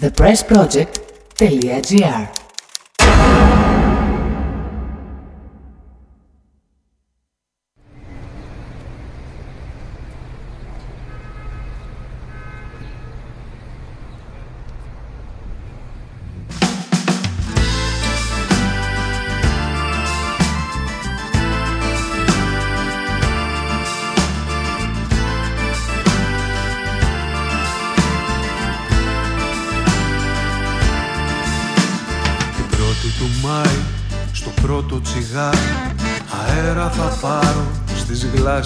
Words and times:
thepressproject.gr 0.00 2.45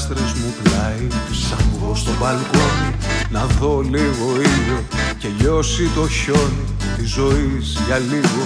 γλάστρες 0.01 0.33
μου 0.33 0.55
πλάι 0.63 1.07
Σαν 1.49 1.65
βγω 1.73 1.95
στο 1.95 2.11
μπαλκόνι 2.19 2.91
να 3.31 3.47
δω 3.59 3.81
λίγο 3.81 4.27
ήλιο 4.51 4.81
Και 5.19 5.29
λιώσει 5.39 5.91
το 5.95 6.09
χιόνι 6.09 6.65
της 6.97 7.11
ζωής 7.11 7.79
για 7.87 7.99
λίγο. 7.99 8.43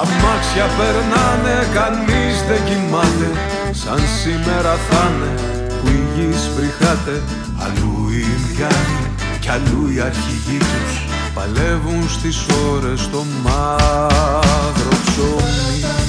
Αμάξια 0.00 0.66
περνάνε, 0.78 1.56
κανείς 1.74 2.36
δεν 2.48 2.64
κοιμάται 2.68 3.30
Σαν 3.72 4.00
σήμερα 4.22 4.74
θα 4.88 5.10
είναι 5.10 5.32
που 5.78 5.88
η 5.88 6.00
γης 6.14 6.42
βρυχάται 6.56 7.22
Αλλού 7.64 8.08
οι 8.10 8.20
Ινδιάνοι 8.34 9.04
κι 9.40 9.48
αλλού 9.48 9.88
οι 9.94 10.00
αρχηγοί 10.00 10.58
τους 10.58 10.94
Παλεύουν 11.34 12.08
στις 12.08 12.46
ώρες 12.72 13.10
το 13.10 13.24
μαύρο 13.44 14.94
ψωμί 15.06 15.99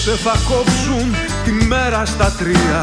Απόψε 0.00 0.22
θα 0.28 0.36
κόψουν 0.48 1.08
τη 1.44 1.52
μέρα 1.66 2.06
στα 2.06 2.28
τρία. 2.38 2.80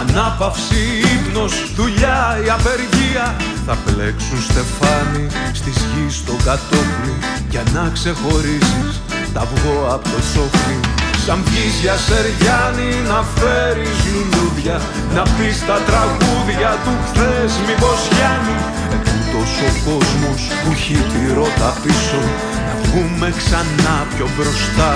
Ανάπαυση, 0.00 0.82
ύπνος, 1.14 1.54
δουλειά, 1.74 2.20
η 2.44 2.48
απεργία. 2.58 3.26
Θα 3.66 3.74
πλέξουν 3.86 4.40
στεφάνι 4.48 5.26
στη 5.52 5.70
γης 5.70 6.14
στο 6.22 6.34
κατόφλι. 6.48 7.14
Για 7.52 7.62
να 7.74 7.90
ξεχωρίσεις 7.96 8.92
τα 9.34 9.42
βγω 9.52 9.78
από 9.94 10.08
το 10.12 10.20
τσόφλι 10.28 10.78
Σαν 11.24 11.38
βγεις 11.46 11.74
για 11.82 11.96
Σεριάννη 12.06 12.92
να 13.10 13.20
φέρεις 13.36 13.98
λουλούδια. 14.12 14.76
Να 15.16 15.22
πεις 15.34 15.56
τα 15.68 15.78
τραγούδια 15.88 16.70
του 16.84 16.94
χθες 17.06 17.52
μήπως 17.66 18.00
Γιάννη. 18.14 18.58
Ετούτος 18.94 19.52
ο 19.68 19.70
κόσμος 19.86 20.40
που 20.60 20.68
έχει 20.76 20.98
τη 21.10 21.22
ρότα 21.36 21.70
πίσω 21.82 22.20
Να 22.66 22.74
βγούμε 22.84 23.28
ξανά 23.40 23.96
πιο 24.14 24.26
μπροστά 24.34 24.92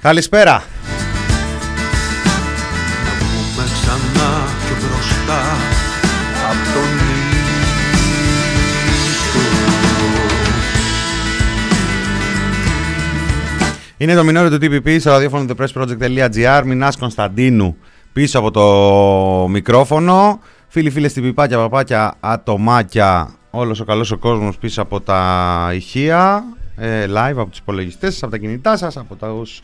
Καλησπέρα. 0.00 0.62
Είναι 13.96 14.14
το 14.14 14.24
μηνόριο 14.24 14.58
του 14.58 14.64
TPP 14.64 14.96
στο 15.00 15.10
ραδιόφωνο 15.10 15.44
thepressproject.gr 15.48 16.62
Μινάς 16.64 16.96
Κωνσταντίνου 16.96 17.76
πίσω 18.12 18.38
από 18.38 18.50
το 18.50 19.48
μικρόφωνο. 19.48 20.40
Φίλοι 20.68 20.90
φίλες 20.90 21.12
τυπιπάκια, 21.12 21.58
παπάκια, 21.58 22.14
ατομάκια. 22.20 23.34
Όλος 23.50 23.80
ο 23.80 23.84
καλός 23.84 24.10
ο 24.10 24.18
κόσμος 24.18 24.58
πίσω 24.58 24.82
από 24.82 25.00
τα 25.00 25.70
ηχεία. 25.74 26.44
ε, 26.54 26.57
live 27.06 27.36
από 27.36 27.50
τους 27.50 27.58
υπολογιστές 27.58 28.12
σας, 28.12 28.22
από 28.22 28.32
τα 28.32 28.38
κινητά 28.38 28.76
σας, 28.76 28.96
από 28.96 29.14
τους 29.14 29.60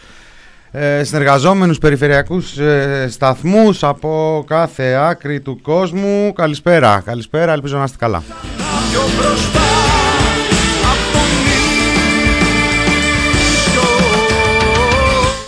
ε, 0.76 1.04
συνεργαζόμενους 1.04 1.78
περιφερειακούς 1.78 2.58
ε, 2.58 3.06
σταθμούς 3.10 3.82
από 3.82 4.44
κάθε 4.46 4.94
άκρη 4.94 5.40
του 5.40 5.60
κόσμου. 5.62 6.32
Καλησπέρα, 6.32 7.02
καλησπέρα, 7.04 7.52
ελπίζω 7.52 7.78
να 7.78 7.84
είστε 7.84 7.96
καλά. 7.98 8.22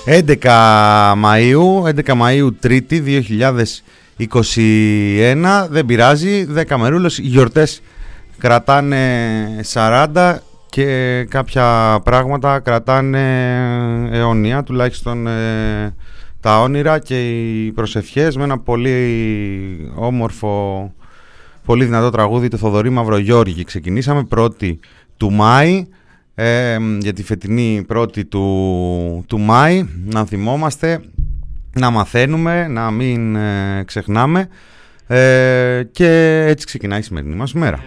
11 0.06 1.14
Μαΐου, 1.24 1.82
11 1.82 2.14
Μαΐου 2.22 2.48
Τρίτη 2.60 3.24
2021, 4.18 5.66
δεν 5.70 5.86
πειράζει, 5.86 6.46
10 6.68 6.76
μερούλες, 6.76 7.18
γιορτές 7.18 7.82
κρατάνε 8.38 9.60
40 9.72 10.36
και 10.76 11.26
κάποια 11.28 12.00
πράγματα 12.04 12.60
κρατάνε 12.60 13.24
αιωνία, 14.12 14.62
τουλάχιστον 14.62 15.26
ε, 15.26 15.94
τα 16.40 16.60
όνειρα 16.60 16.98
και 16.98 17.28
οι 17.28 17.72
προσευχές 17.72 18.36
με 18.36 18.44
ένα 18.44 18.58
πολύ 18.58 19.92
όμορφο, 19.94 20.92
πολύ 21.64 21.84
δυνατό 21.84 22.10
τραγούδι 22.10 22.48
του 22.48 22.58
Θοδωρή 22.58 22.90
Μαυρογιώργη. 22.90 23.64
Ξεκινήσαμε 23.64 24.24
πρώτη 24.24 24.80
του 25.16 25.32
Μάη, 25.32 25.86
ε, 26.34 26.76
για 26.98 27.12
τη 27.12 27.22
φετινή 27.22 27.84
πρώτη 27.86 28.24
του, 28.24 29.24
του 29.26 29.38
Μάη, 29.38 29.88
να 30.04 30.24
θυμόμαστε, 30.24 31.00
να 31.72 31.90
μαθαίνουμε, 31.90 32.68
να 32.68 32.90
μην 32.90 33.36
ε, 33.36 33.82
ξεχνάμε 33.86 34.48
και 35.92 36.44
έτσι 36.46 36.66
ξεκινάει 36.66 36.98
η 36.98 37.02
σημερινή 37.02 37.34
μας 37.34 37.52
μέρα. 37.52 37.82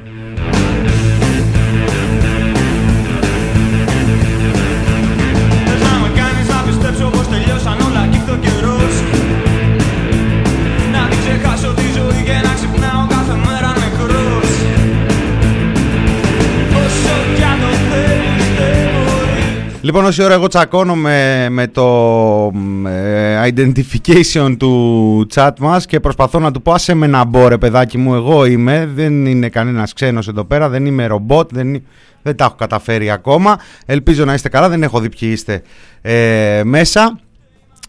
Λοιπόν, 19.82 20.06
όση 20.06 20.24
ώρα 20.24 20.34
εγώ 20.34 20.48
τσακώνομαι 20.48 21.48
με 21.50 21.68
το 21.68 22.52
ε, 22.88 23.52
identification 23.56 24.56
του 24.60 25.28
chat 25.34 25.52
μας 25.60 25.86
και 25.86 26.00
προσπαθώ 26.00 26.40
να 26.40 26.52
του 26.52 26.62
πω 26.62 26.72
άσε 26.72 26.94
με 26.94 27.08
να 27.08 27.24
μπω 27.24 27.48
ρε 27.48 27.58
παιδάκι 27.58 27.98
μου, 27.98 28.16
εγώ 28.16 28.46
είμαι, 28.46 28.90
δεν 28.96 29.26
είναι 29.26 29.50
κανένας 29.50 29.94
ξένος 29.94 30.28
εδώ 30.28 30.44
πέρα, 30.46 30.70
δεν 30.70 30.86
είμαι 30.86 31.06
ρομπότ, 31.06 31.50
δεν, 31.54 31.84
δεν 32.22 32.36
τα 32.36 32.46
έχω 32.46 32.56
καταφέρει 32.56 33.12
ακόμα. 33.12 33.60
Ελπίζω 33.86 34.26
να 34.26 34.34
είστε 34.34 34.50
καλά, 34.50 34.70
δεν 34.70 34.84
έχω 34.84 35.00
δει 35.00 35.10
ποιοι 35.10 35.30
είστε 35.32 35.62
ε, 36.02 36.62
μέσα. 36.64 37.20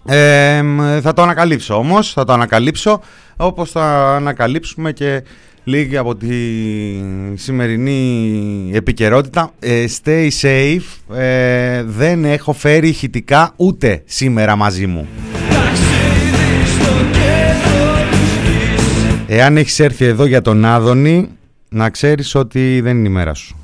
Ε, 0.06 0.62
θα 1.00 1.12
το 1.12 1.22
ανακαλύψω 1.22 1.74
όμως, 1.74 2.12
θα 2.12 2.24
το 2.24 2.32
ανακαλύψω 2.32 3.00
όπως 3.36 3.70
θα 3.70 4.14
ανακαλύψουμε 4.16 4.92
και 4.92 5.22
λίγη 5.65 5.97
από 5.97 6.16
τη 6.16 6.28
σημερινή 7.34 8.71
επικαιρότητα. 8.75 9.53
Ε, 9.59 9.84
stay 10.03 10.28
safe. 10.41 11.16
Ε, 11.16 11.82
δεν 11.82 12.25
έχω 12.25 12.53
φέρει 12.53 12.88
ηχητικά 12.88 13.53
ούτε 13.56 14.03
σήμερα 14.04 14.56
μαζί 14.56 14.87
μου. 14.87 15.09
Εάν 19.26 19.56
έχεις 19.56 19.81
έρθει 19.81 20.04
εδώ 20.04 20.25
για 20.25 20.43
τον 20.43 20.65
Άδωνη, 20.65 21.28
να 21.68 21.91
ξέρεις 21.91 22.34
ότι 22.34 22.80
δεν 22.80 22.97
είναι 22.98 23.09
η 23.09 23.13
μέρα 23.13 23.34
σου. 23.34 23.56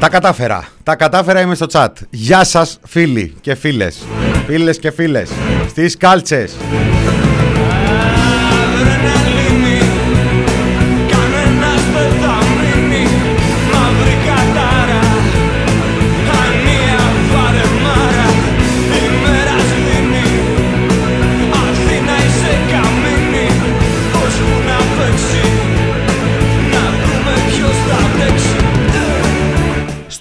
Τα 0.00 0.08
κατάφερα. 0.08 0.68
Τα 0.82 0.96
κατάφερα 0.96 1.40
είμαι 1.40 1.54
στο 1.54 1.66
chat. 1.72 1.88
Γεια 2.10 2.44
σας 2.44 2.78
φίλοι 2.86 3.34
και 3.40 3.54
φίλες. 3.54 4.06
Φίλες 4.46 4.78
και 4.78 4.90
φίλες. 4.90 5.30
Στις 5.68 5.96
κάλτσες. 5.96 6.56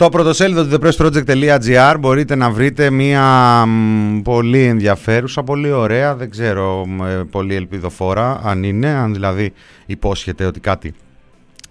Στο 0.01 0.09
πρωτοσέλιδο 0.09 0.65
του 0.65 0.77
thepressproject.gr 0.81 1.95
μπορείτε 1.99 2.35
να 2.35 2.49
βρείτε 2.49 2.89
μία 2.89 3.65
πολύ 4.23 4.61
ενδιαφέρουσα, 4.63 5.43
πολύ 5.43 5.71
ωραία, 5.71 6.15
δεν 6.15 6.29
ξέρω, 6.29 6.85
ε, 7.09 7.23
πολύ 7.31 7.55
ελπιδοφόρα 7.55 8.41
αν 8.43 8.63
είναι, 8.63 8.87
αν 8.87 9.13
δηλαδή 9.13 9.53
υπόσχεται 9.85 10.45
ότι 10.45 10.59
κάτι 10.59 10.93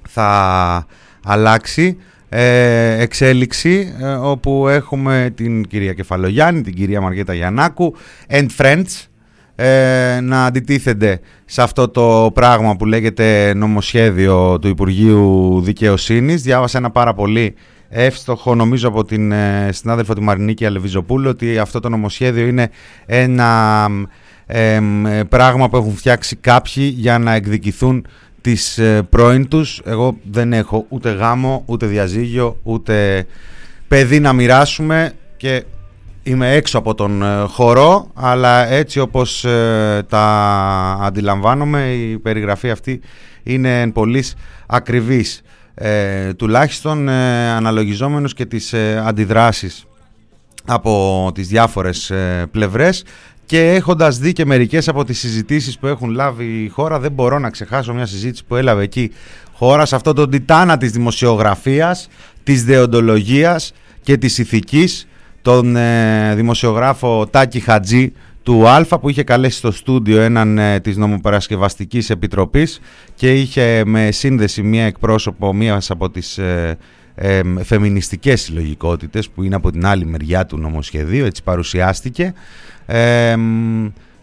θα 0.08 0.86
αλλάξει. 1.25 1.96
Ε, 2.28 3.02
εξέλιξη 3.02 3.94
ε, 4.00 4.06
όπου 4.06 4.69
έχουμε 4.69 5.32
την 5.34 5.66
κυρία 5.66 5.92
Κεφαλογιάννη, 5.92 6.60
την 6.60 6.74
κυρία 6.74 7.00
Μαργέτα 7.00 7.34
Γιαννάκου 7.34 7.94
and 8.31 8.46
friends 8.56 9.06
ε, 9.54 10.20
να 10.22 10.44
αντιτίθενται 10.44 11.20
σε 11.44 11.62
αυτό 11.62 11.88
το 11.88 12.31
πράγμα 12.34 12.76
που 12.76 12.86
λέγεται 12.86 13.54
νομοσχέδιο 13.54 14.58
του 14.58 14.69
Υπουργείου 14.69 15.60
Δικαιοσύνης. 15.60 16.42
Διάβασα 16.42 16.78
ένα 16.78 16.90
πάρα 16.90 17.14
πολύ 17.14 17.54
εύστοχο 17.88 18.55
νομίζω 18.55 18.88
από 18.88 19.05
την 19.05 19.32
ε, 19.32 19.69
συνάδελφο 19.73 20.14
τη 20.14 20.20
Μαρινίκη 20.20 20.67
Αλεβιζοπούλου 20.67 21.29
ότι 21.29 21.58
αυτό 21.58 21.81
το 21.81 21.88
νομοσχέδιο 21.88 22.46
είναι 22.46 22.70
ένα 23.06 23.88
πράγμα 25.29 25.69
που 25.69 25.76
έχουν 25.76 25.96
φτιάξει 25.96 26.37
κάποιοι 26.37 26.93
για 26.96 27.19
να 27.19 27.35
εκδικηθούν 27.35 28.06
τις 28.40 28.79
ε, 28.79 29.02
πρώην 29.02 29.49
τους. 29.49 29.81
Εγώ 29.85 30.17
δεν 30.31 30.52
έχω 30.52 30.87
ούτε 30.88 31.11
γάμο, 31.11 31.62
ούτε 31.67 31.87
διαζύγιο, 31.87 32.58
ούτε 32.62 33.26
παιδί 33.88 34.20
να 34.20 34.32
μοιράσουμε 34.32 35.12
και 35.37 35.64
είμαι 36.23 36.55
έξω 36.55 36.79
από 36.79 36.94
τον 36.94 37.23
ε, 37.23 37.44
χορό, 37.49 38.11
αλλά 38.14 38.67
έτσι 38.67 39.00
όπως 39.00 39.44
ε, 39.44 40.06
τα 40.08 40.25
αντιλαμβάνομαι 41.00 41.93
η 41.93 42.19
περιγραφή 42.19 42.70
αυτή 42.70 43.00
είναι 43.43 43.91
πολύ 43.91 44.25
ακριβής. 44.67 45.43
Ε, 45.80 46.34
τουλάχιστον 46.34 47.08
ε, 47.08 47.50
αναλογιζόμενος 47.50 48.34
και 48.34 48.46
τις 48.46 48.72
ε, 48.72 49.02
αντιδράσεις 49.06 49.86
από 50.66 51.30
τις 51.34 51.48
διάφορες 51.48 52.12
πλευρές. 52.50 53.04
Και 53.46 53.75
έχοντας 53.75 54.19
δει 54.19 54.32
και 54.32 54.44
μερικές 54.44 54.88
από 54.88 55.04
τις 55.04 55.19
συζητήσεις 55.19 55.78
που 55.78 55.86
έχουν 55.86 56.10
λάβει 56.10 56.44
η 56.44 56.69
χώρα 56.69 56.98
δεν 56.98 57.12
μπορώ 57.12 57.38
να 57.38 57.50
ξεχάσω 57.50 57.94
μια 57.94 58.06
συζήτηση 58.06 58.44
που 58.44 58.56
έλαβε 58.56 58.82
εκεί 58.82 59.10
χώρα 59.52 59.86
σε 59.86 59.94
αυτό 59.94 60.12
το 60.12 60.28
τιτάνα 60.28 60.76
της 60.76 60.90
δημοσιογραφίας, 60.90 62.08
της 62.42 62.64
δεοντολογίας 62.64 63.72
και 64.02 64.16
της 64.16 64.38
ηθικής 64.38 65.08
τον 65.42 65.76
δημοσιογράφο 66.34 67.26
Τάκη 67.26 67.60
Χατζή 67.60 68.12
του 68.48 68.68
Α 68.68 68.98
που 68.98 69.08
είχε 69.08 69.22
καλέσει 69.22 69.58
στο 69.58 69.70
στούντιο 69.70 70.20
έναν 70.20 70.58
ε, 70.58 70.80
της 70.80 70.96
νομοπαρασκευαστικής 70.96 72.10
επιτροπής 72.10 72.80
και 73.14 73.34
είχε 73.34 73.82
με 73.86 74.10
σύνδεση 74.10 74.62
μία 74.62 74.84
εκπρόσωπο 74.84 75.54
μίας 75.54 75.90
από 75.90 76.10
τις 76.10 76.38
ε, 76.38 76.76
ε, 77.14 77.40
φεμινιστικές 77.62 78.40
συλλογικότητες 78.40 79.28
που 79.28 79.42
είναι 79.42 79.54
από 79.54 79.70
την 79.70 79.86
άλλη 79.86 80.06
μεριά 80.06 80.46
του 80.46 80.58
νομοσχεδίου, 80.58 81.24
έτσι 81.24 81.42
παρουσιάστηκε. 81.42 82.34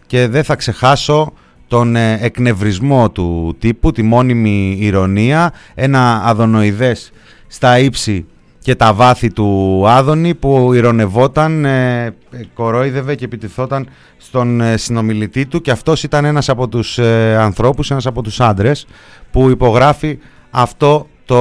Και 0.06 0.28
δεν 0.28 0.44
θα 0.44 0.56
ξεχάσω 0.56 1.32
τον 1.68 1.96
ε, 1.96 2.18
εκνευρισμό 2.20 3.10
του 3.10 3.56
τύπου, 3.58 3.92
τη 3.92 4.02
μόνιμη 4.02 4.76
ηρωνία, 4.80 5.52
ένα 5.74 6.22
αδονοειδές 6.24 7.12
στα 7.46 7.78
ύψη 7.78 8.26
και 8.66 8.74
τα 8.74 8.92
βάθη 8.92 9.32
του 9.32 9.82
Άδωνη 9.86 10.34
που 10.34 10.72
ηρωνευόταν, 10.72 11.64
ε, 11.64 12.14
κορόιδευε 12.54 13.14
και 13.14 13.24
επιτιθόταν 13.24 13.88
στον 14.16 14.60
ε, 14.60 14.76
συνομιλητή 14.76 15.46
του 15.46 15.60
και 15.60 15.70
αυτός 15.70 16.02
ήταν 16.02 16.24
ένας 16.24 16.48
από 16.48 16.68
τους 16.68 16.98
ε, 16.98 17.36
ανθρώπους, 17.40 17.90
ένας 17.90 18.06
από 18.06 18.22
τους 18.22 18.40
άντρες 18.40 18.86
που 19.30 19.50
υπογράφει 19.50 20.18
αυτό 20.50 21.06
το 21.24 21.40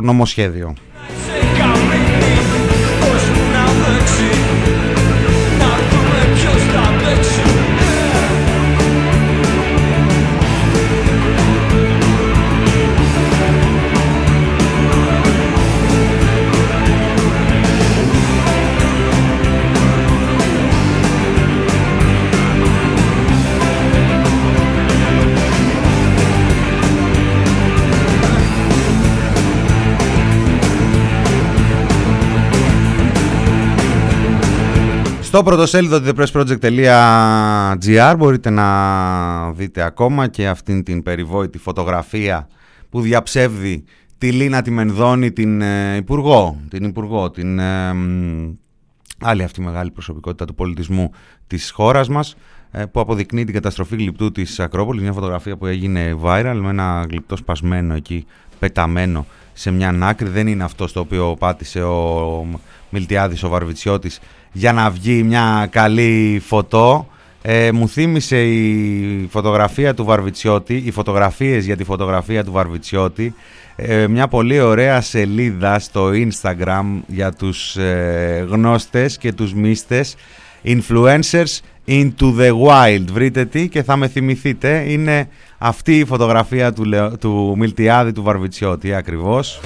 νομοσχέδιο. 0.00 0.74
Στο 35.36 35.44
πρωτοσέλιδο 35.44 36.00
του 36.00 36.12
thepressproject.gr 36.16 38.14
μπορείτε 38.18 38.50
να 38.50 39.52
δείτε 39.52 39.82
ακόμα 39.82 40.28
και 40.28 40.48
αυτήν 40.48 40.82
την 40.82 41.02
περιβόητη 41.02 41.58
φωτογραφία 41.58 42.48
που 42.90 43.00
διαψεύδει 43.00 43.84
τη 44.18 44.32
Λίνα 44.32 44.62
τη 44.62 44.70
Μενδώνη, 44.70 45.32
την 45.32 45.60
ε, 45.60 45.96
Υπουργό, 45.96 46.60
την 46.70 46.84
Υπουργό, 46.84 47.30
την 47.30 47.58
ε, 47.58 47.94
άλλη 49.20 49.42
αυτή 49.42 49.60
μεγάλη 49.60 49.90
προσωπικότητα 49.90 50.44
του 50.44 50.54
πολιτισμού 50.54 51.10
της 51.46 51.70
χώρας 51.70 52.08
μας 52.08 52.36
ε, 52.70 52.84
που 52.84 53.00
αποδεικνύει 53.00 53.44
την 53.44 53.54
καταστροφή 53.54 53.96
γλυπτού 53.96 54.32
της 54.32 54.60
Ακρόπολης, 54.60 55.02
μια 55.02 55.12
φωτογραφία 55.12 55.56
που 55.56 55.66
έγινε 55.66 56.16
viral 56.22 56.58
με 56.62 56.68
ένα 56.68 57.06
γλυπτό 57.10 57.36
σπασμένο 57.36 57.94
εκεί, 57.94 58.26
πεταμένο 58.58 59.26
σε 59.52 59.70
μια 59.70 59.98
άκρη. 60.02 60.28
Δεν 60.28 60.46
είναι 60.46 60.64
αυτό 60.64 60.92
το 60.92 61.00
οποίο 61.00 61.36
πάτησε 61.38 61.82
ο 61.82 62.46
Μιλτιάδης, 62.90 63.42
ο 63.42 63.48
Βαρβιτσιώτης 63.48 64.20
για 64.56 64.72
να 64.72 64.90
βγει 64.90 65.22
μια 65.22 65.68
καλή 65.70 66.42
φωτό. 66.46 67.06
Ε, 67.42 67.72
μου 67.72 67.88
θύμισε 67.88 68.42
η 68.44 69.28
φωτογραφία 69.30 69.94
του 69.94 70.04
Βαρβιτσιώτη, 70.04 70.82
οι 70.84 70.90
φωτογραφίες 70.90 71.64
για 71.64 71.76
τη 71.76 71.84
φωτογραφία 71.84 72.44
του 72.44 72.52
Βαρβιτσιώτη, 72.52 73.34
ε, 73.76 74.06
μια 74.06 74.28
πολύ 74.28 74.60
ωραία 74.60 75.00
σελίδα 75.00 75.78
στο 75.78 76.10
Instagram 76.10 76.84
για 77.06 77.32
τους 77.32 77.76
ε, 77.76 78.46
γνώστες 78.48 79.18
και 79.18 79.32
τους 79.32 79.54
μίστες 79.54 80.16
Influencers 80.64 81.60
into 81.86 82.34
the 82.38 82.50
wild. 82.66 83.04
Βρείτε 83.12 83.44
τι 83.44 83.68
και 83.68 83.82
θα 83.82 83.96
με 83.96 84.08
θυμηθείτε. 84.08 84.84
Είναι 84.88 85.28
αυτή 85.58 85.98
η 85.98 86.04
φωτογραφία 86.04 86.72
του, 86.72 86.84
του 87.20 87.54
Μιλτιάδη 87.58 88.12
του 88.12 88.22
Βαρβιτσιώτη 88.22 88.94
ακριβώς. 88.94 89.60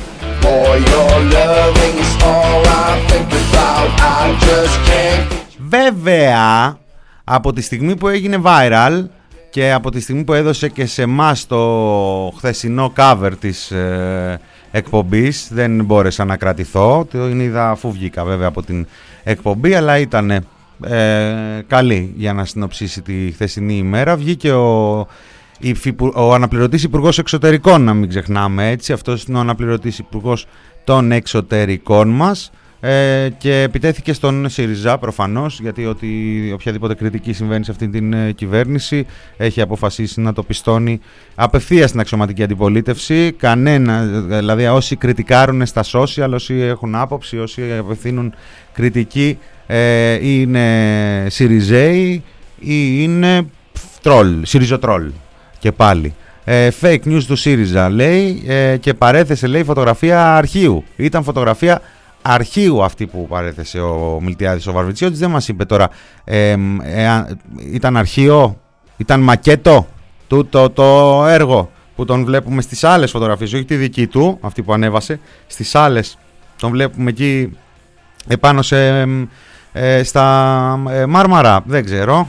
Βέβαια, 5.69 6.79
από 7.25 7.53
τη 7.53 7.63
στιγμή 7.63 7.97
που 7.97 8.09
έγινε 8.09 8.41
viral 8.45 9.05
και 9.51 9.73
από 9.73 9.91
τη 9.91 10.01
στιγμή 10.01 10.25
που 10.25 10.33
έδωσε 10.33 10.69
και 10.69 10.87
σε 10.87 11.03
εμάς 11.03 11.47
το 11.47 12.33
χθεσινό 12.37 12.93
cover 12.97 13.31
της 13.41 13.71
ε, 13.71 14.41
εκπομπής 14.71 15.49
δεν 15.53 15.85
μπόρεσα 15.85 16.25
να 16.25 16.37
κρατηθώ, 16.37 17.07
το 17.11 17.29
είδα 17.29 17.71
αφού 17.71 17.93
βγήκα 17.93 18.25
βέβαια 18.25 18.49
από 18.49 18.63
την 18.63 18.87
εκπομπή 19.23 19.75
αλλά 19.75 19.99
ήταν 19.99 20.31
ε, 20.31 20.45
καλή 21.67 22.13
για 22.17 22.33
να 22.33 22.45
συνοψίσει 22.45 23.03
τη 23.03 23.31
χθεσινή 23.33 23.75
ημέρα. 23.77 24.17
Βγήκε 24.17 24.53
ο 24.53 25.07
ο 26.15 26.35
αναπληρωτής 26.35 26.83
Υπουργός 26.83 27.19
Εξωτερικών, 27.19 27.83
να 27.83 27.95
μην 27.95 28.09
ξεχνάμε 28.09 28.71
έτσι, 28.71 28.93
αυτός 28.93 29.25
είναι 29.25 29.39
ο 29.39 29.41
αναπληρωτής 29.41 29.99
Υπουργός 29.99 30.47
των 30.85 31.13
Εξωτερικών 31.13 32.09
μας. 32.09 32.51
Ε, 32.83 33.29
και 33.39 33.61
επιτέθηκε 33.61 34.13
στον 34.13 34.49
ΣΥΡΙΖΑ 34.49 34.99
προφανώς 34.99 35.61
γιατί 35.61 35.87
ότι 35.87 36.09
οποιαδήποτε 36.55 36.95
κριτική 36.95 37.33
συμβαίνει 37.33 37.65
σε 37.65 37.71
αυτή 37.71 37.89
την 37.89 38.13
ε, 38.13 38.33
κυβέρνηση 38.33 39.07
έχει 39.37 39.61
αποφασίσει 39.61 40.21
να 40.21 40.33
το 40.33 40.43
πιστώνει 40.43 41.01
απευθείας 41.35 41.89
στην 41.89 42.01
αξιωματική 42.01 42.43
αντιπολίτευση. 42.43 43.33
Κανένα, 43.33 44.05
δηλαδή 44.05 44.67
όσοι 44.67 44.97
κριτικάρουν 44.97 45.67
στα 45.67 45.85
social, 45.93 46.31
όσοι 46.33 46.55
έχουν 46.55 46.95
άποψη, 46.95 47.39
όσοι 47.39 47.63
απευθύνουν 47.79 48.35
κριτική 48.73 49.39
ε, 49.67 50.29
είναι 50.29 51.27
ΣΥΡΙΖΑΙ 51.31 52.23
ή 52.61 53.03
είναι 53.03 53.47
τρόλ, 54.03 54.37
ΣΥΡΙΖΟΤΡΟΛ 54.43 55.11
και 55.61 55.73
πάλι. 55.73 56.15
Ε, 56.45 56.69
fake 56.81 57.05
news 57.05 57.23
του 57.27 57.37
ΣΥΡΙΖΑ 57.37 57.89
λέει 57.89 58.43
ε, 58.47 58.77
και 58.77 58.95
παρέθεσε 58.95 59.47
λέει 59.47 59.65
φωτογραφία 59.65 60.37
αρχείου. 60.37 60.85
Ήταν 60.97 61.23
φωτογραφία 61.23 61.81
αρχείου 62.23 62.83
αυτή 62.83 63.07
που 63.07 63.27
παρέθεσε 63.27 63.81
ο 63.81 64.19
Μιλτιάδης 64.23 64.67
ο 64.67 64.73
Βαρβιτσιώτης. 64.73 65.19
Δεν 65.19 65.31
μας 65.31 65.49
είπε 65.49 65.65
τώρα 65.65 65.91
ε, 66.25 66.57
ήταν 67.73 67.97
αρχείο, 67.97 68.61
ήταν 68.97 69.21
μακέτο 69.21 69.87
του 70.27 70.47
το, 70.47 70.71
το 70.71 71.25
έργο 71.29 71.71
που 71.97 72.05
τον 72.05 72.25
βλέπουμε 72.25 72.63
στις 72.63 72.85
άλλες 72.85 73.11
φωτογραφίες, 73.11 73.53
όχι 73.53 73.65
τη 73.65 73.77
δική 73.77 74.07
του, 74.07 74.39
αυτή 74.41 74.63
που 74.63 74.73
ανέβασε, 74.73 75.21
στις 75.47 75.75
άλλες 75.75 76.19
τον 76.61 76.71
βλέπουμε 76.71 77.11
εκεί 77.11 77.57
επάνω 78.29 78.63
σε, 78.63 79.07
ε, 79.73 80.03
στα 80.03 80.79
ε, 80.91 81.07
Μάρμαρα, 81.07 81.63
δεν 81.67 81.85
ξέρω. 81.85 82.29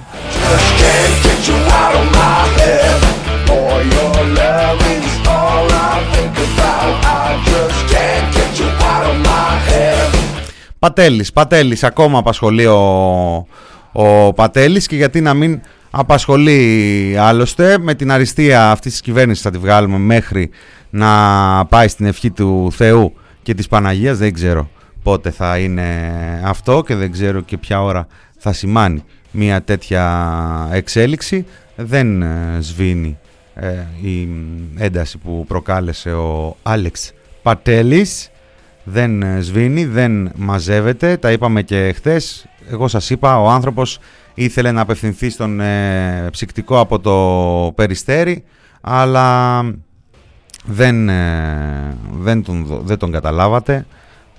Πατέλης, 10.82 11.32
Πατέλης, 11.32 11.84
ακόμα 11.84 12.18
απασχολεί 12.18 12.66
ο, 12.66 13.48
ο 13.92 14.34
Πατέλης 14.34 14.88
και 14.88 14.96
γιατί 14.96 15.22
να 15.22 15.34
μην 15.34 15.62
απασχολεί 15.92 17.16
άλλωστε. 17.20 17.78
Με 17.78 17.94
την 17.94 18.12
αριστεία 18.12 18.72
αυτής 18.72 18.92
της 18.92 19.02
κυβέρνησης 19.02 19.44
θα 19.44 19.52
τη 19.52 19.58
βγάλουμε 19.58 19.98
μέχρι 19.98 20.50
να 20.90 21.66
πάει 21.66 21.88
στην 21.88 22.06
ευχή 22.06 22.32
του 22.32 22.72
Θεού 22.72 23.14
και 23.42 23.54
της 23.54 23.68
Παναγίας. 23.68 24.18
Δεν 24.18 24.34
ξέρω 24.34 24.70
πότε 25.04 25.32
θα 25.32 25.58
είναι 25.58 26.12
αυτό 26.46 26.84
και 26.86 26.96
δεν 26.96 27.12
ξέρω 27.12 27.42
και 27.42 27.58
ποια 27.58 27.84
ώρα 27.84 28.08
θα 28.38 28.54
σημάνει 28.54 29.04
μια 29.32 29.62
τέτοια 29.62 30.70
εξέλιξη. 30.72 31.46
Δεν 31.76 32.22
ε, 32.22 32.58
σβήνει 32.60 33.18
ε, 33.56 33.68
η 34.02 34.30
ένταση 34.78 35.18
που 35.18 35.46
προκάλεσε 35.48 36.14
ο 36.14 36.58
Άλεξ 36.64 37.12
Πατέλης 37.42 38.32
δεν 38.84 39.22
ε, 39.22 39.42
σβήνει, 39.42 39.86
δεν 39.86 40.32
μαζεύεται. 40.36 41.18
Τα 41.18 41.32
είπαμε 41.32 41.62
και 41.62 41.92
χθες. 41.96 42.46
Εγώ 42.70 42.88
σας 42.88 43.10
είπα 43.10 43.42
ο 43.42 43.50
άνθρωπος 43.50 44.00
ήθελε 44.34 44.72
να 44.72 44.82
απευθυνθεί 44.82 45.30
στον 45.30 45.60
ε, 45.60 46.28
ψυκτικό 46.32 46.80
από 46.80 47.00
το 47.00 47.72
Περιστέρι 47.76 48.44
αλλά 48.82 49.62
δεν, 50.66 51.06
δεν, 52.20 52.44
τον, 52.44 52.82
δεν 52.84 52.98
τον 52.98 53.12
καταλάβατε. 53.12 53.86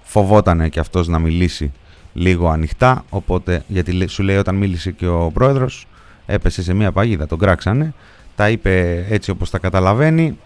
Φοβότανε 0.03 0.69
και 0.69 0.81
αυτός 0.81 1.09
να 1.09 1.19
μιλήσει 1.19 1.73
λίγο 2.13 2.49
ανοιχτά 2.49 3.05
οπότε 3.09 3.65
γιατί 3.67 4.09
σου 4.09 4.23
λέει 4.23 4.37
όταν 4.37 4.55
μίλησε 4.55 4.91
και 4.91 5.07
ο 5.07 5.31
πρόεδρος 5.35 5.87
έπεσε 6.27 6.63
σε 6.63 6.75
μια 6.75 6.93
παγίδα, 6.93 7.27
τον 7.27 7.39
κράξανε. 7.39 7.95
Τα 8.37 8.51
είπε 8.51 9.05
έτσι 9.09 9.31
όπως 9.31 9.51
τα 9.51 9.59
καταλαβαίνει. 9.59 10.39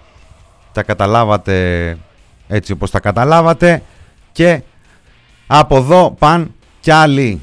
Τα 0.72 0.82
καταλάβατε 0.82 1.96
έτσι 2.48 2.72
όπως 2.72 2.90
τα 2.90 3.00
καταλάβατε. 3.00 3.82
Και 4.32 4.62
από 5.46 5.76
εδώ 5.76 6.16
παν 6.18 6.54
κι 6.80 6.90
άλλοι 6.90 7.40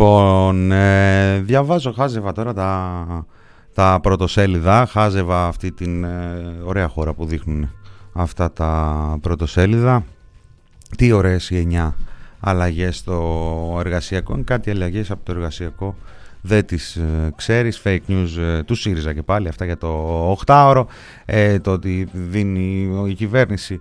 Λοιπόν, 0.00 0.72
ε, 0.72 1.38
διαβάζω, 1.38 1.92
χάζευα 1.92 2.32
τώρα 2.32 2.52
τα, 2.52 3.26
τα 3.74 3.98
πρωτοσέλιδα, 4.02 4.86
χάζευα 4.86 5.46
αυτή 5.46 5.72
την 5.72 6.04
ε, 6.04 6.56
ωραία 6.64 6.88
χώρα 6.88 7.12
που 7.12 7.26
δείχνουν 7.26 7.70
αυτά 8.12 8.52
τα 8.52 9.18
πρωτοσέλιδα. 9.20 10.04
Τι 10.96 11.12
ωραίες 11.12 11.50
οι 11.50 11.68
9 11.72 11.92
αλλαγές 12.40 12.96
στο 12.96 13.76
εργασιακό, 13.78 14.34
είναι 14.34 14.42
κάτι 14.42 14.70
αλλαγές 14.70 15.10
από 15.10 15.24
το 15.24 15.32
εργασιακό 15.32 15.94
δεν 16.40 16.66
τις 16.66 16.96
ε, 16.96 17.32
ξέρεις, 17.36 17.82
fake 17.84 17.98
news 18.08 18.36
ε, 18.38 18.62
του 18.62 18.74
ΣΥΡΙΖΑ 18.74 19.14
και 19.14 19.22
πάλι, 19.22 19.48
αυτά 19.48 19.64
για 19.64 19.76
το 19.76 20.36
8ωρο, 20.46 20.84
το 21.62 21.72
ότι 21.72 22.08
δίνει 22.12 22.90
η 23.08 23.14
κυβέρνηση 23.14 23.80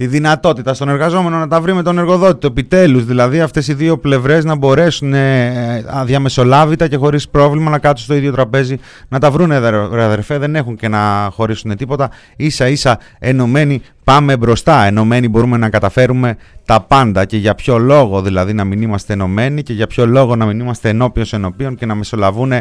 τη 0.00 0.06
δυνατότητα 0.06 0.74
στον 0.74 0.88
εργαζόμενο 0.88 1.38
να 1.38 1.48
τα 1.48 1.60
βρει 1.60 1.74
με 1.74 1.82
τον 1.82 1.98
εργοδότη. 1.98 2.46
Επιτέλους, 2.46 3.04
δηλαδή 3.04 3.40
αυτές 3.40 3.68
οι 3.68 3.74
δύο 3.74 3.98
πλευρές 3.98 4.44
να 4.44 4.54
μπορέσουν 4.56 5.14
ε, 5.14 5.84
αδιαμεσολάβητα 5.86 6.88
και 6.88 6.96
χωρίς 6.96 7.28
πρόβλημα 7.28 7.70
να 7.70 7.78
κάτσουν 7.78 8.04
στο 8.04 8.14
ίδιο 8.14 8.32
τραπέζι 8.32 8.76
να 9.08 9.18
τα 9.18 9.30
βρουν, 9.30 9.52
αδερφέ. 9.52 10.38
Δεν 10.38 10.56
έχουν 10.56 10.76
και 10.76 10.88
να 10.88 11.30
χωρίσουν 11.32 11.76
τίποτα. 11.76 12.10
σα 12.46 12.68
ίσα 12.68 12.98
ενωμένοι 13.18 13.82
πάμε 14.04 14.36
μπροστά. 14.36 14.84
Ενωμένοι 14.84 15.28
μπορούμε 15.28 15.56
να 15.56 15.68
καταφέρουμε 15.68 16.36
τα 16.64 16.80
πάντα. 16.80 17.24
Και 17.24 17.36
για 17.36 17.54
ποιο 17.54 17.78
λόγο 17.78 18.22
δηλαδή 18.22 18.52
να 18.52 18.64
μην 18.64 18.82
είμαστε 18.82 19.12
ενωμένοι 19.12 19.62
και 19.62 19.72
για 19.72 19.86
ποιο 19.86 20.06
λόγο 20.06 20.36
να 20.36 20.46
μην 20.46 20.60
είμαστε 20.60 20.88
ενώπιο 20.88 21.24
ενωπίων 21.30 21.74
και 21.74 21.86
να 21.86 21.94
μεσολαβούν 21.94 22.52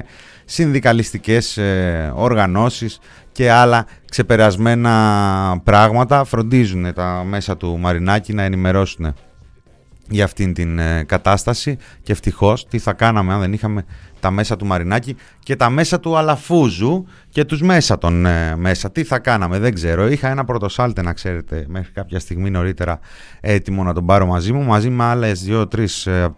συνδικαλιστικές 0.45 1.57
ε, 1.57 2.11
οργανώσεις 2.15 2.99
και 3.31 3.51
άλλα 3.51 3.85
ξεπερασμένα 4.11 5.61
πράγματα 5.63 6.23
φροντίζουν 6.23 6.93
τα 6.93 7.23
μέσα 7.27 7.57
του 7.57 7.77
Μαρινάκη 7.79 8.33
να 8.33 8.43
ενημερώσουν 8.43 9.13
για 10.09 10.23
αυτήν 10.23 10.53
την 10.53 10.79
ε, 10.79 11.03
κατάσταση 11.03 11.77
και 12.01 12.11
ευτυχώς 12.11 12.67
τι 12.67 12.79
θα 12.79 12.93
κάναμε 12.93 13.33
αν 13.33 13.39
δεν 13.39 13.53
είχαμε 13.53 13.85
τα 14.19 14.31
μέσα 14.31 14.55
του 14.55 14.65
Μαρινάκη 14.65 15.15
και 15.39 15.55
τα 15.55 15.69
μέσα 15.69 15.99
του 15.99 16.17
Αλαφούζου 16.17 17.05
και 17.29 17.45
τους 17.45 17.61
μέσα 17.61 17.97
των 17.97 18.25
ε, 18.25 18.55
μέσα. 18.55 18.91
Τι 18.91 19.03
θα 19.03 19.19
κάναμε, 19.19 19.59
δεν 19.59 19.73
ξέρω. 19.73 20.07
Είχα 20.07 20.29
ένα 20.29 20.45
πρωτοσάλτε 20.45 21.01
να 21.01 21.13
ξέρετε 21.13 21.65
μέχρι 21.67 21.91
κάποια 21.91 22.19
στιγμή 22.19 22.49
νωρίτερα 22.49 22.99
έτοιμο 23.39 23.83
να 23.83 23.93
τον 23.93 24.05
πάρω 24.05 24.25
μαζί 24.25 24.53
μου, 24.53 24.63
μαζί 24.63 24.89
με 24.89 25.03
άλλες 25.03 25.43
δύο-τρεις 25.43 26.05
ε, 26.05 26.35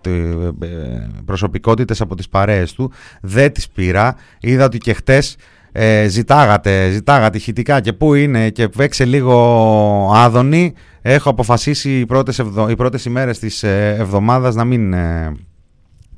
προσωπικότητες 1.26 2.02
από 2.02 2.16
τις 2.16 2.30
παρέες 2.30 2.74
του. 2.74 2.92
Δεν 3.22 3.52
τις 3.52 3.70
πήρα. 3.70 4.16
Είδα 4.40 4.66
ότι 4.66 4.78
και 4.78 4.94
χτες 4.94 5.36
ε, 5.72 6.08
ζητάγατε, 6.08 6.90
ζητάγατε 6.90 7.38
ηχητικά 7.38 7.82
και 7.82 7.94
πού 7.94 8.14
είναι 8.14 8.50
και 8.50 8.70
παίξε 8.70 9.06
λίγο 9.06 10.12
άδωνη. 10.14 10.74
Έχω 11.02 11.30
αποφασίσει 11.30 12.00
οι 12.00 12.06
πρώτες, 12.06 12.40
ευδο, 12.40 12.70
οι 12.70 12.76
πρώτες 12.76 13.06
ημέρες 13.06 13.40
της 13.40 13.64
ε, 13.64 13.96
εβδομάδας 14.00 14.56
να 14.56 14.64
μην, 14.64 14.94
ε, 14.94 15.32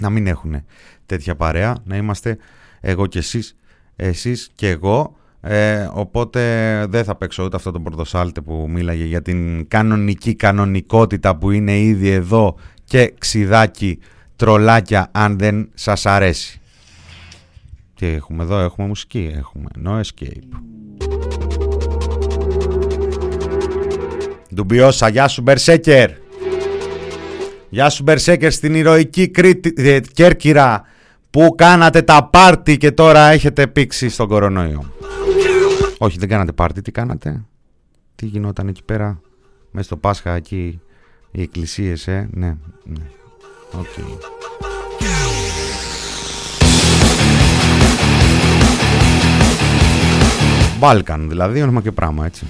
να 0.02 0.10
μην 0.10 0.28
έχουν 0.28 0.66
τέτοια 1.06 1.36
παρέα, 1.36 1.76
να 1.84 1.96
είμαστε 1.96 2.38
εγώ 2.82 3.06
και 3.06 3.20
εσείς, 3.20 3.56
εσείς 3.96 4.52
και 4.56 4.70
εγώ. 4.70 5.16
Ε, 5.42 5.90
οπότε 5.94 6.42
δεν 6.90 7.04
θα 7.04 7.16
παίξω 7.16 7.44
ούτε 7.44 7.56
αυτό 7.56 7.72
το 7.72 7.80
πρωτοσάλτε 7.80 8.42
που 8.42 8.66
μίλαγε 8.70 9.04
για 9.04 9.22
την 9.22 9.68
κανονική 9.68 10.36
κανονικότητα 10.36 11.36
που 11.36 11.52
είναι 11.52 11.80
ήδη 11.80 12.10
εδώ 12.10 12.56
και 12.84 13.14
ξιδάκι 13.18 14.00
τρολάκια 14.36 15.10
αν 15.12 15.38
δεν 15.38 15.70
σας 15.74 16.06
αρέσει. 16.06 16.62
Τι 18.04 18.10
έχουμε 18.10 18.44
εδώ, 18.44 18.60
έχουμε 18.60 18.88
μουσική, 18.88 19.32
έχουμε 19.36 19.70
No 19.86 20.02
Escape. 20.02 20.60
Ντουμπιώσα, 24.54 25.08
γεια 25.08 25.28
σου 25.28 25.42
Μπερσέκερ. 25.42 26.10
Γεια 27.70 27.90
σου 27.90 28.04
Μπερσέκερ 28.04 28.52
στην 28.52 28.76
ηρωική 28.76 29.28
Κρήτη, 29.30 29.74
ε, 29.78 30.00
Κέρκυρα 30.00 30.86
που 31.30 31.56
κάνατε 31.58 32.02
τα 32.02 32.30
πάρτι 32.32 32.78
και 32.78 32.92
τώρα 32.92 33.30
έχετε 33.30 33.68
πήξει 33.68 34.10
στον 34.10 34.28
κορονοϊό. 34.28 34.92
Όχι 35.98 36.18
δεν 36.18 36.30
κάνατε 36.30 36.52
πάρτι, 36.52 36.82
τι 36.82 36.92
κάνατε; 36.92 37.46
Τι 38.16 38.26
γινόταν 38.26 38.68
εκεί 38.68 38.84
πέρα 38.84 39.22
μέσα 39.72 39.86
στο 39.86 39.98
Πάσχα 39.98 40.32
εκεί 40.32 40.82
οι 41.32 41.42
εκκλησίες, 41.42 42.08
ε; 42.08 42.30
Ναι, 42.32 42.58
ναι. 42.84 43.04
Okay. 43.72 44.72
Μπάλκαν 50.84 51.30
δηλαδή, 51.30 51.62
όνομα 51.62 51.82
και 51.82 51.92
πράγμα 51.92 52.26
έτσι. 52.26 52.46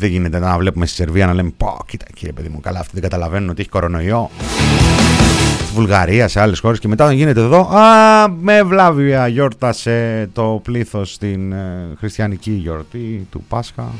δεν 0.00 0.10
γίνεται 0.10 0.38
να 0.38 0.58
βλέπουμε 0.58 0.86
στη 0.86 0.94
Σερβία 0.94 1.26
να 1.26 1.34
λέμε 1.34 1.52
Πω, 1.56 1.78
κοίτα 1.86 2.04
κύριε 2.14 2.32
παιδί 2.32 2.48
μου, 2.48 2.60
καλά, 2.60 2.78
αυτοί 2.78 2.90
δεν 2.92 3.02
καταλαβαίνουν 3.02 3.48
ότι 3.48 3.60
έχει 3.60 3.70
κορονοϊό. 3.70 4.30
Στη 5.64 5.74
Βουλγαρία, 5.74 6.28
σε 6.28 6.40
άλλες 6.40 6.58
χώρες 6.58 6.78
και 6.78 6.88
μετά 6.88 7.12
γίνεται 7.12 7.40
εδώ. 7.40 7.60
Α, 7.60 8.28
με 8.28 8.62
βλάβια 8.62 9.28
γιόρτασε 9.28 10.28
το 10.32 10.60
πλήθος 10.62 11.12
στην 11.12 11.52
ε, 11.52 11.88
χριστιανική 11.98 12.50
γιορτή 12.50 13.26
του 13.30 13.44
Πάσχα. 13.48 13.90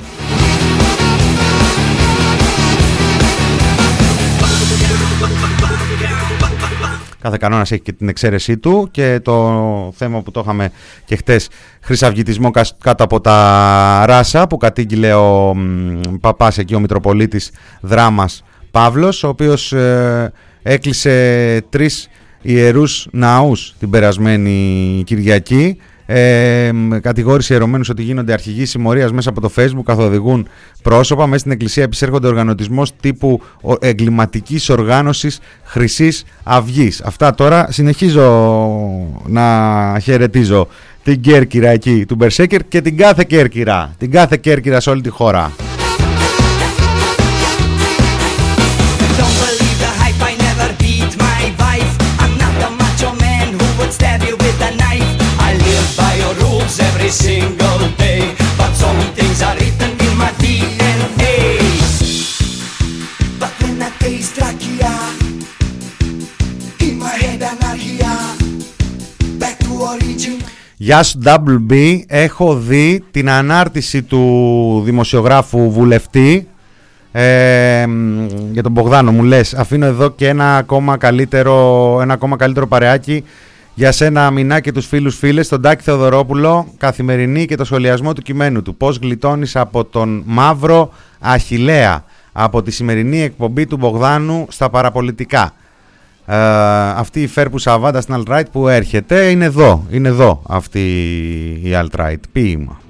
Κάθε 7.22 7.36
κανόνας 7.40 7.72
έχει 7.72 7.82
και 7.82 7.92
την 7.92 8.08
εξαίρεσή 8.08 8.58
του 8.58 8.88
και 8.90 9.20
το 9.22 9.92
θέμα 9.96 10.22
που 10.22 10.30
το 10.30 10.40
είχαμε 10.40 10.70
και 11.04 11.16
χτες 11.16 11.48
χρυσαυγητισμό 11.80 12.50
κάτω 12.78 13.04
από 13.04 13.20
τα 13.20 14.04
ράσα 14.06 14.46
που 14.46 14.56
κατήγγειλε 14.56 15.14
ο 15.14 15.56
παπάς 16.20 16.58
εκεί 16.58 16.74
ο 16.74 16.80
Μητροπολίτης 16.80 17.50
Δράμας 17.80 18.44
Παύλος 18.70 19.22
ο 19.22 19.28
οποίος 19.28 19.72
ε, 19.72 20.32
έκλεισε 20.62 21.64
τρεις 21.70 22.08
ιερούς 22.42 23.08
ναούς 23.12 23.74
την 23.78 23.90
περασμένη 23.90 25.02
Κυριακή 25.06 25.78
ε, 26.06 26.70
κατηγόρησε 27.00 27.54
ερωμένους 27.54 27.88
ότι 27.88 28.02
γίνονται 28.02 28.32
αρχηγοί 28.32 28.64
συμμορίας 28.64 29.12
μέσα 29.12 29.28
από 29.28 29.40
το 29.40 29.50
Facebook, 29.56 29.82
καθοδηγούν 29.84 30.48
πρόσωπα. 30.82 31.26
Μέσα 31.26 31.38
στην 31.38 31.50
Εκκλησία 31.52 31.82
επισέρχονται 31.82 32.26
οργανωτισμός 32.26 32.96
τύπου 33.00 33.40
εγκληματικής 33.80 34.68
οργάνωσης 34.68 35.40
Χρυσής 35.64 36.24
Αυγής. 36.42 37.02
Αυτά 37.02 37.34
τώρα 37.34 37.66
συνεχίζω 37.70 38.22
να 39.26 39.98
χαιρετίζω 40.02 40.68
την 41.04 41.20
Κέρκυρα 41.20 41.68
εκεί 41.68 42.04
του 42.06 42.14
Μπερσέκερ 42.14 42.68
και 42.68 42.80
την 42.80 42.96
κάθε 42.96 43.24
Κέρκυρα. 43.24 43.94
Την 43.98 44.10
κάθε 44.10 44.36
Κέρκυρα 44.36 44.80
σε 44.80 44.90
όλη 44.90 45.00
τη 45.00 45.08
χώρα. 45.08 45.71
Γεια 70.82 71.02
σου 71.02 71.18
WB, 71.24 72.00
έχω 72.06 72.54
δει 72.56 73.04
την 73.10 73.30
ανάρτηση 73.30 74.02
του 74.02 74.82
δημοσιογράφου 74.84 75.70
βουλευτή 75.70 76.48
ε, 77.12 77.84
για 78.52 78.62
τον 78.62 78.72
Μπογδάνο 78.72 79.12
μου 79.12 79.22
λες 79.22 79.54
αφήνω 79.54 79.86
εδώ 79.86 80.10
και 80.10 80.28
ένα 80.28 80.56
ακόμα 80.56 80.96
καλύτερο, 80.96 81.98
ένα 82.00 82.12
ακόμα 82.12 82.36
καλύτερο 82.36 82.66
παρεάκι 82.66 83.24
για 83.74 83.92
σένα 83.92 84.26
Αμινά 84.26 84.60
και 84.60 84.72
τους 84.72 84.86
φίλους 84.86 85.16
φίλες, 85.16 85.48
τον 85.48 85.62
Τάκη 85.62 85.82
Θεοδωρόπουλο, 85.82 86.66
καθημερινή 86.78 87.46
και 87.46 87.56
το 87.56 87.64
σχολιασμό 87.64 88.12
του 88.12 88.22
κειμένου 88.22 88.62
του. 88.62 88.76
Πώς 88.76 88.96
γλιτώνεις 88.96 89.56
από 89.56 89.84
τον 89.84 90.22
μαύρο 90.26 90.92
Αχιλέα, 91.20 92.04
από 92.32 92.62
τη 92.62 92.70
σημερινή 92.70 93.20
εκπομπή 93.20 93.66
του 93.66 93.76
Μπογδάνου 93.76 94.46
στα 94.48 94.70
παραπολιτικά. 94.70 95.52
Ε, 96.32 96.36
αυτή 96.96 97.22
η 97.22 97.26
Φέρπου 97.26 97.58
Σαββάντα 97.58 98.00
στην 98.00 98.14
Alt-Right 98.18 98.44
που 98.52 98.68
έρχεται 98.68 99.30
είναι 99.30 99.44
εδώ, 99.44 99.86
είναι 99.90 100.08
εδώ 100.08 100.42
αυτή 100.48 100.80
η 101.62 101.70
Alt-Right. 101.72 102.20
Ποίημα. 102.32 102.80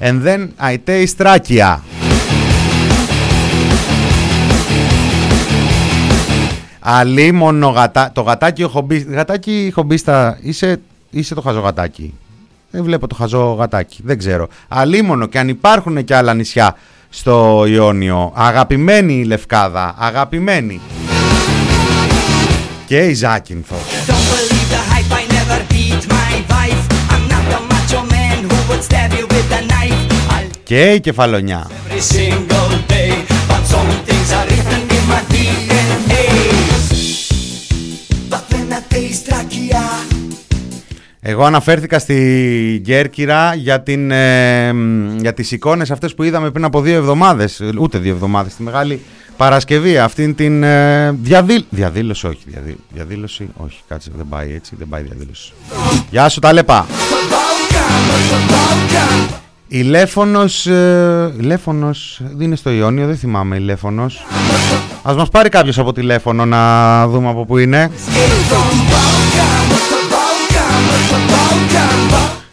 And 0.00 0.26
then 0.26 0.48
I 0.60 0.76
taste 0.86 1.16
Trakia. 1.16 1.78
Αλίμονο 6.80 7.68
γατά. 7.68 8.10
Το 8.12 8.20
γατάκι 8.20 8.62
χομπί. 8.62 8.98
Γατάκι 8.98 9.70
χομπίστα. 9.74 10.38
Είσαι, 10.40 10.80
είσαι 11.10 11.34
το 11.34 11.40
χαζογατάκι. 11.40 12.14
Δεν 12.70 12.84
βλέπω 12.84 13.06
το 13.06 13.14
χαζογατάκι. 13.14 14.00
Δεν 14.04 14.18
ξέρω. 14.18 14.48
Αλίμονο 14.68 15.26
και 15.26 15.38
αν 15.38 15.48
υπάρχουν 15.48 16.04
και 16.04 16.14
άλλα 16.14 16.34
νησιά 16.34 16.76
στο 17.14 17.64
Ιόνιο. 17.66 18.32
Αγαπημένη 18.34 19.14
η 19.14 19.24
Λευκάδα. 19.24 19.94
Αγαπημένη. 19.98 20.80
Και 22.86 22.98
η 22.98 23.12
Ζάκυνθο. 23.12 23.76
Και 30.64 30.92
η 30.92 31.00
Κεφαλονιά. 31.00 31.70
Εγώ 41.24 41.44
αναφέρθηκα 41.44 41.98
στη 41.98 42.80
Γκέρκυρα 42.82 43.54
για, 43.54 43.80
την, 43.82 44.10
ε, 44.10 44.72
για 45.20 45.34
τις 45.34 45.50
εικόνες 45.50 45.90
αυτές 45.90 46.14
που 46.14 46.22
είδαμε 46.22 46.50
πριν 46.50 46.64
από 46.64 46.80
δύο 46.80 46.96
εβδομάδες, 46.96 47.60
ούτε 47.78 47.98
δύο 47.98 48.12
εβδομάδες, 48.12 48.54
τη 48.54 48.62
Μεγάλη 48.62 49.00
Παρασκευή, 49.36 49.98
αυτήν 49.98 50.34
την 50.34 50.62
ε, 50.62 51.18
διαδήλωση, 51.70 52.26
όχι, 52.26 52.38
διαδήλωση, 52.88 53.48
όχι, 53.56 53.80
κάτσε, 53.88 54.10
δεν 54.16 54.26
πάει 54.28 54.52
έτσι, 54.54 54.74
δεν 54.78 54.88
πάει 54.88 55.02
διαδήλωση. 55.02 55.52
Γεια 56.10 56.28
σου 56.28 56.40
τα 56.40 56.52
λεπά. 56.52 56.86
Η 59.68 59.82
Λέφωνος, 59.82 60.66
ε, 60.66 61.32
Λέφωνος, 61.38 62.20
δεν 62.34 62.46
είναι 62.46 62.56
στο 62.56 62.70
Ιόνιο, 62.70 63.06
δεν 63.06 63.16
θυμάμαι 63.16 63.56
η 63.56 63.60
Λέφωνος. 63.60 64.26
Ας 65.02 65.16
μας 65.16 65.28
πάρει 65.28 65.48
κάποιος 65.48 65.78
από 65.78 65.92
τη 65.92 66.02
Λέφωνο 66.02 66.44
να 66.44 67.08
δούμε 67.08 67.28
από 67.28 67.44
πού 67.44 67.58
είναι. 67.58 67.90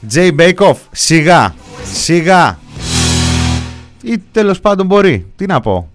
Τζέι 0.08 0.32
Μπέικοφ, 0.34 0.78
σιγά, 0.92 1.54
σιγά. 1.94 2.60
Ή 4.04 4.18
τέλος 4.32 4.60
πάντων 4.60 4.86
μπορεί, 4.86 5.26
τι 5.36 5.46
να 5.46 5.60
πω. 5.60 5.90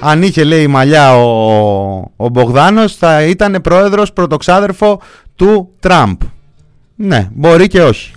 Αν 0.00 0.22
είχε 0.22 0.44
λέει 0.44 0.66
μαλλιά 0.66 1.16
ο, 1.16 2.10
ο 2.16 2.28
Μπογδάνος 2.28 2.96
θα 2.96 3.22
ήταν 3.22 3.60
πρόεδρος 3.62 4.12
πρωτοξάδερφο 4.12 5.00
του 5.36 5.70
Τραμπ. 5.80 6.20
Ναι, 6.94 7.28
μπορεί 7.32 7.66
και 7.66 7.82
όχι. 7.82 8.12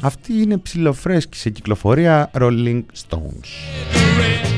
Αυτή 0.00 0.32
είναι 0.42 0.56
ψηλοφρέσκης 0.56 1.40
σε 1.40 1.50
κυκλοφορία 1.50 2.30
Rolling 2.38 2.82
Stones. 3.08 4.57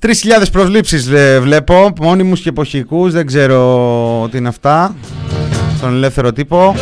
3.000 0.00 0.10
προσλήψεις 0.52 1.10
βλέπω, 1.40 1.92
μόνιμους 2.00 2.40
και 2.40 2.48
εποχικούς, 2.48 3.12
δεν 3.12 3.26
ξέρω 3.26 4.28
τι 4.30 4.36
είναι 4.38 4.48
αυτά, 4.48 4.94
στον 5.76 5.94
ελεύθερο 5.94 6.32
τύπο. 6.32 6.74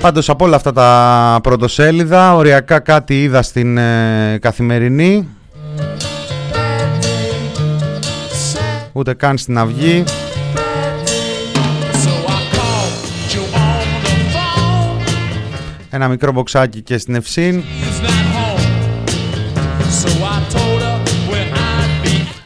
Πάντως 0.00 0.28
από 0.28 0.44
όλα 0.44 0.56
αυτά 0.56 0.72
τα 0.72 1.38
πρωτοσέλιδα, 1.42 2.34
οριακά 2.34 2.78
κάτι 2.78 3.22
είδα 3.22 3.42
στην 3.42 3.78
ε, 3.78 4.38
καθημερινή. 4.40 5.28
Ούτε 8.92 9.14
καν 9.14 9.38
στην 9.38 9.58
αυγή. 9.58 10.04
Ένα 15.90 16.08
μικρό 16.08 16.32
μποξάκι 16.32 16.80
και 16.80 16.98
στην 16.98 17.14
Ευσύν. 17.14 17.62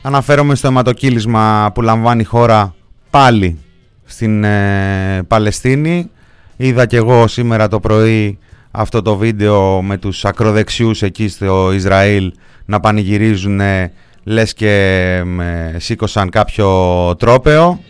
Αναφέρομαι 0.02 0.54
στο 0.54 0.66
αιματοκύλισμα 0.66 1.70
που 1.74 1.82
λαμβάνει 1.82 2.20
η 2.20 2.24
χώρα 2.24 2.74
πάλι 3.10 3.58
στην 4.04 4.44
ε, 4.44 5.22
Παλαιστίνη. 5.28 6.10
Είδα 6.56 6.86
και 6.86 6.96
εγώ 6.96 7.26
σήμερα 7.26 7.68
το 7.68 7.80
πρωί 7.80 8.38
αυτό 8.70 9.02
το 9.02 9.16
βίντεο 9.16 9.82
με 9.82 9.96
τους 9.96 10.24
ακροδεξιούς 10.24 11.02
εκεί 11.02 11.28
στο 11.28 11.72
Ισραήλ 11.72 12.32
να 12.64 12.80
πανηγυρίζουν 12.80 13.60
λες 14.24 14.54
και 14.54 14.72
ε, 15.40 15.78
σήκωσαν 15.78 16.30
κάποιο 16.30 16.70
τρόπεο. 17.18 17.80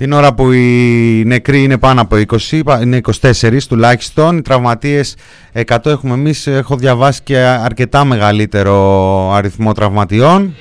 Την 0.00 0.12
ώρα 0.12 0.34
που 0.34 0.52
οι 0.52 1.22
νεκροί 1.26 1.62
είναι 1.62 1.78
πάνω 1.78 2.00
από 2.00 2.16
20, 2.50 2.80
είναι 2.82 3.00
24 3.20 3.58
τουλάχιστον, 3.68 4.36
οι 4.36 4.42
τραυματίες 4.42 5.16
100 5.66 5.76
έχουμε 5.84 6.14
εμείς, 6.14 6.46
έχω 6.46 6.76
διαβάσει 6.76 7.20
και 7.24 7.38
αρκετά 7.38 8.04
μεγαλύτερο 8.04 9.32
αριθμό 9.32 9.72
τραυματιών. 9.72 10.54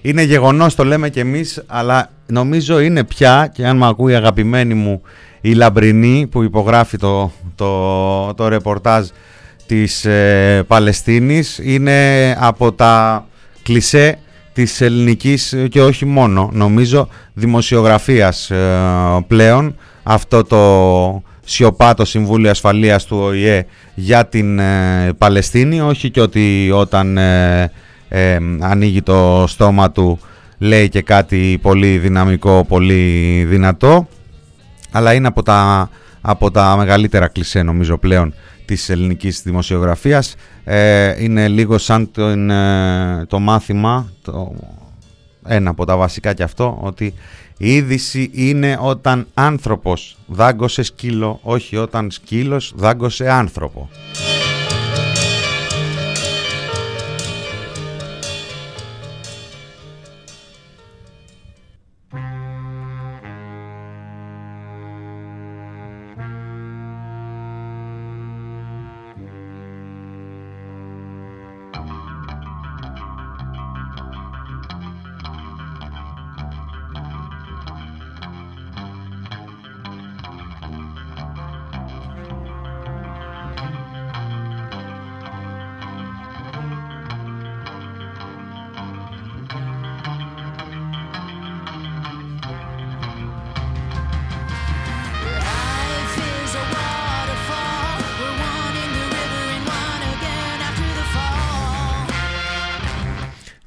είναι 0.00 0.22
γεγονός 0.22 0.74
το 0.74 0.84
λέμε 0.84 1.08
κι 1.08 1.20
εμείς 1.20 1.62
αλλά 1.66 2.10
νομίζω 2.26 2.80
είναι 2.80 3.04
πια 3.04 3.50
και 3.54 3.66
αν 3.66 3.76
με 3.76 3.86
ακούει 3.86 4.14
αγαπημένη 4.14 4.74
μου 4.74 5.02
η 5.40 5.52
Λαμπρινή 5.52 6.26
που 6.30 6.42
υπογράφει 6.42 6.96
το, 6.96 7.32
το, 7.54 8.34
το 8.34 8.48
ρεπορτάζ 8.48 9.08
της 9.66 10.04
ε, 10.04 10.64
Παλαιστίνης 10.66 11.60
είναι 11.62 12.36
από 12.38 12.72
τα 12.72 13.26
κλισέ 13.62 14.18
της 14.52 14.80
ελληνικής 14.80 15.54
και 15.68 15.82
όχι 15.82 16.04
μόνο 16.04 16.50
νομίζω 16.52 17.08
δημοσιογραφίας 17.32 18.50
ε, 18.50 18.66
πλέον. 19.26 19.76
Αυτό 20.02 20.44
το 20.44 21.22
σιωπά 21.44 21.94
το 21.94 22.04
Συμβούλιο 22.04 22.50
Ασφαλείας 22.50 23.04
του 23.04 23.16
ΟΗΕ 23.16 23.66
για 23.94 24.26
την 24.26 24.58
ε, 24.58 25.12
Παλαιστίνη 25.18 25.80
όχι 25.80 26.10
και 26.10 26.20
ότι 26.20 26.70
όταν 26.74 27.16
ε, 27.16 27.70
ανοίγει 28.60 29.02
το 29.02 29.44
στόμα 29.48 29.90
του 29.90 30.18
λέει 30.58 30.88
και 30.88 31.02
κάτι 31.02 31.58
πολύ 31.62 31.98
δυναμικό, 31.98 32.64
πολύ 32.68 33.44
δυνατό. 33.48 34.08
Αλλά 34.90 35.12
είναι 35.12 35.26
από 35.26 35.42
τα, 35.42 35.90
από 36.20 36.50
τα 36.50 36.74
μεγαλύτερα 36.76 37.28
κλισέ 37.28 37.62
νομίζω 37.62 37.98
πλέον 37.98 38.34
της 38.74 38.88
ελληνικής 38.88 39.42
δημοσιογραφίας. 39.42 40.34
Ε, 40.64 41.24
είναι 41.24 41.48
λίγο 41.48 41.78
σαν 41.78 42.10
το, 42.10 42.36
το 43.26 43.38
μάθημα 43.38 44.12
το, 44.22 44.54
ένα 45.46 45.70
από 45.70 45.84
τα 45.84 45.96
βασικά 45.96 46.34
και 46.34 46.42
αυτό 46.42 46.78
ότι 46.82 47.14
η 47.58 47.74
είδηση 47.74 48.30
είναι 48.32 48.78
όταν 48.80 49.26
άνθρωπος 49.34 50.16
δάγκωσε 50.26 50.82
σκύλο 50.82 51.40
όχι 51.42 51.76
όταν 51.76 52.10
σκύλος 52.10 52.72
δάγκωσε 52.76 53.30
άνθρωπο 53.30 53.88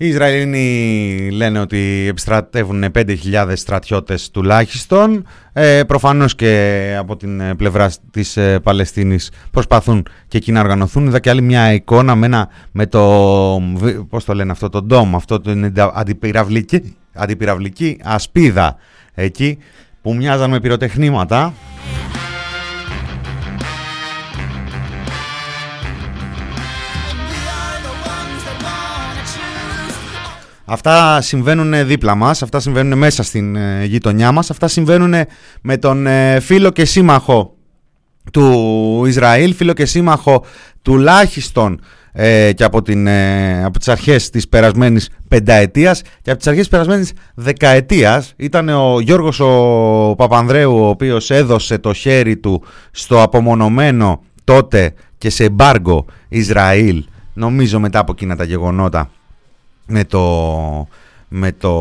Οι 0.05 0.07
Ισραηλοί 0.07 1.29
λένε 1.31 1.59
ότι 1.59 2.05
επιστρατεύουν 2.09 2.85
5.000 2.95 3.51
στρατιώτες 3.53 4.31
τουλάχιστον. 4.31 5.25
Ε, 5.53 5.83
προφανώς 5.83 6.35
και 6.35 6.95
από 6.99 7.17
την 7.17 7.39
ε, 7.39 7.55
πλευρά 7.55 7.91
της 8.11 8.37
ε, 8.37 8.59
Παλαιστίνης 8.59 9.31
προσπαθούν 9.51 10.07
και 10.27 10.37
εκεί 10.37 10.51
να 10.51 10.59
οργανωθούν. 10.59 11.07
Είδα 11.07 11.19
και 11.19 11.29
άλλη 11.29 11.41
μια 11.41 11.73
εικόνα 11.73 12.15
με, 12.15 12.25
ένα, 12.25 12.49
με 12.71 12.85
το, 12.85 13.01
πώς 14.09 14.25
το 14.25 14.33
λένε 14.33 14.51
αυτό, 14.51 14.69
το 14.69 14.81
ντόμ, 14.81 15.15
αυτό 15.15 15.41
το 15.41 15.51
αντιπυραυλική, 15.93 16.95
αντιπυραυλική 17.13 17.99
ασπίδα 18.03 18.75
εκεί 19.13 19.57
που 20.01 20.15
μοιάζαν 20.15 20.49
με 20.49 20.59
πυροτεχνήματα. 20.59 21.53
Αυτά 30.65 31.21
συμβαίνουν 31.21 31.87
δίπλα 31.87 32.15
μας, 32.15 32.43
αυτά 32.43 32.59
συμβαίνουν 32.59 32.97
μέσα 32.97 33.23
στην 33.23 33.55
ε, 33.55 33.85
γειτονιά 33.85 34.31
μας, 34.31 34.49
αυτά 34.49 34.67
συμβαίνουν 34.67 35.13
με 35.61 35.77
τον 35.77 36.07
ε, 36.07 36.39
φίλο 36.39 36.69
και 36.69 36.85
σύμμαχο 36.85 37.55
του 38.31 39.03
Ισραήλ, 39.07 39.53
φίλο 39.53 39.73
και 39.73 39.85
σύμμαχο 39.85 40.43
τουλάχιστον 40.81 41.79
ε, 42.11 42.53
και 42.53 42.63
από, 42.63 42.81
την, 42.81 43.07
ε, 43.07 43.63
από 43.63 43.77
τις 43.77 43.87
αρχές 43.87 44.29
της 44.29 44.47
περασμένης 44.47 45.09
πενταετίας 45.27 46.01
και 46.21 46.29
από 46.29 46.37
τις 46.37 46.47
αρχές 46.47 46.61
της 46.61 46.71
περασμένης 46.71 47.13
δεκαετίας 47.35 48.33
ήταν 48.35 48.69
ο 48.69 48.99
Γιώργος 48.99 49.39
ο 49.39 50.15
Παπανδρέου 50.17 50.75
ο 50.75 50.87
οποίος 50.87 51.29
έδωσε 51.29 51.77
το 51.77 51.93
χέρι 51.93 52.37
του 52.37 52.63
στο 52.91 53.21
απομονωμένο 53.21 54.23
τότε 54.43 54.93
και 55.17 55.29
σε 55.29 55.43
εμπάργκο 55.43 56.05
Ισραήλ. 56.27 57.03
Νομίζω 57.33 57.79
μετά 57.79 57.99
από 57.99 58.11
εκείνα 58.11 58.35
τα 58.35 58.43
γεγονότα 58.43 59.09
με 59.85 60.03
το, 60.03 60.87
με 61.27 61.51
το, 61.51 61.73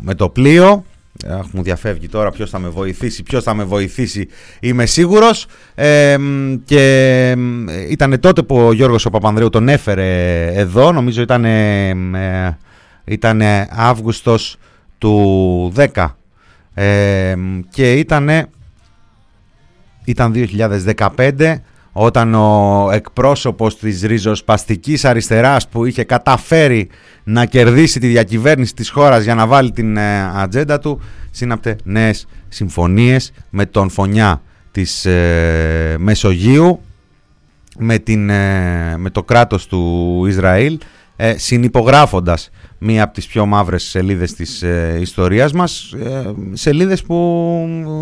με 0.00 0.14
το 0.14 0.28
πλοίο. 0.28 0.84
Αχ, 1.26 1.46
μου 1.52 1.62
διαφεύγει 1.62 2.08
τώρα 2.08 2.30
ποιος 2.30 2.50
θα 2.50 2.58
με 2.58 2.68
βοηθήσει, 2.68 3.22
ποιος 3.22 3.42
θα 3.42 3.54
με 3.54 3.64
βοηθήσει, 3.64 4.28
είμαι 4.60 4.86
σίγουρος. 4.86 5.46
και 6.64 7.30
ήταν 7.88 8.20
τότε 8.20 8.42
που 8.42 8.56
ο 8.56 8.72
Γιώργος 8.72 9.06
ο 9.06 9.10
Παπανδρέου 9.10 9.48
τον 9.48 9.68
έφερε 9.68 10.44
εδώ, 10.46 10.92
νομίζω 10.92 11.22
ήταν, 11.22 11.44
ε, 11.44 12.58
ήταν 13.04 13.42
Αύγουστος 13.70 14.56
του 14.98 15.72
10 15.76 16.16
και 17.70 17.92
ήταν, 17.92 18.48
ήταν 20.04 20.32
2015 20.32 21.62
όταν 22.00 22.34
ο 22.34 22.88
εκπρόσωπος 22.92 23.78
της 23.78 24.02
ριζοσπαστικής 24.02 25.04
αριστεράς 25.04 25.68
που 25.68 25.84
είχε 25.84 26.04
καταφέρει 26.04 26.88
να 27.24 27.44
κερδίσει 27.44 28.00
τη 28.00 28.06
διακυβέρνηση 28.06 28.74
της 28.74 28.90
χώρας 28.90 29.24
για 29.24 29.34
να 29.34 29.46
βάλει 29.46 29.70
την 29.70 29.96
ε, 29.96 30.30
ατζέντα 30.34 30.78
του 30.78 31.00
σύναπτε 31.30 31.76
νέες 31.84 32.26
συμφωνίες 32.48 33.32
με 33.50 33.66
τον 33.66 33.90
φωνιά 33.90 34.42
της 34.72 35.04
ε, 35.04 35.96
Μεσογείου 35.98 36.80
με, 37.78 37.98
την, 37.98 38.30
ε, 38.30 38.96
με 38.96 39.10
το 39.10 39.22
κράτος 39.22 39.66
του 39.66 40.24
Ισραήλ 40.28 40.78
ε, 41.20 41.38
συνυπογράφοντας 41.38 42.50
μία 42.78 43.02
από 43.02 43.14
τις 43.14 43.26
πιο 43.26 43.46
μαύρες 43.46 43.82
σελίδες 43.82 44.34
της 44.34 44.62
ε, 44.62 44.98
ιστορίας 45.00 45.52
μας 45.52 45.92
ε, 45.92 46.32
σελίδες 46.52 47.02
που 47.02 47.16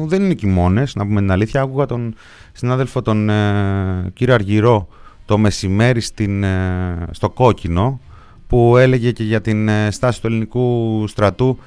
δεν 0.07 0.23
είναι 0.23 0.35
και 0.35 0.47
μόνες 0.47 0.95
να 0.95 1.07
πούμε 1.07 1.21
την 1.21 1.31
αλήθεια. 1.31 1.61
Άκουγα 1.61 1.87
τον 1.87 2.15
συνάδελφο 2.57 3.03
τον 3.03 3.29
ε, 3.29 4.11
κύριο 4.15 4.35
Αργυρό 4.35 4.89
το 5.25 5.39
μεσημέρι 5.39 6.01
στην, 6.01 6.43
ε, 6.43 7.09
στο 7.11 7.31
Κόκκινο 7.31 8.01
που 8.47 8.77
έλεγε 8.77 9.11
και 9.11 9.23
για 9.23 9.41
την 9.41 9.69
ε, 9.69 9.91
στάση 9.91 10.21
του 10.21 10.27
ελληνικού 10.27 11.05
στρατού 11.09 11.59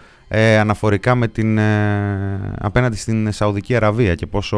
αναφορικά 0.59 1.15
με 1.15 1.27
την, 1.27 1.59
απέναντι 2.59 2.95
στην 2.97 3.31
Σαουδική 3.31 3.75
Αραβία 3.75 4.15
και 4.15 4.25
πόσο 4.25 4.57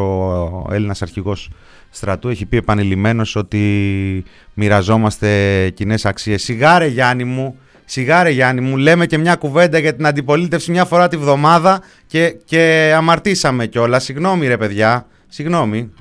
ο 0.68 0.74
Έλληνας 0.74 1.02
αρχηγός 1.02 1.50
στρατού 1.90 2.30
έχει 2.30 2.46
πει 2.46 2.58
επανειλημμένος 2.58 3.36
ότι 3.36 4.24
μοιραζόμαστε 4.54 5.70
κοινές 5.70 6.06
αξίες. 6.06 6.44
Σιγάρε 6.44 6.88
Γιάννη 6.88 7.24
μου, 7.24 7.58
σιγάρε 7.86 8.30
Γιάννη 8.30 8.62
μου, 8.62 8.78
λέμε 8.78 9.06
και 9.06 9.18
μια 9.18 9.36
κουβέντα 9.36 9.78
για 9.78 9.96
την 9.96 10.06
αντιπολίτευση 10.06 10.72
μια 10.72 10.86
φορά 10.86 11.08
τη 11.08 11.18
βδομάδα 11.18 11.82
και, 12.08 12.36
και 12.46 12.94
αμαρτήσαμε 12.96 13.66
κιόλας. 13.66 14.04
Συγγνώμη 14.04 14.48
ρε 14.48 14.58
παιδιά, 14.58 15.06
συγγνώμη. 15.28 15.92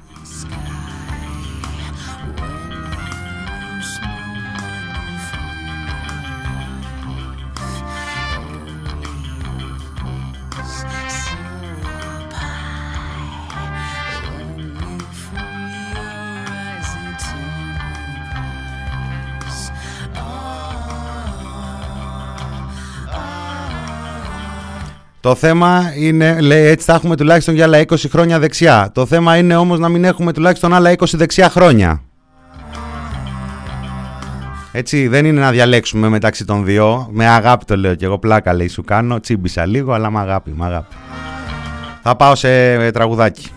sky. 0.41 0.70
Το 25.21 25.35
θέμα 25.35 25.93
είναι, 25.97 26.37
έτσι 26.51 26.87
θα 26.87 26.95
έχουμε 26.95 27.17
τουλάχιστον 27.17 27.55
για 27.55 27.65
άλλα 27.65 27.81
20 27.81 27.95
χρόνια 28.11 28.39
δεξιά. 28.39 28.91
Το 28.95 29.07
θέμα 29.07 29.37
είναι 29.37 29.57
όμως 29.57 29.79
να 29.79 29.89
μην 29.89 30.05
έχουμε 30.05 30.33
τουλάχιστον 30.33 30.75
άλλα 30.75 30.93
20 30.93 31.05
δεξιά 31.13 31.51
χρόνια. 31.51 32.03
Έτσι 34.73 35.09
δεν 35.09 35.25
είναι 35.25 35.41
να 35.41 35.51
διαλέξουμε 35.51 36.09
μεταξύ 36.09 36.45
των 36.45 36.65
δύο. 36.65 37.09
Με 37.11 37.29
αγάπη 37.29 37.65
το 37.65 37.77
λέω 37.77 37.95
και 37.95 38.05
εγώ 38.05 38.19
πλάκα 38.19 38.53
λέει 38.53 38.69
σου 38.69 38.83
κάνω. 38.85 39.21
Τσίμπησα 39.21 39.67
λίγο 39.67 39.93
αλλά 39.93 40.11
με 40.11 40.19
αγάπη, 40.19 40.55
αγάπη. 40.59 40.95
Θα 42.03 42.17
πάω 42.17 42.35
σε 42.35 42.91
τραγουδάκι. 42.91 43.49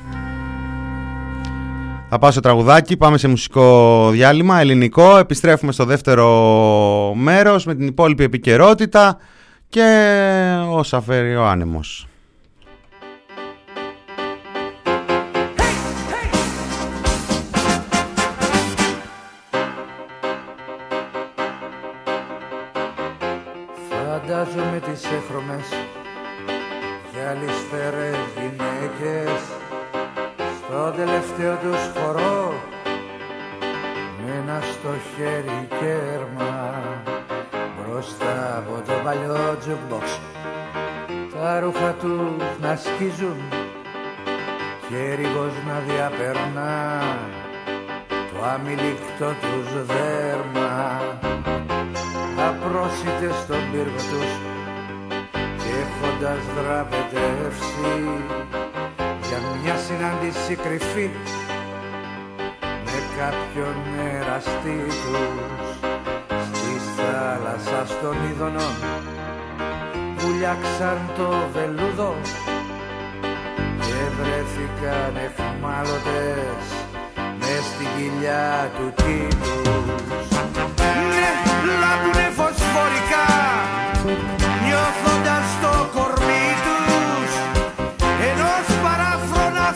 Θα 2.10 2.20
πάω 2.20 2.32
σε 2.32 2.40
τραγουδάκι, 2.40 2.98
πάμε 2.98 3.18
σε 3.18 3.28
μουσικό 3.28 4.10
διάλειμμα 4.12 4.60
ελληνικό. 4.60 5.18
Επιστρέφουμε 5.18 5.72
στο 5.72 5.86
δεύτερο 5.86 7.14
μέρος 7.16 7.66
με 7.66 7.76
την 7.76 7.88
υπόλοιπη 7.88 8.24
επικαιρότητα 8.24 9.18
και 9.74 10.58
όσα 10.70 11.02
φέρει 11.02 11.36
ο 11.36 11.46
άνεμος. 11.46 12.08
Φαντάζομαι 23.90 24.80
τις 24.80 25.04
έχρωμες 25.06 25.68
γυαλιστερές 27.14 28.18
γυναίκες 28.36 29.42
στο 30.58 30.92
τελευταίο 30.92 31.56
τους 31.56 32.02
χορό 32.02 32.54
με 34.26 34.32
ένα 34.44 34.62
στο 34.62 34.90
χέρι 35.16 35.68
και 35.80 36.13
παλιό 39.04 39.58
jukebox. 39.66 40.08
Τα 41.34 41.60
ρούχα 41.60 41.92
τους 41.94 42.44
να 42.62 42.76
σκίζουν 42.76 43.38
και 44.90 45.14
ρίγος 45.16 45.54
να 45.68 45.80
διαπερνά. 45.88 47.02
Το 48.08 48.44
αμυλικτό 48.54 49.30
τους 49.42 49.86
δέρμα. 49.86 51.02
Απρόσιτες 52.48 53.36
στον 53.44 53.62
πύργο 53.72 54.02
τους 54.12 54.32
και 55.34 55.72
έχοντας 55.84 56.42
δραπετεύσει 56.56 57.96
για 59.28 59.40
μια 59.64 59.76
συνάντηση 59.76 60.56
κρυφή 60.56 61.10
με 62.62 63.00
κάποιον 63.18 63.76
εραστή 64.20 64.80
τους 64.88 65.84
θάλασσα 67.14 67.82
στον 67.94 68.16
Ιδονό. 68.32 68.70
Βουλιάξαν 70.18 71.00
το 71.18 71.30
βελούδο 71.54 72.16
και 73.86 74.00
βρέθηκαν 74.18 75.14
εφημάλωτες 75.28 76.66
μες 77.40 77.64
στην 77.72 77.90
κοιλιά 77.96 78.72
του 78.76 78.94
κύκλους 79.02 80.30
Ναι, 81.14 81.32
λάπουνε 81.82 82.28
φωσφορικά 82.40 83.28
νιώθοντας 84.64 85.48
το 85.64 85.74
κορμί 85.96 86.48
τους 86.66 87.32
ενός 88.30 88.66
παράφρονα 88.84 89.68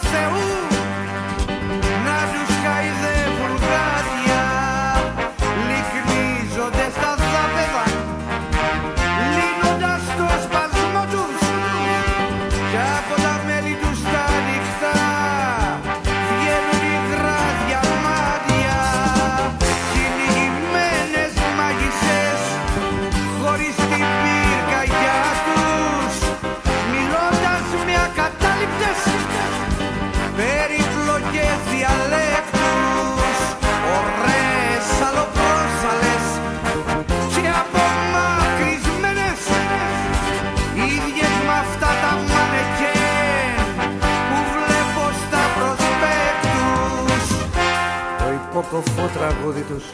μου 49.08 49.14
τραγούδι 49.14 49.62
τους. 49.62 49.86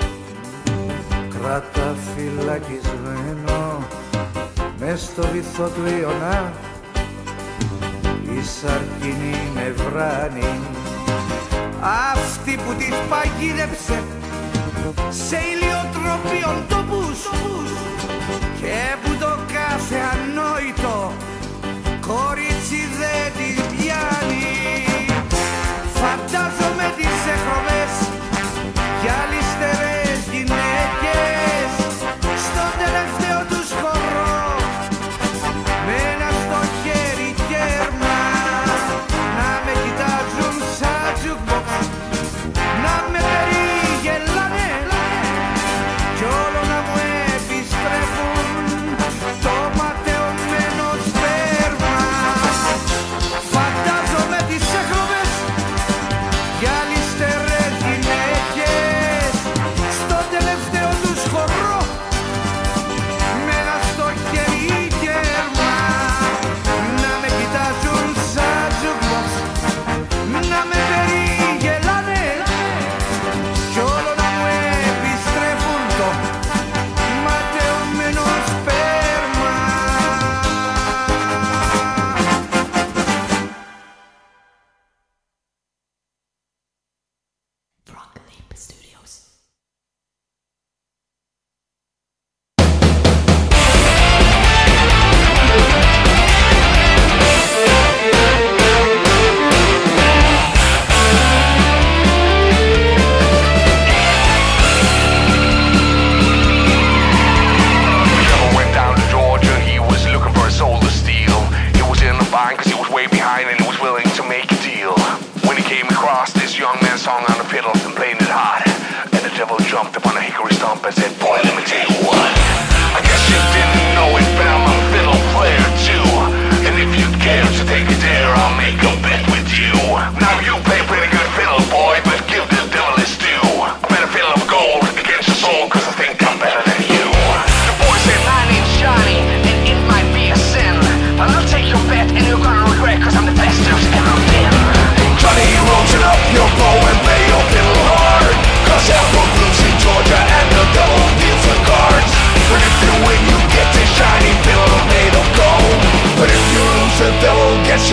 Κράτα 1.30 1.96
φυλακισμένο 2.16 3.88
στο 4.96 5.28
βυθό 5.34 5.68
του 5.68 5.82
Ιωνά 6.00 6.54
η 8.24 8.44
σαρκινή 8.44 9.38
με 9.54 9.74
βράνη. 9.78 10.60
αυτή 12.14 12.56
που 12.56 12.74
τη 12.78 12.86
παγίδεψε 13.10 14.04
σε 15.10 15.40
ηλιοτροπιόν 15.52 16.64
τόπους 16.70 17.20
και 18.60 18.96
που 19.04 19.12
το 19.20 19.38
κάθε 19.54 19.98
ανόητο 20.14 21.14
κορίτσι 22.08 22.82
δεν 23.00 23.32
την 23.38 23.78
πιάνει 23.78 24.93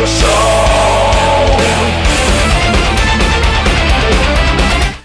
your 0.00 0.06
soul. 0.20 0.60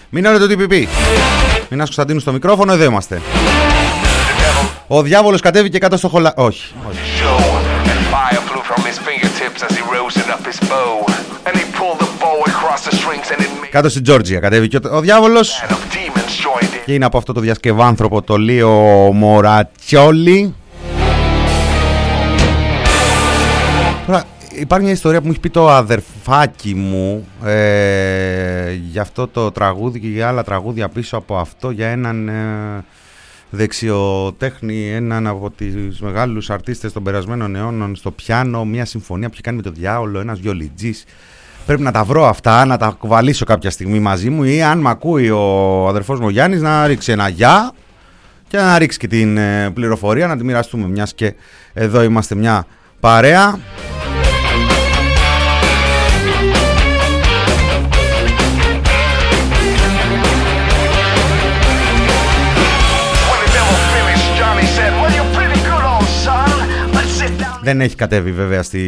Μην 0.08 0.24
το 0.24 0.46
TPP. 0.50 0.86
Μην 1.68 1.78
Κωνσταντίνου 1.78 2.20
στο 2.20 2.32
μικρόφωνο, 2.32 2.72
εδώ 2.72 2.84
είμαστε. 2.84 3.20
Ο 4.86 5.02
διάβολος 5.02 5.40
κατέβηκε 5.40 5.78
κάτω 5.78 5.96
στο 5.96 6.08
χολα... 6.08 6.32
Όχι. 6.36 6.74
Κάτω 13.70 13.88
στην 13.88 14.02
Τζόρτζια 14.02 14.40
κατέβηκε 14.40 14.78
ο 14.90 15.00
διάβολος. 15.00 15.64
Και 16.84 16.92
είναι 16.92 17.04
από 17.04 17.18
αυτό 17.18 17.32
το 17.32 17.40
διασκευάνθρωπο 17.40 18.22
το 18.22 18.36
Λίο 18.36 18.70
Μορατσιόλι. 19.12 20.54
Υπάρχει 24.56 24.84
μια 24.84 24.94
ιστορία 24.94 25.18
που 25.18 25.26
μου 25.26 25.30
έχει 25.32 25.40
πει 25.40 25.50
το 25.50 25.70
αδερφάκι 25.70 26.74
μου 26.74 27.26
ε, 27.44 28.72
για 28.72 29.02
αυτό 29.02 29.28
το 29.28 29.52
τραγούδι 29.52 30.00
και 30.00 30.08
για 30.08 30.28
άλλα 30.28 30.44
τραγούδια 30.44 30.88
πίσω 30.88 31.16
από 31.16 31.36
αυτό 31.36 31.70
για 31.70 31.88
έναν 31.88 32.28
ε, 32.28 32.84
δεξιοτέχνη, 33.50 34.90
έναν 34.90 35.26
από 35.26 35.50
τις 35.50 36.00
μεγάλους 36.00 36.50
αρτίστες 36.50 36.92
των 36.92 37.02
περασμένων 37.02 37.56
αιώνων 37.56 37.96
στο 37.96 38.10
πιάνο, 38.10 38.64
μια 38.64 38.84
συμφωνία 38.84 39.26
που 39.26 39.32
είχε 39.32 39.42
κάνει 39.42 39.56
με 39.56 39.62
το 39.62 39.70
διάολο, 39.70 40.20
ένας 40.20 40.40
βιολιτζής. 40.40 41.04
Πρέπει 41.66 41.82
να 41.82 41.92
τα 41.92 42.04
βρω 42.04 42.26
αυτά, 42.26 42.64
να 42.64 42.76
τα 42.76 42.96
κουβαλήσω 42.98 43.44
κάποια 43.44 43.70
στιγμή 43.70 43.98
μαζί 43.98 44.30
μου 44.30 44.44
ή 44.44 44.62
αν 44.62 44.78
μ' 44.78 44.88
ακούει 44.88 45.30
ο 45.30 45.86
αδερφός 45.88 46.20
μου 46.20 46.26
ο 46.26 46.30
Γιάννης 46.30 46.60
να 46.60 46.86
ρίξει 46.86 47.12
ένα 47.12 47.28
γεια 47.28 47.72
και 48.48 48.56
να 48.56 48.78
ρίξει 48.78 48.98
και 48.98 49.06
την 49.06 49.36
ε, 49.36 49.70
πληροφορία 49.70 50.26
να 50.26 50.36
τη 50.36 50.44
μοιραστούμε 50.44 50.88
μιας 50.88 51.14
και 51.14 51.34
εδώ 51.72 52.02
είμαστε 52.02 52.34
μια 52.34 52.66
παρέα. 53.00 53.58
Δεν 67.66 67.80
έχει 67.80 67.94
κατέβει 67.94 68.32
βέβαια 68.32 68.62
στη 68.62 68.80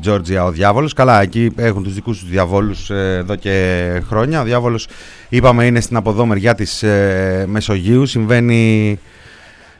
Τζόρτζια 0.00 0.44
ο 0.44 0.50
διάβολος. 0.50 0.92
Καλά, 0.92 1.22
εκεί 1.22 1.52
έχουν 1.56 1.82
τους 1.82 1.94
δικούς 1.94 2.18
τους 2.18 2.28
διαβόλους 2.28 2.90
ε, 2.90 3.16
εδώ 3.16 3.36
και 3.36 4.02
χρόνια. 4.06 4.40
Ο 4.40 4.44
διάβολος, 4.44 4.88
είπαμε, 5.28 5.66
είναι 5.66 5.80
στην 5.80 5.96
αποδό 5.96 6.26
μεριά 6.26 6.54
της 6.54 6.82
ε, 6.82 7.44
Μεσογείου. 7.48 8.06
Συμβαίνει, 8.06 8.98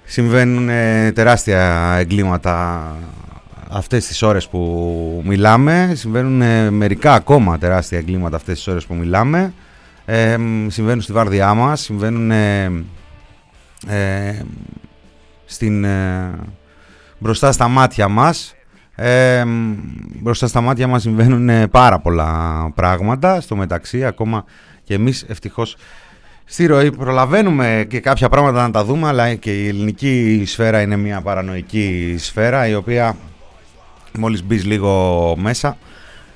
συμβαίνουν 0.04 0.68
ε, 0.68 1.12
τεράστια 1.12 1.94
εγκλήματα 1.98 2.82
αυτές 3.70 4.06
τις 4.06 4.22
ώρες 4.22 4.48
που 4.48 5.22
μιλάμε. 5.26 5.92
Συμβαίνουν 5.94 6.42
ε, 6.42 6.70
μερικά 6.70 7.12
ακόμα 7.12 7.58
τεράστια 7.58 7.98
εγκλήματα 7.98 8.36
αυτές 8.36 8.54
τις 8.54 8.66
ώρες 8.66 8.84
που 8.86 8.94
μιλάμε. 8.94 9.52
Ε, 10.04 10.36
μ, 10.36 10.68
συμβαίνουν 10.68 11.00
στη 11.00 11.12
βάρδιά 11.12 11.54
μας, 11.54 11.80
συμβαίνουν 11.80 12.30
ε, 12.30 12.64
ε, 13.86 14.42
στην, 15.44 15.84
ε, 15.84 16.30
μπροστά 17.24 17.52
στα 17.52 17.68
μάτια 17.68 18.08
μας. 18.08 18.54
Ε, 18.94 19.44
μ, 19.44 19.72
μπροστά 20.20 20.46
στα 20.46 20.60
μάτια 20.60 20.86
μας 20.86 21.02
συμβαίνουν 21.02 21.48
ε, 21.48 21.66
πάρα 21.66 21.98
πολλά 21.98 22.70
πράγματα. 22.74 23.40
Στο 23.40 23.56
μεταξύ 23.56 24.04
ακόμα 24.04 24.44
και 24.84 24.94
εμείς 24.94 25.24
ευτυχώς 25.28 25.76
στη 26.44 26.66
ροή 26.66 26.92
προλαβαίνουμε 26.92 27.86
και 27.88 28.00
κάποια 28.00 28.28
πράγματα 28.28 28.62
να 28.62 28.70
τα 28.70 28.84
δούμε 28.84 29.08
αλλά 29.08 29.34
και 29.34 29.62
η 29.62 29.68
ελληνική 29.68 30.42
σφαίρα 30.46 30.80
είναι 30.80 30.96
μια 30.96 31.20
παρανοϊκή 31.20 32.16
σφαίρα 32.18 32.68
η 32.68 32.74
οποία 32.74 33.16
μόλις 34.18 34.44
μπεις 34.44 34.64
λίγο 34.64 35.34
μέσα 35.38 35.76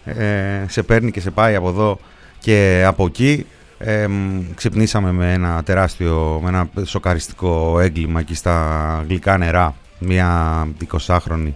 ε, 0.05 0.65
σε 0.69 0.83
παίρνει 0.83 1.11
και 1.11 1.21
σε 1.21 1.31
πάει 1.31 1.55
από 1.55 1.69
εδώ 1.69 1.99
και 2.39 2.85
από 2.87 3.05
εκεί 3.07 3.47
ε, 3.79 4.07
μ, 4.07 4.41
ξυπνήσαμε 4.55 5.13
με 5.13 5.33
ένα 5.33 5.63
τεράστιο, 5.63 6.41
με 6.43 6.49
ένα 6.49 6.69
σοκαριστικό 6.85 7.81
έγκλημα 7.81 8.21
εκεί 8.21 8.35
στα 8.35 9.05
γλυκά 9.09 9.39
νερά 9.39 9.75
μια 9.99 10.69
20χρονη 11.07 11.53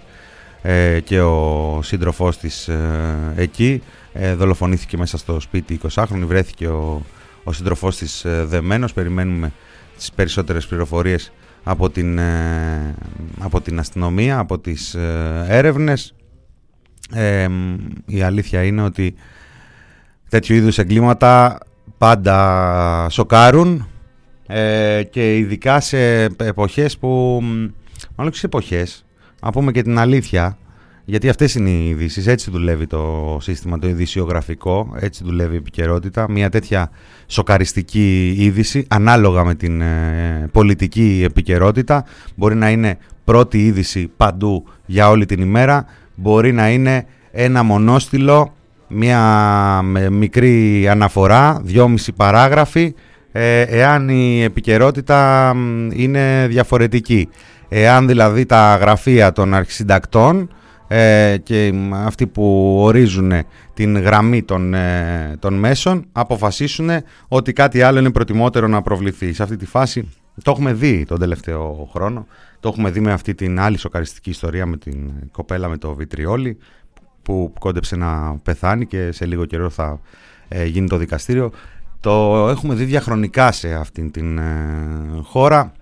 ε, 0.63 1.01
και 1.01 1.21
ο 1.21 1.81
σύντροφός 1.83 2.39
της 2.39 2.69
ε, 2.69 3.33
εκεί 3.37 3.83
ε, 4.13 4.35
δολοφονήθηκε 4.35 4.97
μέσα 4.97 5.19
στο 5.19 5.41
σπίτι 5.41 5.81
20χρονη 5.89 6.25
βρέθηκε 6.27 6.67
ο, 6.69 7.03
ο 7.45 7.53
σύντροφός 7.53 7.97
της 7.97 8.25
ε, 8.25 8.45
δεμένος. 8.45 8.93
Περιμένουμε 8.93 9.53
τις 9.97 10.13
περισσότερες 10.13 10.67
πληροφορίες 10.67 11.33
από 11.63 11.91
την, 11.91 12.19
ε, 12.19 12.95
από 13.39 13.61
την 13.61 13.79
αστυνομία 13.79 14.39
από 14.39 14.59
τις 14.59 14.95
ε, 14.95 15.45
έρευνες. 15.49 16.15
Ε, 17.13 17.49
μ, 17.49 17.77
η 18.07 18.23
αλήθεια 18.23 18.63
είναι 18.63 18.83
ότι 18.83 19.15
τέτοιου 20.29 20.55
είδους 20.55 20.79
εγκλήματα 20.79 21.59
πάντα 21.99 23.07
σοκάρουν 23.11 23.87
ε, 24.47 25.03
και 25.11 25.37
ειδικά 25.37 25.81
σε 25.81 26.23
εποχές 26.25 26.99
που, 26.99 27.41
μ, 27.43 27.67
μάλλον 28.17 28.33
και 28.33 28.39
σε 28.39 28.47
εποχές, 28.47 29.05
να 29.43 29.51
πούμε 29.51 29.73
και 29.73 29.83
την 29.83 29.99
αλήθεια, 29.99 30.59
γιατί 31.05 31.29
αυτές 31.29 31.55
είναι 31.55 31.71
οι 31.71 31.89
ειδήσεις, 31.89 32.27
έτσι 32.27 32.51
δουλεύει 32.51 32.87
το 32.87 33.39
σύστημα 33.41 33.79
το 33.79 33.89
ειδησιογραφικό, 33.89 34.95
έτσι 35.01 35.25
δουλεύει 35.25 35.55
η 35.55 35.57
επικαιρότητα, 35.57 36.31
μια 36.31 36.51
τέτοια 36.51 36.91
σοκαριστική 37.27 38.35
είδηση 38.39 38.87
ανάλογα 38.89 39.45
με 39.45 39.55
την 39.55 39.81
ε, 39.81 40.49
πολιτική 40.53 41.23
επικαιρότητα, 41.25 42.05
μπορεί 42.35 42.55
να 42.55 42.71
είναι 42.71 42.99
πρώτη 43.25 43.67
είδηση 43.67 44.11
παντού 44.17 44.65
για 44.87 45.09
όλη 45.09 45.27
την 45.27 45.41
ημέρα, 45.41 45.87
μπορεί 46.15 46.53
να 46.53 46.71
είναι 46.71 47.07
ένα 47.31 47.63
μονόστιλο 47.63 48.55
μια 48.89 49.21
με 49.83 50.11
μικρή 50.11 50.89
αναφορά, 50.89 51.61
δυόμιση 51.63 52.13
παράγραφοι, 52.13 52.95
ε, 53.33 53.61
εάν 53.61 54.09
η 54.09 54.43
επικαιρότητα 54.43 55.53
μ, 55.55 55.91
είναι 55.91 56.47
διαφορετική. 56.49 57.29
Εάν 57.75 58.07
δηλαδή 58.07 58.47
τα 58.47 58.77
γραφεία 58.77 59.33
των 59.33 59.55
αρχισυντακτών 59.55 60.49
ε, 60.89 61.37
και 61.43 61.73
μ, 61.75 61.95
αυτοί 61.95 62.27
που 62.27 62.77
ορίζουν 62.81 63.33
την 63.75 63.99
γραμμή 63.99 64.43
των, 64.43 64.75
ε, 64.75 65.37
των 65.39 65.55
μέσων 65.55 66.05
αποφασίσουν 66.13 66.91
ότι 67.29 67.53
κάτι 67.53 67.83
άλλο 67.83 67.99
είναι 67.99 68.11
προτιμότερο 68.11 68.67
να 68.67 68.83
προβληθεί. 68.83 69.33
Σε 69.33 69.43
αυτή 69.43 69.57
τη 69.57 69.67
φάση 69.67 70.09
το 70.43 70.51
έχουμε 70.51 70.73
δει 70.73 71.05
τον 71.05 71.19
τελευταίο 71.19 71.89
χρόνο, 71.93 72.27
το 72.61 72.69
έχουμε 72.69 72.91
δει 72.91 73.01
με 73.01 73.13
αυτή 73.13 73.35
την 73.35 73.61
άλλη 73.61 73.79
σοκαριστική 73.79 74.31
ιστορία 74.31 74.67
με 74.67 74.77
την 74.77 75.13
κοπέλα 75.31 75.69
με 75.69 75.77
το 75.77 75.95
βιτριόλι 75.95 76.59
που 77.23 77.53
κόντεψε 77.59 77.97
να 77.97 78.39
πεθάνει 78.43 78.87
και 78.87 79.13
σε 79.13 79.27
λίγο 79.27 79.45
καιρό 79.45 79.71
θα 79.71 80.01
ε, 80.49 80.65
γίνει 80.65 80.89
το 80.89 80.97
δικαστήριο. 80.97 81.51
Το 82.01 82.49
έχουμε 82.49 82.75
δει 82.75 82.85
διαχρονικά 82.85 83.53
σε 83.53 83.75
αυτήν 83.75 84.11
την 84.11 84.39
ε, 84.39 84.43
χώρα. 85.23 85.73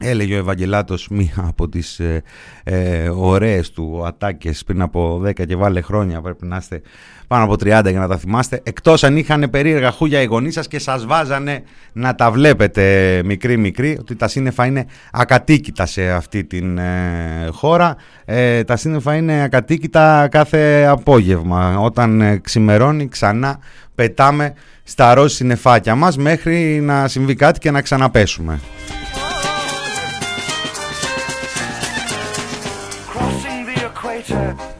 Έλεγε 0.00 0.34
ο 0.34 0.38
Ευαγγελάτος 0.38 1.08
μία 1.08 1.44
από 1.46 1.68
τις 1.68 1.98
ε, 1.98 2.22
ε, 2.64 3.08
ωραίες 3.08 3.70
του 3.70 4.02
ατάκες 4.06 4.64
πριν 4.64 4.82
από 4.82 5.22
10 5.24 5.46
και 5.46 5.56
βάλε 5.56 5.80
χρόνια 5.80 6.20
πρέπει 6.20 6.46
να 6.46 6.56
είστε 6.56 6.82
πάνω 7.28 7.44
από 7.44 7.52
30 7.52 7.64
για 7.64 7.98
να 7.98 8.08
τα 8.08 8.16
θυμάστε 8.16 8.60
εκτός 8.62 9.04
αν 9.04 9.16
είχαν 9.16 9.50
περίεργα 9.50 9.90
χούγια 9.90 10.20
οι 10.20 10.24
γονείς 10.24 10.54
σας 10.54 10.68
και 10.68 10.78
σας 10.78 11.06
βάζανε 11.06 11.62
να 11.92 12.14
τα 12.14 12.30
βλέπετε 12.30 13.20
μικρή 13.24 13.56
μικρή 13.56 13.96
ότι 14.00 14.16
τα 14.16 14.28
σύννεφα 14.28 14.66
είναι 14.66 14.86
ακατοίκητα 15.12 15.86
σε 15.86 16.10
αυτή 16.10 16.44
την 16.44 16.78
ε, 16.78 17.48
χώρα 17.52 17.96
ε, 18.24 18.64
τα 18.64 18.76
σύννεφα 18.76 19.14
είναι 19.14 19.42
ακατοίκητα 19.42 20.28
κάθε 20.30 20.86
απόγευμα 20.88 21.78
όταν 21.78 22.20
ε, 22.20 22.36
ξημερώνει 22.36 23.08
ξανά 23.08 23.58
πετάμε 23.94 24.52
στα 24.82 25.14
ροζ 25.14 25.32
συννεφάκια 25.32 25.94
μας 25.94 26.16
μέχρι 26.16 26.80
να 26.80 27.08
συμβεί 27.08 27.34
κάτι 27.34 27.58
και 27.58 27.70
να 27.70 27.82
ξαναπέσουμε. 27.82 28.60
Yeah. 34.28 34.77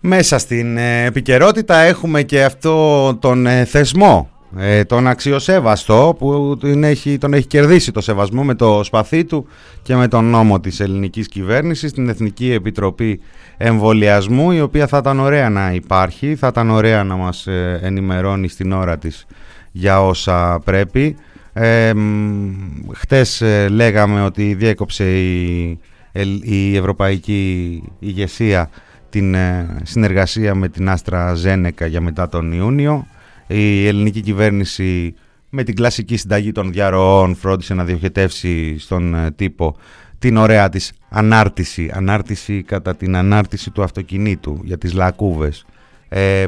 Μέσα 0.00 0.38
στην 0.38 0.76
ε, 0.76 1.04
επικαιρότητα 1.04 1.76
έχουμε 1.76 2.22
και 2.22 2.44
αυτό 2.44 3.14
τον 3.14 3.46
ε, 3.46 3.64
θεσμό, 3.64 4.30
ε, 4.58 4.84
τον 4.84 5.06
αξιοσέβαστο 5.06 6.16
που 6.18 6.56
τον 6.60 6.84
έχει, 6.84 7.18
τον 7.18 7.34
έχει 7.34 7.46
κερδίσει 7.46 7.92
το 7.92 8.00
σεβασμό 8.00 8.42
με 8.44 8.54
το 8.54 8.84
σπαθί 8.84 9.24
του 9.24 9.46
και 9.82 9.94
με 9.96 10.08
τον 10.08 10.24
νόμο 10.24 10.60
της 10.60 10.80
ελληνικής 10.80 11.28
κυβέρνησης, 11.28 11.92
την 11.92 12.08
Εθνική 12.08 12.52
Επιτροπή 12.52 13.20
Εμβολιασμού, 13.56 14.50
η 14.50 14.60
οποία 14.60 14.86
θα 14.86 14.98
ήταν 14.98 15.20
ωραία 15.20 15.48
να 15.48 15.72
υπάρχει, 15.72 16.34
θα 16.34 16.46
ήταν 16.46 16.70
ωραία 16.70 17.04
να 17.04 17.14
μας 17.16 17.46
ε, 17.46 17.80
ενημερώνει 17.82 18.48
στην 18.48 18.72
ώρα 18.72 18.98
της 18.98 19.26
για 19.72 20.06
όσα 20.06 20.60
πρέπει. 20.64 21.16
Ε, 21.52 21.94
μ, 21.94 22.50
χτες 22.94 23.40
ε, 23.40 23.68
λέγαμε 23.68 24.22
ότι 24.22 24.54
διέκοψε 24.54 25.04
η, 25.18 25.78
ελ- 26.12 26.44
η 26.44 26.76
ευρωπαϊκή 26.76 27.82
ηγεσία 27.98 28.70
την 29.10 29.34
ε, 29.34 29.80
συνεργασία 29.82 30.54
με 30.54 30.68
την 30.68 30.88
Άστρα 30.88 31.34
Ζένεκα 31.34 31.86
για 31.86 32.00
μετά 32.00 32.28
τον 32.28 32.52
Ιούνιο. 32.52 33.06
Η 33.46 33.86
ελληνική 33.86 34.20
κυβέρνηση 34.20 35.14
με 35.48 35.62
την 35.62 35.74
κλασική 35.74 36.16
συνταγή 36.16 36.52
των 36.52 36.72
διαρροών 36.72 37.34
φρόντισε 37.34 37.74
να 37.74 37.84
διοχετεύσει 37.84 38.78
στον 38.78 39.14
ε, 39.14 39.30
τύπο 39.30 39.76
την 40.18 40.36
ωραία 40.36 40.68
της 40.68 40.92
ανάρτηση, 41.08 41.90
ανάρτηση 41.94 42.62
κατά 42.62 42.96
την 42.96 43.16
ανάρτηση 43.16 43.70
του 43.70 43.82
αυτοκινήτου 43.82 44.60
για 44.64 44.78
τις 44.78 44.92
λακκούβες 44.92 45.58
ε, 45.60 45.69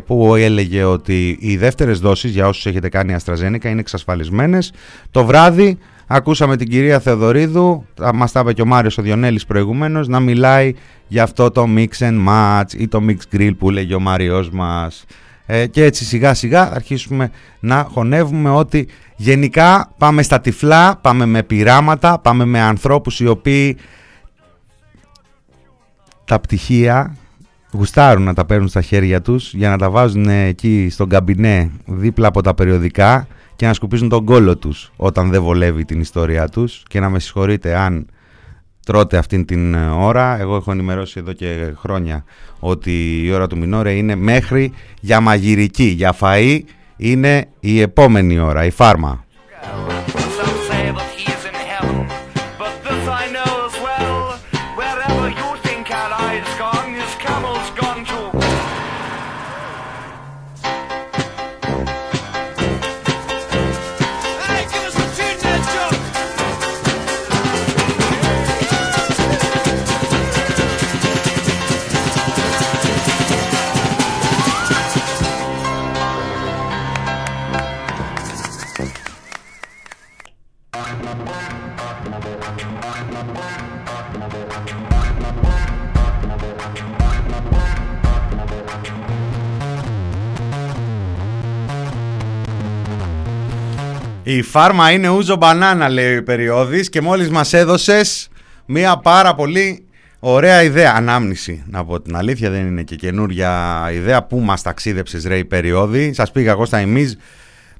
που 0.06 0.34
έλεγε 0.34 0.84
ότι 0.84 1.36
οι 1.40 1.56
δεύτερες 1.56 1.98
δόσεις 2.00 2.30
για 2.30 2.46
όσους 2.48 2.66
έχετε 2.66 2.88
κάνει 2.88 3.16
AstraZeneca 3.24 3.64
είναι 3.64 3.80
εξασφαλισμένες. 3.80 4.72
Το 5.10 5.24
βράδυ 5.24 5.78
ακούσαμε 6.06 6.56
την 6.56 6.68
κυρία 6.68 7.00
Θεοδωρίδου, 7.00 7.86
τα- 7.94 8.14
μας 8.14 8.32
τα 8.32 8.40
είπε 8.40 8.52
και 8.52 8.62
ο 8.62 8.66
Μάριος 8.66 8.98
ο 8.98 9.02
Διονέλης 9.02 9.46
προηγουμένως, 9.46 10.08
να 10.08 10.20
μιλάει 10.20 10.74
για 11.08 11.22
αυτό 11.22 11.50
το 11.50 11.66
mix 11.76 11.88
and 11.98 12.28
match 12.28 12.72
ή 12.76 12.88
το 12.88 13.00
mix 13.08 13.36
grill 13.36 13.50
που 13.58 13.70
λέγει 13.70 13.94
ο 13.94 14.00
Μάριος 14.00 14.50
μας. 14.50 15.04
Ε, 15.46 15.66
και 15.66 15.84
έτσι 15.84 16.04
σιγά 16.04 16.34
σιγά 16.34 16.72
αρχίσουμε 16.74 17.30
να 17.60 17.86
χωνεύουμε 17.92 18.50
ότι 18.50 18.88
γενικά 19.16 19.92
πάμε 19.98 20.22
στα 20.22 20.40
τυφλά, 20.40 20.96
πάμε 20.96 21.26
με 21.26 21.42
πειράματα, 21.42 22.18
πάμε 22.18 22.44
με 22.44 22.60
ανθρώπους 22.60 23.20
οι 23.20 23.26
οποίοι 23.26 23.76
τα 26.24 26.40
πτυχία 26.40 27.16
γουστάρουν 27.72 28.24
να 28.24 28.34
τα 28.34 28.44
παίρνουν 28.44 28.68
στα 28.68 28.80
χέρια 28.80 29.22
τους 29.22 29.54
για 29.54 29.68
να 29.68 29.78
τα 29.78 29.90
βάζουν 29.90 30.28
εκεί 30.28 30.88
στον 30.90 31.08
καμπινέ 31.08 31.70
δίπλα 31.86 32.28
από 32.28 32.42
τα 32.42 32.54
περιοδικά 32.54 33.26
και 33.56 33.66
να 33.66 33.74
σκουπίζουν 33.74 34.08
τον 34.08 34.24
κόλο 34.24 34.56
τους 34.56 34.92
όταν 34.96 35.30
δεν 35.30 35.42
βολεύει 35.42 35.84
την 35.84 36.00
ιστορία 36.00 36.48
τους 36.48 36.82
και 36.88 37.00
να 37.00 37.10
με 37.10 37.18
συγχωρείτε 37.18 37.76
αν 37.76 38.06
τρώτε 38.86 39.16
αυτήν 39.16 39.44
την 39.44 39.74
ε, 39.74 39.88
ώρα. 39.88 40.40
Εγώ 40.40 40.56
έχω 40.56 40.72
ενημερώσει 40.72 41.18
εδώ 41.18 41.32
και 41.32 41.74
χρόνια 41.76 42.24
ότι 42.58 43.24
η 43.24 43.32
ώρα 43.32 43.46
του 43.46 43.58
Μινόρε 43.58 43.92
είναι 43.92 44.14
μέχρι 44.14 44.72
για 45.00 45.20
μαγειρική, 45.20 45.84
για 45.84 46.14
φαΐ 46.20 46.60
είναι 46.96 47.48
η 47.60 47.80
επόμενη 47.80 48.38
ώρα, 48.38 48.64
η 48.64 48.70
φάρμα. 48.70 49.24
Some 49.62 50.11
Η 94.24 94.42
φάρμα 94.42 94.90
είναι 94.90 95.08
ούζο 95.08 95.36
μπανάνα 95.36 95.88
λέει 95.88 96.16
ο 96.16 96.22
Περιόδης 96.22 96.88
και 96.88 97.00
μόλις 97.00 97.30
μας 97.30 97.52
έδωσες 97.52 98.28
μία 98.66 98.96
πάρα 98.96 99.34
πολύ 99.34 99.84
ωραία 100.18 100.62
ιδέα. 100.62 100.92
Ανάμνηση 100.94 101.62
να 101.66 101.84
πω 101.84 102.00
την 102.00 102.16
αλήθεια 102.16 102.50
δεν 102.50 102.66
είναι 102.66 102.82
και 102.82 102.96
καινούρια 102.96 103.80
ιδέα. 103.92 104.22
Πού 104.22 104.38
μας 104.40 104.62
ταξίδεψες 104.62 105.24
ρε 105.24 105.38
η 105.38 105.44
Περιόδη. 105.44 106.12
Σας 106.12 106.30
πήγα 106.32 106.50
εγώ 106.50 106.64
στα 106.64 106.78
εμείς. 106.78 107.16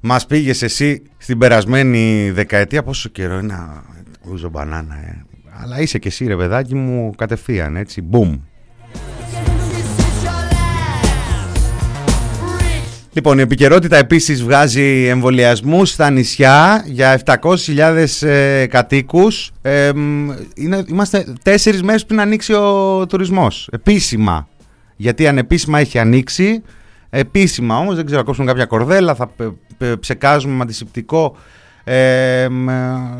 Μας 0.01 0.25
πήγες 0.25 0.61
εσύ 0.61 1.03
στην 1.17 1.37
περασμένη 1.37 2.31
δεκαετία. 2.31 2.83
Πόσο 2.83 3.09
καιρό 3.09 3.37
είναι 3.37 3.53
να- 3.53 3.83
ούζο 4.31 4.49
μπανάνα 4.49 4.95
ε. 4.95 5.25
Αλλά 5.63 5.79
είσαι 5.79 5.97
και 5.97 6.07
εσύ 6.07 6.25
ρε 6.27 6.35
παιδάκι 6.35 6.75
μου 6.75 7.11
κατευθείαν 7.17 7.75
έτσι. 7.75 8.01
Μπουμ. 8.01 8.39
Λοιπόν, 13.15 13.37
η 13.37 13.41
επικαιρότητα 13.41 13.97
επίσης 13.97 14.43
βγάζει 14.43 15.05
εμβολιασμούς 15.05 15.89
στα 15.89 16.09
νησιά 16.09 16.83
για 16.87 17.21
700.000 17.25 18.27
ε, 18.27 18.65
κατοίκους. 18.65 19.51
Ε, 19.61 19.91
μ, 19.95 20.29
είναι, 20.55 20.83
είμαστε 20.87 21.33
τέσσερις 21.43 21.83
μέρες 21.83 22.05
πριν 22.05 22.19
ανοίξει 22.19 22.53
ο 22.53 23.05
τουρισμός. 23.09 23.69
Επίσημα. 23.71 24.47
Γιατί 24.95 25.27
ανεπίσημα 25.27 25.79
έχει 25.79 25.99
ανοίξει. 25.99 26.61
Επίσημα 27.09 27.77
όμως, 27.77 27.95
δεν 27.95 28.05
ξέρω, 28.05 28.19
θα 28.19 28.25
κόψουμε 28.25 28.47
κάποια 28.47 28.65
κορδέλα, 28.65 29.15
θα 29.15 29.27
πε- 29.27 29.47
πε- 29.77 29.97
ψεκάζουμε 29.97 30.53
με 30.55 30.61
αντισηπτικό 30.61 31.35
ε, 31.83 32.47
μ, 32.49 32.69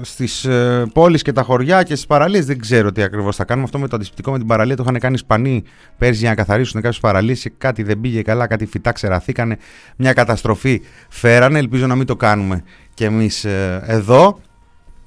στις 0.02 0.46
ε, 0.46 0.86
πόλεις 0.94 1.22
και 1.22 1.32
τα 1.32 1.44
χωριά 1.44 1.84
και 1.84 1.94
στις 1.94 2.08
παραλίες. 2.08 2.46
Δεν 2.46 2.60
ξέρω 2.60 2.92
τι 2.92 3.04
ακριβώς 3.04 3.36
θα 3.36 3.46
κάνουμε. 3.46 3.66
Αυτό 3.66 3.80
με 3.80 3.88
το 3.88 3.96
αντισηπτικό 3.96 4.32
με 4.32 4.38
την 4.38 4.48
παραλία 4.48 4.76
το 4.76 4.84
είχαν 4.84 5.00
κάνει 5.00 5.14
Ισπανοί 5.14 5.64
πέρσι 5.98 6.20
για 6.20 6.30
να 6.30 6.36
καθαρίσουν 6.36 6.82
κάποιες 6.82 7.00
παραλίες 7.02 7.42
και 7.42 7.52
κάτι 7.58 7.84
δεν 7.84 8.00
πήγε 8.00 8.22
καλά, 8.22 8.48
κάτι 8.48 8.66
φυτά 8.66 8.92
ξεραθήκανε. 8.92 9.58
Μια 9.96 10.14
καταστροφή 10.14 10.82
φέρανε. 11.10 11.60
Ελπίζω 11.60 11.88
να 11.88 11.96
μην 11.96 12.06
το 12.06 12.16
κάνουμε 12.16 12.64
κι 12.94 13.04
εμείς 13.04 13.46
ε, 13.46 13.84
εδώ. 13.86 14.40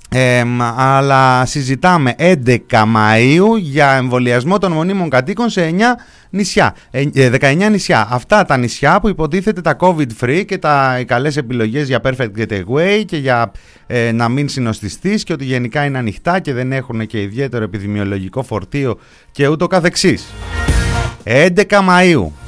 Ε, 0.09 0.45
μ, 0.45 0.63
αλλά 0.77 1.47
συζητάμε 1.47 2.15
11 2.19 2.59
Μαΐου 2.71 3.59
για 3.59 3.91
εμβολιασμό 3.91 4.59
των 4.59 4.73
μονίμων 4.73 5.09
κατοίκων 5.09 5.51
σε 5.51 5.75
9 5.79 5.81
νησιά, 6.31 6.75
ε, 6.91 7.05
ε, 7.15 7.31
19 7.31 7.69
νησιά. 7.71 8.09
Αυτά 8.11 8.45
τα 8.45 8.57
νησιά 8.57 9.01
που 9.01 9.09
υποτίθεται 9.09 9.61
τα 9.61 9.77
COVID 9.81 10.07
free 10.21 10.45
και 10.47 10.59
τα, 10.59 10.97
οι 11.01 11.05
καλές 11.05 11.37
επιλογές 11.37 11.87
για 11.89 12.01
perfect 12.05 12.31
getaway 12.39 13.03
και 13.07 13.17
για 13.17 13.53
ε, 13.87 14.13
να 14.13 14.29
μην 14.29 14.49
συνοστιστείς 14.49 15.25
και 15.25 15.33
ότι 15.33 15.45
γενικά 15.45 15.85
είναι 15.85 15.99
ανοιχτά 15.99 16.41
και 16.41 16.53
δεν 16.53 16.73
έχουν 16.73 17.07
και 17.07 17.21
ιδιαίτερο 17.23 17.65
επιδημιολογικό 17.65 18.43
φορτίο 18.43 18.99
και 19.31 19.49
ούτω 19.49 19.67
καθεξής. 19.67 20.27
11 21.25 21.49
Μαΐου. 21.69 22.46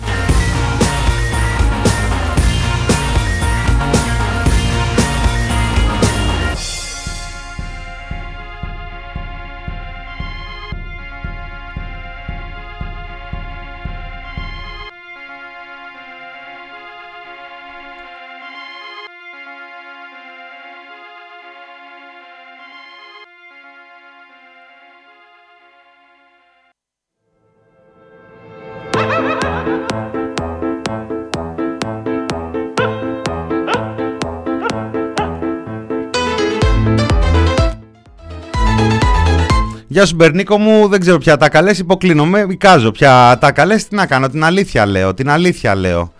Γεια 39.99 40.07
σου 40.07 40.15
Μπερνίκο 40.15 40.59
μου, 40.59 40.89
δεν 40.89 41.01
ξέρω 41.01 41.19
πια 41.19 41.37
τα 41.37 41.49
καλές, 41.49 41.79
υποκλίνομαι, 41.79 42.47
εικάζω 42.51 42.91
πια 42.91 43.39
τα 43.41 43.53
καλές, 43.53 43.89
τι 43.89 43.95
να 43.95 44.07
κάνω, 44.07 44.29
την 44.29 44.45
αλήθεια 44.45 44.87
λέω, 44.87 45.15
την 45.15 45.31
αλήθεια 45.31 45.75
λέω. 45.75 46.13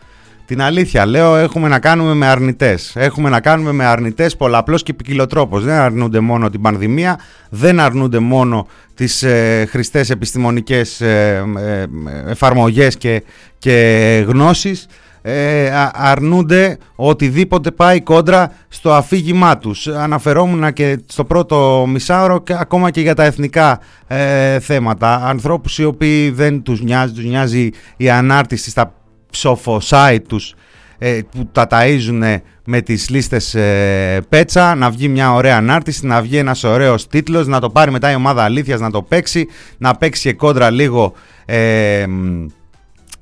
Την 0.47 0.63
αλήθεια 0.63 1.07
λέω, 1.07 1.37
έχουμε 1.37 1.69
να 1.69 1.79
κάνουμε 1.79 2.15
με 2.15 2.27
αρνητές. 2.27 2.93
Έχουμε 2.97 3.29
να 3.29 3.41
κάνουμε 3.41 3.73
με 3.73 3.85
αρνητές 3.85 4.37
πολλαπλώς 4.37 4.83
και 4.83 4.95
ποικιλοτρόπως. 4.95 5.65
Δεν 5.65 5.75
αρνούνται 5.75 6.21
μόνο 6.21 6.51
την 6.51 6.61
πανδημία, 6.61 7.19
δεν 7.51 7.81
αρνούνται 7.81 8.19
μόνο 8.19 8.67
τις 8.95 9.23
ε, 9.23 9.67
χρηστές 9.69 10.11
επιστημονικές 10.11 11.01
ε, 11.01 11.45
ε, 11.59 11.87
εφαρμογές 12.31 12.97
και, 12.97 13.23
και 13.59 14.25
γνώσεις. 14.29 14.87
Ε, 15.31 15.71
α- 15.71 15.91
αρνούνται 15.95 16.79
οτιδήποτε 16.97 17.71
πάει 17.71 18.01
κόντρα 18.01 18.53
στο 18.69 18.93
αφήγημά 18.93 19.59
τους. 19.59 19.87
Αναφερόμουν 19.87 20.73
και 20.73 20.99
στο 21.07 21.25
πρώτο 21.25 21.87
μισάωρο 21.89 22.41
και 22.43 22.57
ακόμα 22.59 22.91
και 22.91 23.01
για 23.01 23.15
τα 23.15 23.25
εθνικά 23.25 23.81
ε, 24.07 24.61
θέματα. 24.61 25.15
Ανθρώπους 25.25 25.79
οι 25.79 25.85
οποίοι 25.85 26.31
δεν 26.31 26.63
τους 26.63 26.83
νοιάζει, 26.83 27.13
τους 27.13 27.25
νοιάζει 27.25 27.71
η 27.97 28.11
ανάρτηση 28.11 28.71
στα 28.71 28.93
ψοφοσάι 29.31 30.21
τους 30.21 30.55
ε, 30.99 31.21
που 31.31 31.49
τα 31.53 31.67
ταΐζουν 31.71 32.37
με 32.65 32.81
τις 32.81 33.09
λίστες 33.09 33.55
ε, 33.55 34.21
πέτσα, 34.29 34.75
να 34.75 34.91
βγει 34.91 35.09
μια 35.09 35.33
ωραία 35.33 35.57
ανάρτηση, 35.57 36.07
να 36.07 36.23
βγει 36.23 36.37
ένας 36.37 36.65
ωραίος 36.65 37.07
τίτλος, 37.07 37.47
να 37.47 37.61
το 37.61 37.71
πάρει 37.71 37.91
μετά 37.91 38.11
η 38.11 38.15
ομάδα 38.15 38.43
αλήθειας 38.43 38.81
να 38.81 38.91
το 38.91 39.03
παίξει, 39.03 39.47
να 39.79 39.95
παίξει 39.95 40.23
και 40.23 40.33
κόντρα 40.35 40.71
λίγο 40.71 41.13
ε, 41.45 42.07
μ, 42.07 42.47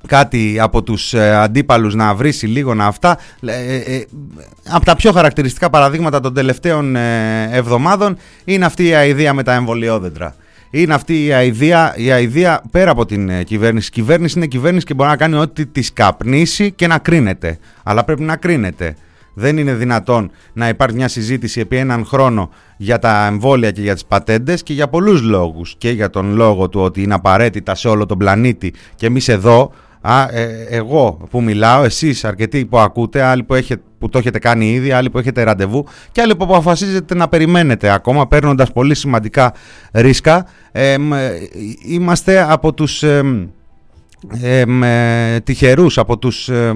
κάτι 0.07 0.57
από 0.59 0.83
τους 0.83 1.13
ε, 1.13 1.35
αντίπαλους 1.35 1.95
να 1.95 2.15
βρίσει 2.15 2.45
λίγο 2.45 2.73
να 2.73 2.85
αυτά 2.85 3.17
ε, 3.41 3.75
ε, 3.75 4.05
από 4.69 4.85
τα 4.85 4.95
πιο 4.95 5.11
χαρακτηριστικά 5.11 5.69
παραδείγματα 5.69 6.19
των 6.19 6.33
τελευταίων 6.33 6.95
ε, 6.95 7.49
εβδομάδων 7.51 8.17
είναι 8.45 8.65
αυτή 8.65 8.87
η 8.87 8.93
αηδία 8.93 9.33
με 9.33 9.43
τα 9.43 9.53
εμβολιόδεντρα 9.53 10.35
είναι 10.69 10.93
αυτή 10.93 11.25
η 11.25 11.33
αηδία, 11.33 11.93
η 11.97 12.11
αηδία 12.11 12.61
πέρα 12.71 12.91
από 12.91 13.05
την 13.05 13.29
ε, 13.29 13.43
κυβέρνηση. 13.43 13.87
Η 13.87 13.91
κυβέρνηση 13.91 14.37
είναι 14.37 14.47
κυβέρνηση 14.47 14.85
και 14.85 14.93
μπορεί 14.93 15.09
να 15.09 15.15
κάνει 15.15 15.35
ό,τι 15.35 15.65
της 15.65 15.93
καπνίσει 15.93 16.71
και 16.71 16.87
να 16.87 16.97
κρίνεται. 16.97 17.57
Αλλά 17.83 18.03
πρέπει 18.03 18.21
να 18.21 18.35
κρίνεται. 18.35 18.95
Δεν 19.33 19.57
είναι 19.57 19.73
δυνατόν 19.73 20.31
να 20.53 20.67
υπάρχει 20.67 20.95
μια 20.95 21.07
συζήτηση 21.07 21.59
επί 21.59 21.77
έναν 21.77 22.05
χρόνο 22.05 22.49
για 22.77 22.99
τα 22.99 23.25
εμβόλια 23.25 23.71
και 23.71 23.81
για 23.81 23.93
τις 23.93 24.05
πατέντες 24.05 24.63
και 24.63 24.73
για 24.73 24.87
πολλούς 24.87 25.21
λόγους. 25.21 25.75
Και 25.77 25.89
για 25.89 26.09
τον 26.09 26.35
λόγο 26.35 26.69
του 26.69 26.79
ότι 26.79 27.01
είναι 27.01 27.13
απαραίτητα 27.13 27.75
σε 27.75 27.87
όλο 27.87 28.05
τον 28.05 28.17
πλανήτη 28.17 28.73
και 28.95 29.05
εμείς 29.05 29.27
εδώ 29.27 29.71
Α, 30.09 30.27
ε, 30.31 30.67
εγώ 30.69 31.17
που 31.29 31.41
μιλάω, 31.41 31.83
εσείς 31.83 32.25
αρκετοί 32.25 32.65
που 32.65 32.79
ακούτε, 32.79 33.21
άλλοι 33.21 33.43
που, 33.43 33.53
έχετε, 33.53 33.81
που 33.99 34.09
το 34.09 34.17
έχετε 34.17 34.39
κάνει 34.39 34.71
ήδη, 34.71 34.91
άλλοι 34.91 35.09
που 35.09 35.17
έχετε 35.17 35.43
ραντεβού 35.43 35.85
και 36.11 36.21
άλλοι 36.21 36.35
που 36.35 36.43
αποφασίζετε 36.43 37.15
να 37.15 37.27
περιμένετε 37.27 37.89
ακόμα 37.93 38.27
παίρνοντας 38.27 38.71
πολύ 38.71 38.95
σημαντικά 38.95 39.53
ρίσκα. 39.91 40.45
Ε, 40.71 40.95
είμαστε 41.87 42.51
από 42.51 42.73
τους 42.73 43.03
ε, 43.03 43.23
ε, 44.41 45.39
τυχερούς, 45.39 45.97
από 45.97 46.17
τους 46.17 46.49
ε, 46.49 46.73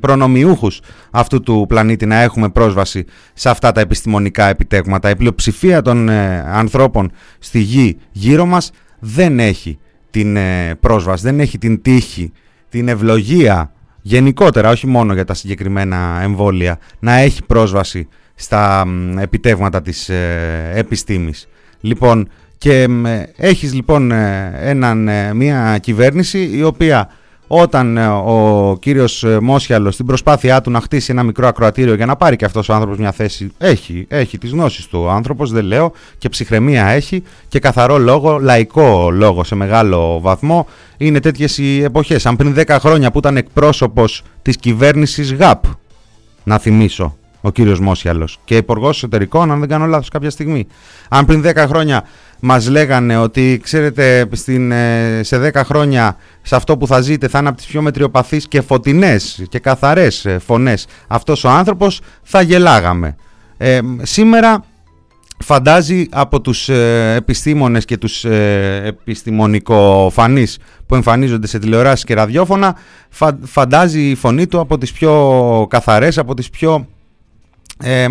προνομιούχους 0.00 0.80
αυτού 1.10 1.40
του 1.40 1.64
πλανήτη 1.68 2.06
να 2.06 2.20
έχουμε 2.20 2.48
πρόσβαση 2.48 3.04
σε 3.34 3.50
αυτά 3.50 3.72
τα 3.72 3.80
επιστημονικά 3.80 4.44
επιτέγματα. 4.44 5.10
Η 5.10 5.16
πλειοψηφία 5.16 5.82
των 5.82 6.08
ε, 6.08 6.44
ανθρώπων 6.48 7.10
στη 7.38 7.58
γη 7.58 7.96
γύρω 8.12 8.46
μας 8.46 8.70
δεν 8.98 9.38
έχει 9.38 9.78
την 10.10 10.36
ε, 10.36 10.74
πρόσβαση, 10.80 11.24
δεν 11.24 11.40
έχει 11.40 11.58
την 11.58 11.82
τύχη 11.82 12.32
την 12.74 12.88
ευλογία 12.88 13.72
γενικότερα, 14.02 14.70
όχι 14.70 14.86
μόνο 14.86 15.14
για 15.14 15.24
τα 15.24 15.34
συγκεκριμένα 15.34 16.20
εμβόλια, 16.22 16.78
να 16.98 17.12
έχει 17.12 17.44
πρόσβαση 17.44 18.08
στα 18.34 18.86
επιτεύγματα 19.18 19.82
της 19.82 20.08
ε, 20.08 20.72
επιστήμης. 20.74 21.48
Λοιπόν, 21.80 22.28
και 22.58 22.82
ε, 22.82 23.22
έχεις 23.36 23.74
λοιπόν 23.74 24.10
ε, 24.10 24.52
έναν, 24.60 25.08
μια 25.36 25.78
κυβέρνηση 25.78 26.50
η 26.52 26.62
οποία 26.62 27.10
όταν 27.46 27.96
ε, 27.96 28.06
ο 28.06 28.76
κύριος 28.80 29.24
ε, 29.24 29.38
Μόσιαλος 29.40 29.94
στην 29.94 30.06
προσπάθειά 30.06 30.60
του 30.60 30.70
να 30.70 30.80
χτίσει 30.80 31.10
ένα 31.12 31.22
μικρό 31.22 31.46
ακροατήριο 31.46 31.94
για 31.94 32.06
να 32.06 32.16
πάρει 32.16 32.36
και 32.36 32.44
αυτός 32.44 32.68
ο 32.68 32.74
άνθρωπος 32.74 32.98
μια 32.98 33.12
θέση 33.12 33.52
έχει, 33.58 34.06
έχει 34.08 34.38
τις 34.38 34.50
γνώσεις 34.50 34.86
του 34.86 35.00
ο 35.00 35.10
άνθρωπος 35.10 35.50
δεν 35.50 35.64
λέω 35.64 35.92
και 36.18 36.28
ψυχραιμία 36.28 36.86
έχει 36.86 37.22
και 37.48 37.58
καθαρό 37.58 37.98
λόγο, 37.98 38.38
λαϊκό 38.38 39.10
λόγο 39.10 39.44
σε 39.44 39.54
μεγάλο 39.54 40.20
βαθμό 40.20 40.66
είναι 40.96 41.20
τέτοιες 41.20 41.58
οι 41.58 41.82
εποχές. 41.82 42.26
Αν 42.26 42.36
πριν 42.36 42.54
10 42.56 42.76
χρόνια 42.80 43.10
που 43.10 43.18
ήταν 43.18 43.36
εκπρόσωπος 43.36 44.22
της 44.42 44.56
κυβέρνησης 44.56 45.32
ΓΑΠ 45.32 45.64
να 46.44 46.58
θυμίσω 46.58 47.16
ο 47.40 47.50
κύριος 47.50 47.80
Μόσιαλος 47.80 48.38
και 48.44 48.56
υπουργός 48.56 48.96
εσωτερικών 48.96 49.50
αν 49.50 49.60
δεν 49.60 49.68
κάνω 49.68 49.86
λάθος 49.86 50.08
κάποια 50.08 50.30
στιγμή. 50.30 50.66
Αν 51.08 51.24
πριν 51.24 51.42
10 51.46 51.54
χρόνια 51.68 52.04
μας 52.46 52.68
λέγανε 52.68 53.16
ότι 53.16 53.60
ξέρετε 53.62 54.28
στην, 54.32 54.72
ε, 54.72 55.20
σε 55.22 55.38
10 55.38 55.64
χρόνια 55.64 56.16
σε 56.42 56.56
αυτό 56.56 56.76
που 56.76 56.86
θα 56.86 57.00
ζείτε 57.00 57.28
θα 57.28 57.38
είναι 57.38 57.48
από 57.48 57.56
τις 57.56 57.66
πιο 57.66 57.82
μετριοπαθείς 57.82 58.48
και 58.48 58.60
φωτεινές 58.60 59.44
και 59.48 59.58
καθαρές 59.58 60.24
ε, 60.24 60.38
φωνές 60.38 60.86
αυτός 61.08 61.44
ο 61.44 61.48
άνθρωπος 61.48 62.00
θα 62.22 62.40
γελάγαμε. 62.40 63.16
Ε, 63.56 63.80
σήμερα 64.02 64.64
φαντάζει 65.38 66.06
από 66.10 66.40
τους 66.40 66.68
ε, 66.68 67.14
επιστήμονες 67.16 67.84
και 67.84 67.96
τους 67.96 68.24
ε, 68.24 68.82
επιστημονικοφανείς 68.84 70.58
που 70.86 70.94
εμφανίζονται 70.94 71.46
σε 71.46 71.58
τηλεοράσεις 71.58 72.04
και 72.04 72.14
ραδιόφωνα 72.14 72.76
φαντάζει 73.42 74.10
η 74.10 74.14
φωνή 74.14 74.46
του 74.46 74.60
από 74.60 74.78
τις 74.78 74.92
πιο 74.92 75.66
καθαρές, 75.70 76.18
από 76.18 76.34
τις 76.34 76.50
πιο 76.50 76.86
ε, 77.82 78.06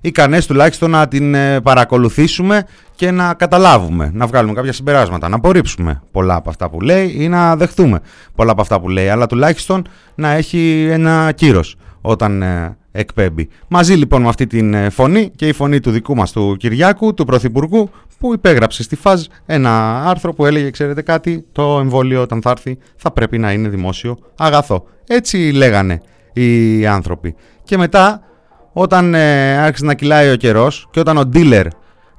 ικανές 0.00 0.46
τουλάχιστον 0.46 0.90
να 0.90 1.08
την 1.08 1.34
ε, 1.34 1.60
παρακολουθήσουμε 1.60 2.66
και 2.94 3.10
να 3.10 3.34
καταλάβουμε, 3.34 4.10
να 4.14 4.26
βγάλουμε 4.26 4.54
κάποια 4.54 4.72
συμπεράσματα, 4.72 5.28
να 5.28 5.36
απορρίψουμε 5.36 6.02
πολλά 6.10 6.34
από 6.34 6.50
αυτά 6.50 6.70
που 6.70 6.80
λέει 6.80 7.14
ή 7.18 7.28
να 7.28 7.56
δεχτούμε 7.56 8.00
πολλά 8.34 8.52
από 8.52 8.60
αυτά 8.60 8.80
που 8.80 8.88
λέει, 8.88 9.08
αλλά 9.08 9.26
τουλάχιστον 9.26 9.86
να 10.14 10.30
έχει 10.30 10.88
ένα 10.90 11.32
κύρος 11.32 11.76
όταν 12.00 12.42
ε, 12.42 12.76
εκπέμπει. 12.92 13.48
Μαζί 13.68 13.94
λοιπόν 13.94 14.22
με 14.22 14.28
αυτή 14.28 14.46
την 14.46 14.74
ε, 14.74 14.90
φωνή 14.90 15.30
και 15.36 15.48
η 15.48 15.52
φωνή 15.52 15.80
του 15.80 15.90
δικού 15.90 16.14
μας 16.14 16.32
του 16.32 16.56
Κυριάκου, 16.58 17.14
του 17.14 17.24
Πρωθυπουργού, 17.24 17.90
που 18.18 18.32
υπέγραψε 18.32 18.82
στη 18.82 18.96
ΦΑΖ 18.96 19.26
ένα 19.46 20.02
άρθρο 20.04 20.32
που 20.32 20.46
έλεγε, 20.46 20.70
ξέρετε 20.70 21.02
κάτι, 21.02 21.44
το 21.52 21.78
εμβόλιο 21.78 22.22
όταν 22.22 22.42
θα 22.42 22.50
έρθει 22.50 22.78
θα 22.96 23.10
πρέπει 23.10 23.38
να 23.38 23.52
είναι 23.52 23.68
δημόσιο 23.68 24.18
αγαθό. 24.36 24.84
Έτσι 25.06 25.36
λέγανε 25.36 26.00
οι 26.32 26.86
άνθρωποι. 26.86 27.34
Και 27.64 27.76
μετά 27.76 28.25
όταν 28.78 29.14
ε, 29.14 29.58
άρχισε 29.58 29.84
να 29.84 29.94
κυλάει 29.94 30.30
ο 30.30 30.36
καιρός 30.36 30.88
και 30.90 31.00
όταν 31.00 31.16
ο 31.16 31.30
dealer 31.32 31.66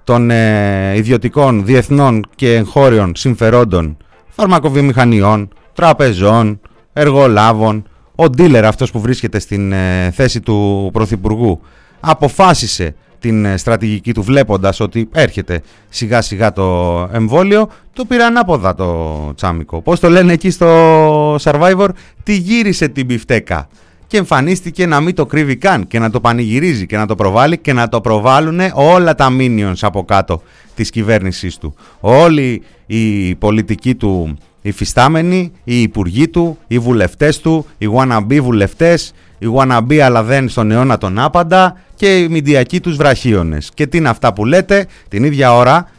των 0.03 0.31
ε, 0.31 0.93
ιδιωτικών, 0.95 1.65
διεθνών 1.65 2.23
και 2.35 2.55
εγχώριων 2.55 3.15
συμφερόντων, 3.15 3.97
φαρμακοβιομηχανιών, 4.27 5.49
τραπεζών, 5.73 6.59
εργολάβων, 6.93 7.87
ο 8.15 8.23
dealer 8.23 8.61
αυτός 8.65 8.91
που 8.91 8.99
βρίσκεται 8.99 9.39
στην 9.39 9.71
ε, 9.71 10.11
θέση 10.13 10.41
του 10.41 10.89
Πρωθυπουργού 10.93 11.61
αποφάσισε 11.99 12.95
την 13.19 13.45
ε, 13.45 13.57
στρατηγική 13.57 14.13
του 14.13 14.23
βλέποντας 14.23 14.79
ότι 14.79 15.09
έρχεται 15.13 15.61
σιγά 15.89 16.21
σιγά 16.21 16.53
το 16.53 17.09
εμβόλιο, 17.11 17.69
το 17.93 18.05
πήρε 18.05 18.23
ανάποδα 18.23 18.75
το 18.75 19.33
τσάμικο. 19.35 19.81
Πώς 19.81 19.99
το 19.99 20.09
λένε 20.09 20.33
εκεί 20.33 20.49
στο 20.49 21.35
Survivor, 21.35 21.87
τη 22.23 22.35
γύρισε 22.35 22.87
την 22.87 23.07
πιφτέκα 23.07 23.67
και 24.07 24.17
εμφανίστηκε 24.17 24.85
να 24.85 24.99
μην 24.99 25.15
το 25.15 25.25
κρύβει 25.25 25.55
καν 25.55 25.87
και 25.87 25.99
να 25.99 26.09
το 26.09 26.19
πανηγυρίζει 26.19 26.85
και 26.85 26.97
να 26.97 27.05
το 27.05 27.15
προβάλλει 27.15 27.57
και 27.57 27.73
να 27.73 27.89
το 27.89 28.01
προβάλλουν 28.01 28.59
όλα 28.73 29.15
τα 29.15 29.27
minions 29.39 29.77
από 29.81 30.05
κάτω 30.05 30.41
της 30.75 30.89
κυβέρνησής 30.89 31.57
του. 31.57 31.75
Όλοι 31.99 32.61
οι 32.85 33.35
πολιτικοί 33.35 33.95
του 33.95 34.37
υφιστάμενοι, 34.61 35.51
οι 35.63 35.81
υπουργοί 35.81 36.27
του, 36.27 36.57
οι 36.67 36.79
βουλευτές 36.79 37.39
του, 37.39 37.65
οι 37.77 37.87
wannabe 37.93 38.39
βουλευτές, 38.41 39.13
οι 39.39 39.47
wannabe 39.55 39.97
αλλά 39.97 40.23
δεν 40.23 40.49
στον 40.49 40.71
αιώνα 40.71 40.97
τον 40.97 41.19
άπαντα 41.19 41.77
και 41.95 42.17
οι 42.17 42.27
μηντιακοί 42.27 42.79
τους 42.79 42.95
βραχίονες. 42.95 43.71
Και 43.73 43.87
τι 43.87 43.97
είναι 43.97 44.09
αυτά 44.09 44.33
που 44.33 44.45
λέτε, 44.45 44.87
την 45.07 45.23
ίδια 45.23 45.55
ώρα 45.55 45.89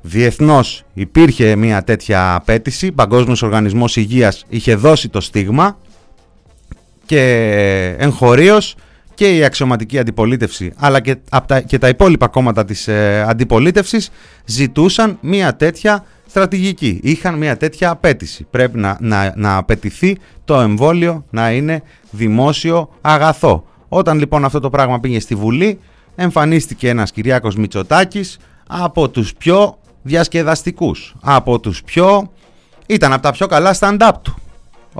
διεθνώς 0.00 0.84
υπήρχε 0.94 1.56
μια 1.56 1.82
τέτοια 1.84 2.34
απέτηση, 2.34 2.92
Παγκόσμιος 2.92 3.42
Οργανισμός 3.42 3.96
Υγείας 3.96 4.44
είχε 4.48 4.74
δώσει 4.74 5.08
το 5.08 5.20
στίγμα 5.20 5.76
και 7.08 7.94
εγχωρίως 7.98 8.74
και 9.14 9.36
η 9.36 9.44
αξιωματική 9.44 9.98
αντιπολίτευση 9.98 10.72
αλλά 10.76 11.00
και, 11.00 11.16
τα, 11.46 11.60
και 11.60 11.78
τα 11.78 11.88
υπόλοιπα 11.88 12.28
κόμματα 12.28 12.64
της 12.64 12.88
ε, 12.88 13.24
αντιπολίτευσης 13.28 14.10
ζητούσαν 14.44 15.18
μια 15.20 15.56
τέτοια 15.56 16.04
στρατηγική. 16.28 17.00
Είχαν 17.02 17.34
μια 17.34 17.56
τέτοια 17.56 17.90
απέτηση. 17.90 18.46
Πρέπει 18.50 18.78
να, 18.78 18.96
να, 19.00 19.32
να 19.36 19.56
απαιτηθεί 19.56 20.18
το 20.44 20.60
εμβόλιο 20.60 21.24
να 21.30 21.52
είναι 21.52 21.82
δημόσιο 22.10 22.88
αγαθό. 23.00 23.64
Όταν 23.88 24.18
λοιπόν 24.18 24.44
αυτό 24.44 24.60
το 24.60 24.70
πράγμα 24.70 25.00
πήγε 25.00 25.20
στη 25.20 25.34
Βουλή 25.34 25.78
εμφανίστηκε 26.16 26.88
ένας 26.88 27.10
Κυριάκος 27.10 27.56
Μητσοτάκης 27.56 28.38
από 28.68 29.08
τους 29.08 29.34
πιο 29.34 29.78
διασκεδαστικούς, 30.02 31.14
από 31.20 31.58
τους 31.60 31.82
πιο... 31.82 32.32
ήταν 32.86 33.12
από 33.12 33.22
τα 33.22 33.32
πιο 33.32 33.46
καλά 33.46 33.76
stand-up 33.78 34.12
του. 34.22 34.38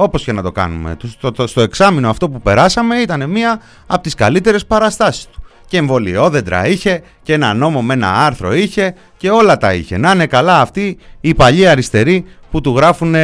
Όπως 0.01 0.25
και 0.25 0.33
να 0.33 0.43
το 0.43 0.53
κάνουμε. 0.53 0.97
Στο, 1.19 1.47
στο 1.47 1.61
εξάμεινο 1.61 2.11
αυτό 2.11 2.31
που 2.31 2.41
περάσαμε 2.41 2.97
ήταν 2.97 3.31
μία 3.31 3.61
από 3.87 4.03
τις 4.03 4.15
καλύτερες 4.15 4.67
παραστάσεις 4.67 5.27
του. 5.27 5.43
Και 5.67 5.77
εμβολιόδεντρα 5.77 6.67
είχε 6.67 7.03
και 7.23 7.33
ένα 7.33 7.55
νόμο 7.55 7.83
με 7.83 7.95
ένα 7.95 8.13
άρθρο 8.13 8.55
είχε 8.55 8.95
και 9.17 9.31
όλα 9.31 9.57
τα 9.57 9.75
είχε. 9.75 9.97
Να 9.97 10.11
είναι 10.11 10.27
καλά 10.27 10.61
αυτοί 10.61 10.99
οι 11.21 11.35
παλιοί 11.35 11.67
αριστεροί 11.67 12.25
που 12.51 12.61
του 12.61 12.77
γράφουν. 12.77 13.15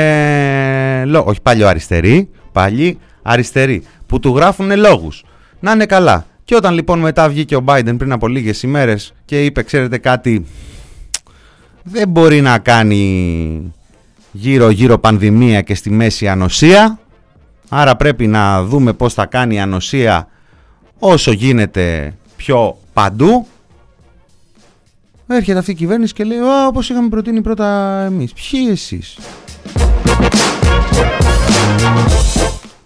Όχι 1.25 1.41
παλιό 1.43 1.69
αριστεροί, 1.69 2.29
παλιοί 2.53 2.99
αριστεροί 3.23 3.85
που 4.07 4.21
του 4.21 4.37
γράφουν 4.37 4.77
λόγους. 4.77 5.25
Να 5.61 5.73
είναι 5.73 5.87
καλά. 5.87 6.27
Και 6.45 6.55
όταν 6.55 6.75
λοιπόν 6.75 6.99
μετά 6.99 7.29
βγήκε 7.29 7.57
ο 7.57 7.65
Biden 7.67 7.95
πριν 7.99 8.13
από 8.13 8.29
λίγες 8.29 8.63
ημέρες 8.63 9.15
και 9.25 9.45
είπε 9.45 9.63
ξέρετε 9.63 9.99
κάτι 9.99 10.47
δεν 11.83 12.09
μπορεί 12.09 12.41
να 12.41 12.59
κάνει 12.59 13.73
γύρω 14.37 14.71
γύρω 14.71 14.99
πανδημία 14.99 15.61
και 15.61 15.75
στη 15.75 15.91
μέση 15.91 16.29
ανοσία. 16.29 16.99
Άρα 17.69 17.97
πρέπει 17.97 18.27
να 18.27 18.63
δούμε 18.65 18.93
πως 18.93 19.15
θα 19.15 19.27
κάνει 19.27 19.55
η 19.55 19.59
ανοσία 19.59 20.29
όσο 20.99 21.33
γίνεται 21.33 22.15
πιο 22.37 22.77
παντού. 22.93 23.47
Έρχεται 25.27 25.59
αυτή 25.59 25.71
η 25.71 25.75
κυβέρνηση 25.75 26.13
και 26.13 26.25
λέει 26.25 26.39
όπως 26.67 26.91
είχαμε 26.91 27.09
προτείνει 27.09 27.41
πρώτα 27.41 28.01
εμείς 28.07 28.33
ποιοι 28.33 28.69
εσείς; 28.71 29.19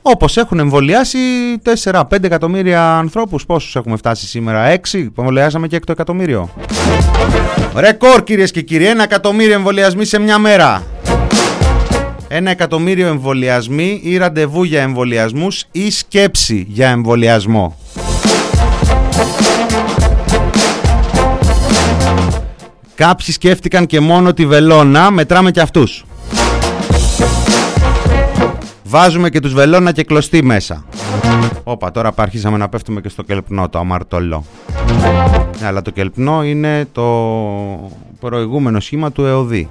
Όπως 0.02 0.36
έχουν 0.36 0.58
εμβολιάσει 0.58 1.18
4-5 1.90 2.02
εκατομμύρια 2.22 2.96
ανθρώπους 2.96 3.46
πόσους 3.46 3.76
έχουμε 3.76 3.96
φτάσει 3.96 4.26
σήμερα; 4.26 4.64
6 4.92 5.10
που 5.14 5.20
εμβολιάσαμε 5.20 5.66
και 5.66 5.76
6 5.76 5.92
εκατομμύριο. 5.92 6.50
Ρεκόρ 7.76 8.22
κυρίες 8.24 8.50
και 8.50 8.60
κύριοι 8.60 8.86
1 8.96 9.02
εκατομμύριο 9.02 9.54
εμβολιασμοί 9.54 10.04
σε 10.04 10.18
μια 10.18 10.38
μέρα 10.38 10.82
Ένα 12.30 12.50
εκατομμύριο 12.50 13.06
εμβολιασμοί 13.06 14.00
ή 14.02 14.16
ραντεβού 14.16 14.62
για 14.62 14.82
εμβολιασμούς 14.82 15.64
ή 15.72 15.90
σκέψη 15.90 16.66
για 16.68 16.88
εμβολιασμό. 16.88 17.76
Κάποιοι 22.94 23.32
σκέφτηκαν 23.32 23.86
και 23.86 24.00
μόνο 24.00 24.32
τη 24.32 24.46
βελόνα, 24.46 25.10
μετράμε 25.10 25.50
και 25.50 25.60
αυτούς. 25.60 26.04
Βάζουμε 28.84 29.30
και 29.30 29.40
τους 29.40 29.52
βελόνα 29.52 29.92
και 29.92 30.04
κλωστή 30.04 30.42
μέσα. 30.44 30.84
Όπα, 31.64 31.90
τώρα 31.90 32.12
αρχίσαμε 32.16 32.56
να 32.56 32.68
πέφτουμε 32.68 33.00
και 33.00 33.08
στο 33.08 33.22
κελπνό, 33.22 33.68
το 33.68 33.78
αμαρτωλό. 33.78 34.44
Ναι, 35.60 35.66
αλλά 35.66 35.82
το 35.82 35.90
κελπνό 35.90 36.44
είναι 36.44 36.88
το 36.92 37.04
προηγούμενο 38.20 38.80
σχήμα 38.80 39.12
του 39.12 39.24
ΕΟΔΗ. 39.24 39.68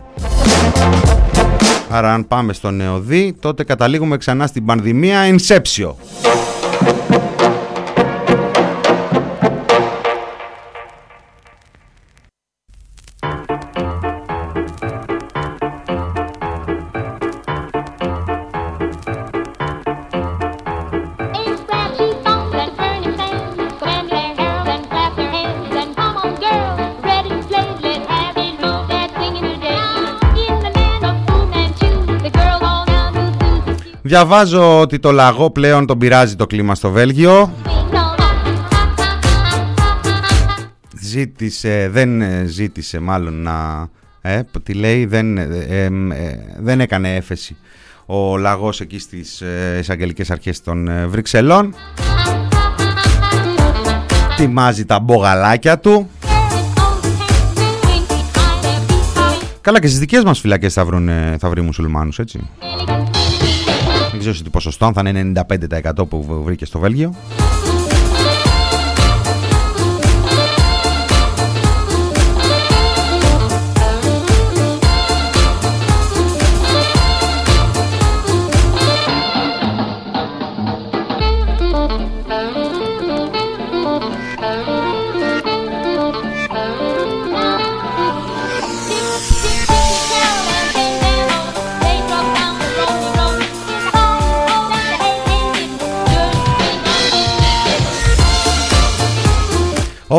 Άρα 1.89 2.13
αν 2.13 2.27
πάμε 2.27 2.53
στον 2.53 2.81
ΕΟΔΗ, 2.81 3.35
τότε 3.39 3.63
καταλήγουμε 3.63 4.17
ξανά 4.17 4.47
στην 4.47 4.65
πανδημία 4.65 5.19
Inception. 5.35 5.93
Διαβάζω 34.17 34.79
ότι 34.79 34.99
το 34.99 35.11
λαγό 35.11 35.49
πλέον 35.51 35.85
τον 35.85 35.97
πειράζει 35.97 36.35
το 36.35 36.47
κλίμα 36.47 36.75
στο 36.75 36.91
Βέλγιο. 36.91 37.51
swing 37.63 37.95
all 37.95 38.17
Ζήτησε, 41.01 41.89
δεν 41.91 42.21
ε, 42.21 42.45
ζήτησε 42.45 42.99
μάλλον 42.99 43.41
να... 43.41 43.87
Ε, 44.21 44.41
τι 44.63 44.73
λέει, 44.73 45.05
δεν, 45.05 45.37
ε, 45.37 45.43
ε, 45.69 45.83
ε, 45.83 45.89
δεν 46.59 46.79
έκανε 46.79 47.15
έφεση 47.15 47.57
ο 48.05 48.37
λαγός 48.37 48.81
εκεί 48.81 48.99
στις 48.99 49.41
ε, 49.41 49.77
εισαγγελικές 49.79 50.31
αρχές 50.31 50.61
των 50.61 50.87
ε, 50.87 51.07
Βρυξελών. 51.07 51.73
Τιμάζει 54.37 54.85
τα 54.85 54.99
μπογαλάκια 54.99 55.79
του. 55.79 56.09
Καλά 59.61 59.79
και 59.79 59.87
στις 59.87 59.99
δικές 59.99 60.23
μας 60.23 60.39
φυλακές 60.39 60.73
θα, 60.73 60.85
βρουν, 60.85 61.09
ε, 61.09 61.35
θα 61.39 61.49
βρει 61.49 61.61
μουσουλμάνους, 61.61 62.19
έτσι. 62.19 62.49
Δεν 64.27 64.35
ξέρω 64.35 64.45
σε 64.45 64.51
τι 64.51 64.57
ποσοστό, 64.59 64.85
αν 64.85 64.93
θα 64.93 65.09
είναι 65.09 65.45
95% 66.01 66.09
που 66.09 66.43
βρήκε 66.43 66.65
στο 66.65 66.79
Βέλγιο. 66.79 67.13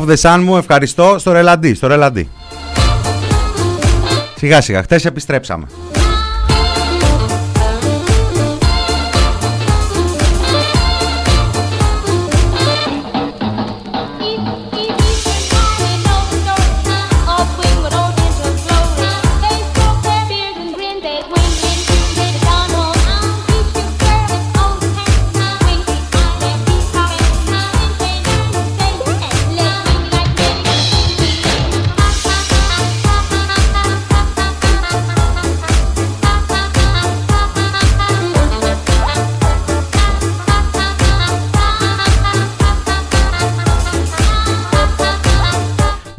Off 0.08 0.10
the 0.10 0.30
sun 0.30 0.40
μου, 0.44 0.56
ευχαριστώ. 0.56 1.18
Στο 1.18 1.32
ρελαντί, 1.32 1.74
στο 1.74 1.86
ρελαντί. 1.86 2.28
Σιγά 4.36 4.60
σιγά, 4.60 4.82
χτες 4.82 5.04
επιστρέψαμε. 5.04 5.66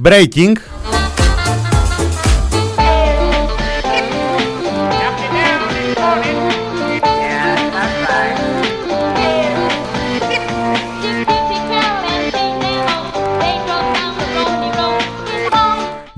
Breaking. 0.09 0.57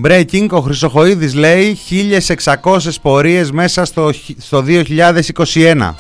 Breaking, 0.03 0.47
ο 0.49 0.59
Χρυσοχοίδης 0.59 1.33
λέει 1.33 1.77
1600 2.63 2.77
πορείες 3.01 3.51
μέσα 3.51 3.85
στο, 3.85 4.11
χ- 4.13 4.41
στο 4.41 4.63
2021. 4.67 5.95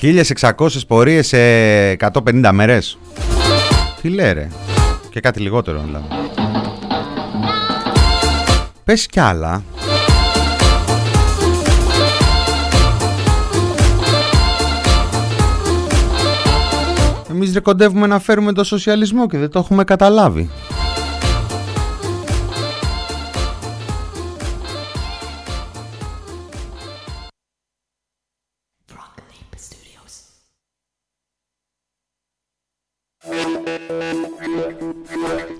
«1600 0.00 0.68
πορείες 0.86 1.26
σε 1.26 1.38
150 1.90 2.50
μέρες». 2.52 2.98
Τι 4.02 4.08
λέει 4.08 4.32
ρε; 4.32 4.48
Και 5.10 5.20
κάτι 5.20 5.40
λιγότερο 5.40 5.82
δηλαδή. 5.84 6.06
Πες 8.84 9.06
κι 9.06 9.20
άλλα. 9.20 9.62
Εμείς 17.30 17.52
ρε 17.52 17.60
κοντεύουμε 17.60 18.06
να 18.06 18.18
φέρουμε 18.18 18.52
το 18.52 18.64
σοσιαλισμό 18.64 19.26
και 19.26 19.38
δεν 19.38 19.50
το 19.50 19.58
έχουμε 19.58 19.84
καταλάβει. 19.84 20.50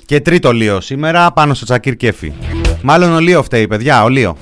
Και 0.09 0.21
τρίτο 0.21 0.53
Λίο 0.53 0.81
σήμερα 0.81 1.33
πάνω 1.33 1.55
στο 1.55 1.65
Τσακίρ 1.65 1.97
Κέφι. 1.97 2.33
Μάλλον 2.83 3.15
ο 3.15 3.19
Λίο 3.19 3.43
φταίει, 3.43 3.67
παιδιά, 3.67 4.03
ο 4.05 4.09
Λίο. 4.09 4.37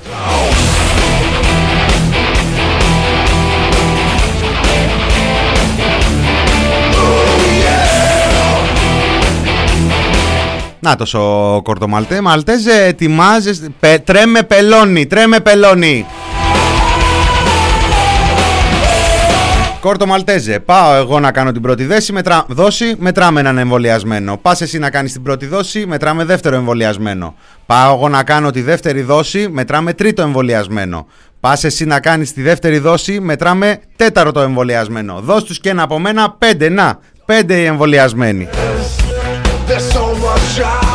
Να 10.81 11.21
ο 11.21 11.63
Κορτομαλτέ. 11.63 12.21
Μαλτέζε, 12.21 12.85
ετοιμάζεσαι. 12.85 13.69
Πε, 13.81 14.03
τρέμε 14.05 14.43
πελώνει, 14.43 15.07
τρέμε 15.07 15.41
πελώνει. 15.41 16.07
Κόρτο 19.81 20.07
Μαλτέζε, 20.07 20.61
πάω 20.61 20.95
εγώ 20.95 21.21
να 21.21 21.33
κάνω 21.33 21.53
την 21.53 21.63
πρώτη 21.63 21.85
δέση, 21.85 22.13
μετρά... 22.13 22.45
δόση, 22.49 22.95
μετράμε 22.99 23.41
έναν 23.41 23.59
εμβολιασμένο. 23.59 24.37
Πας 24.37 24.61
εσύ 24.61 24.79
να 24.79 24.91
κάνεις 24.91 25.13
την 25.13 25.23
πρώτη 25.23 25.47
δόση, 25.47 25.87
μετράμε 25.87 26.25
δεύτερο 26.25 26.57
εμβολιασμένο. 26.57 27.35
Πάω 27.67 27.95
εγώ 27.95 28.09
να 28.09 28.23
κάνω 28.23 28.51
τη 28.51 28.63
δεύτερη 28.63 29.03
δόση, 29.03 29.49
μετράμε 29.51 29.93
τρίτο 29.93 30.23
εμβολιασμένο. 30.23 31.07
Πας 31.41 31.65
εσύ 31.65 31.85
να 31.85 32.01
κάνεις 32.01 32.33
τη 32.33 32.43
δεύτερη 32.43 32.79
δόση, 32.79 33.21
μετράμε 33.21 33.79
τέταρτο 33.97 34.41
εμβολιασμένο. 34.41 35.21
Δώσ' 35.21 35.45
τους 35.45 35.61
και 35.61 35.69
ένα 35.69 35.83
από 35.83 35.99
μένα, 35.99 36.31
πέντε. 36.31 36.69
Να, 36.69 36.99
πέντε 37.25 37.55
οι 37.55 37.65
εμβολιασμένοι. 37.65 38.49
There's 39.69 39.93
so 39.93 40.05
much 40.25 40.86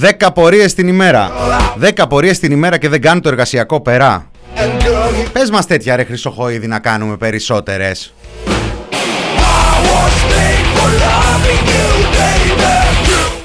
10 0.00 0.28
πορείες 0.34 0.74
την 0.74 0.88
ημέρα. 0.88 1.30
10 1.80 2.04
πορείες 2.08 2.38
την 2.38 2.52
ημέρα 2.52 2.78
και 2.78 2.88
δεν 2.88 3.00
κάνει 3.00 3.20
το 3.20 3.28
εργασιακό 3.28 3.80
περά. 3.80 4.30
Πες 5.32 5.50
μας 5.50 5.66
τέτοια 5.66 5.96
ρε 5.96 6.04
Χρυσοχοίδη 6.04 6.66
να 6.66 6.78
κάνουμε 6.78 7.16
περισσότερες. 7.16 8.14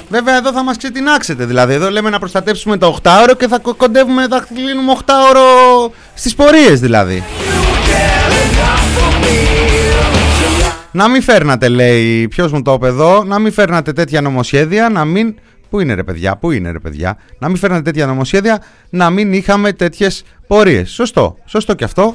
Βέβαια 0.08 0.36
εδώ 0.36 0.52
θα 0.52 0.64
μας 0.64 0.76
ξετινάξετε 0.76 1.44
δηλαδή 1.44 1.74
Εδώ 1.74 1.90
λέμε 1.90 2.10
να 2.10 2.18
προστατέψουμε 2.18 2.76
το 2.76 2.98
8 3.02 3.10
ώρο 3.22 3.34
Και 3.34 3.48
θα 3.48 3.60
κοντεύουμε, 3.76 4.26
θα 4.28 4.46
κλείνουμε 4.54 4.92
8 5.06 5.12
ώρο 5.30 5.92
Στις 6.14 6.34
πορείες 6.34 6.80
δηλαδή 6.80 7.22
Να 10.90 11.08
μην 11.08 11.22
φέρνατε 11.22 11.68
λέει 11.68 12.28
Ποιος 12.28 12.52
μου 12.52 12.62
το 12.62 12.72
είπε 12.72 12.86
εδώ 12.86 13.24
Να 13.24 13.38
μην 13.38 13.52
φέρνατε 13.52 13.92
τέτοια 13.92 14.20
νομοσχέδια 14.20 14.88
Να 14.88 15.04
μην 15.04 15.34
Πού 15.76 15.82
είναι 15.82 15.94
ρε 15.94 16.02
παιδιά, 16.02 16.36
πού 16.36 16.50
είναι 16.50 16.70
ρε 16.70 16.78
παιδιά 16.78 17.16
Να 17.38 17.48
μην 17.48 17.56
φέρνατε 17.56 17.82
τέτοια 17.82 18.06
νομοσχέδια 18.06 18.62
Να 18.90 19.10
μην 19.10 19.32
είχαμε 19.32 19.72
τέτοιες 19.72 20.22
πορείες 20.46 20.90
Σωστό, 20.90 21.36
σωστό 21.44 21.74
και 21.74 21.84
αυτό 21.84 22.14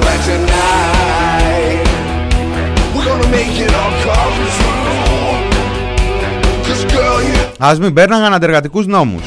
But 0.00 0.18
tonight, 0.28 1.86
we're 2.94 3.04
gonna 3.08 3.28
make 3.36 3.56
it 3.64 3.72
all 3.80 3.92
come 4.04 4.36
true. 4.56 5.38
'Cause 6.62 6.84
girl, 6.92 7.18
you 7.28 7.54
Ας 7.58 7.78
μην 7.78 7.92
παίρναγαν 7.92 8.34
αντεργατικούς 8.34 8.86
νόμους. 8.86 9.22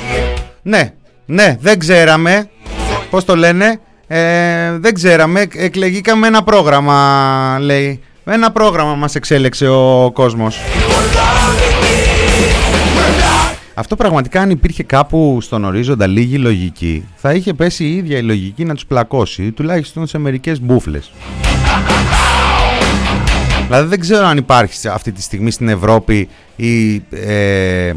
Ναι, 0.62 0.94
ναι, 1.26 1.58
δεν 1.62 1.80
ξέραμε. 1.80 2.50
Πώς 3.10 3.26
το 3.26 3.36
λένε. 3.36 3.80
Ε, 4.08 4.78
δεν 4.78 4.94
ξέραμε. 4.94 5.40
εκ- 5.42 5.56
Εκλεγήκαμε 5.56 6.28
ένα 6.28 6.44
πρόγραμμα, 6.44 7.58
λέει. 7.62 8.02
Ένα 8.26 8.52
πρόγραμμα 8.52 8.96
μας 8.96 9.16
εξέλεξε 9.16 9.68
ο 9.68 10.12
κόσμος. 10.14 10.58
Αυτό 13.74 13.96
πραγματικά 13.96 14.42
αν 14.42 14.50
υπήρχε 14.50 14.84
κάπου 14.84 15.38
στον 15.42 15.64
ορίζοντα 15.64 16.08
λίγη 16.08 16.38
λογική, 16.38 17.06
θα 17.16 17.34
είχε 17.34 17.54
πέσει 17.54 17.84
η 17.84 17.96
ίδια 17.96 18.18
η 18.18 18.22
λογική 18.22 18.66
να 18.66 18.74
τους 18.74 18.86
πλακώσει, 18.86 19.52
τουλάχιστον 19.52 20.08
σε 20.08 20.18
μερικές 20.18 20.62
μπούφλες. 20.62 21.12
Δηλαδή 23.66 23.88
δεν 23.88 24.00
ξέρω 24.00 24.26
αν 24.26 24.38
υπάρχει 24.38 24.74
σε 24.74 24.90
αυτή 24.90 25.12
τη 25.12 25.22
στιγμή 25.22 25.52
στην 25.52 25.68
Ευρώπη 25.68 26.30
η, 26.56 26.96
ε, 27.10 27.94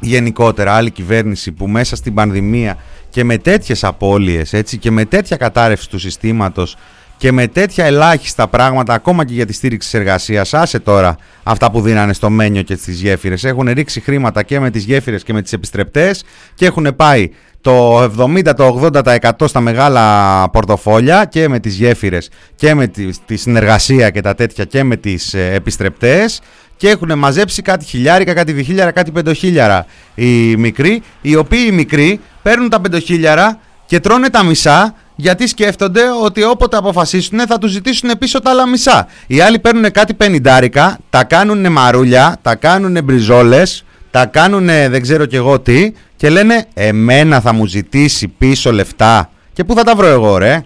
γενικότερα 0.00 0.74
άλλη 0.74 0.90
κυβέρνηση 0.90 1.52
που 1.52 1.66
μέσα 1.66 1.96
στην 1.96 2.14
πανδημία 2.14 2.76
και 3.10 3.24
με 3.24 3.38
τέτοιες 3.38 3.84
απώλειες 3.84 4.52
έτσι, 4.52 4.78
και 4.78 4.90
με 4.90 5.04
τέτοια 5.04 5.36
κατάρρευση 5.36 5.88
του 5.88 5.98
συστήματος 5.98 6.76
και 7.18 7.32
με 7.32 7.46
τέτοια 7.46 7.84
ελάχιστα 7.84 8.48
πράγματα 8.48 8.94
ακόμα 8.94 9.24
και 9.24 9.34
για 9.34 9.46
τη 9.46 9.52
στήριξη 9.52 9.90
της 9.90 10.00
εργασίας 10.00 10.54
άσε 10.54 10.78
τώρα 10.78 11.16
αυτά 11.42 11.70
που 11.70 11.80
δίνανε 11.80 12.12
στο 12.12 12.30
Μένιο 12.30 12.62
και 12.62 12.76
στις 12.76 13.00
γέφυρες. 13.00 13.44
Έχουν 13.44 13.68
ρίξει 13.72 14.00
χρήματα 14.00 14.42
και 14.42 14.60
με 14.60 14.70
τις 14.70 14.84
γέφυρες 14.84 15.22
και 15.22 15.32
με 15.32 15.42
τις 15.42 15.52
επιστρεπτές 15.52 16.24
και 16.54 16.66
έχουν 16.66 16.96
πάει 16.96 17.30
το 17.60 18.02
70, 18.02 18.54
το 18.56 18.90
80% 19.04 19.30
στα 19.44 19.60
μεγάλα 19.60 20.44
πορτοφόλια 20.50 21.24
και 21.24 21.48
με 21.48 21.58
τις 21.58 21.74
γέφυρες 21.74 22.30
και 22.54 22.74
με 22.74 22.86
τη, 22.86 23.10
τη 23.26 23.36
συνεργασία 23.36 24.10
και 24.10 24.20
τα 24.20 24.34
τέτοια 24.34 24.64
και 24.64 24.84
με 24.84 24.96
τις 24.96 25.34
ε, 25.34 25.50
επιστρεπτές 25.54 26.40
και 26.76 26.88
έχουν 26.88 27.18
μαζέψει 27.18 27.62
κάτι 27.62 27.84
χιλιάρικα, 27.84 28.34
κάτι 28.34 28.52
διχίλιαρα, 28.52 28.90
κάτι 28.90 29.10
πεντοχίλιαρα. 29.10 29.86
Οι 30.14 30.56
μικροί, 30.56 31.02
οι 31.20 31.36
οποίοι 31.36 31.64
οι 31.68 31.72
μικροί 31.72 32.20
παίρνουν 32.42 32.68
τα 32.68 32.80
πεντοχίλιαρα 32.80 33.60
και 33.86 34.00
τρώνε 34.00 34.28
τα 34.28 34.42
μισά 34.42 34.94
γιατί 35.20 35.46
σκέφτονται 35.46 36.00
ότι 36.24 36.42
όποτε 36.42 36.76
αποφασίσουν 36.76 37.38
θα 37.46 37.58
τους 37.58 37.70
ζητήσουν 37.70 38.10
πίσω 38.18 38.40
τα 38.40 38.50
άλλα 38.50 38.66
μισά. 38.66 39.06
Οι 39.26 39.40
άλλοι 39.40 39.58
παίρνουν 39.58 39.90
κάτι 39.90 40.14
πενιντάρικα, 40.14 40.98
τα 41.10 41.24
κάνουν 41.24 41.72
μαρούλια, 41.72 42.36
τα 42.42 42.54
κάνουν 42.54 43.04
μπριζόλες, 43.04 43.84
τα 44.10 44.26
κάνουν 44.26 44.66
δεν 44.66 45.02
ξέρω 45.02 45.26
κι 45.26 45.36
εγώ 45.36 45.60
τι 45.60 45.92
και 46.16 46.28
λένε 46.28 46.66
εμένα 46.74 47.40
θα 47.40 47.52
μου 47.52 47.66
ζητήσει 47.66 48.28
πίσω 48.28 48.72
λεφτά 48.72 49.30
και 49.52 49.64
πού 49.64 49.74
θα 49.74 49.82
τα 49.82 49.94
βρω 49.94 50.06
εγώ 50.06 50.38
ρε; 50.38 50.64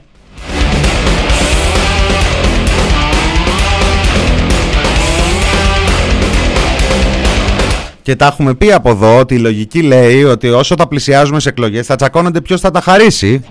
Και 8.03 8.17
τα 8.17 8.27
έχουμε 8.27 8.55
πει 8.55 8.73
από 8.73 8.91
εδώ 8.91 9.19
ότι 9.19 9.35
η 9.35 9.39
λογική 9.39 9.83
λέει 9.83 10.25
ότι 10.25 10.49
όσο 10.49 10.75
θα 10.79 10.89
πλησιάζουμε 10.89 11.41
σε 11.41 11.49
εκλογές 11.49 11.87
θα 11.87 11.97
τσακώνονται 11.97 12.41
ποιος 12.41 12.61
θα 12.61 12.71
τα 12.71 12.81
χαρίσει. 12.81 13.45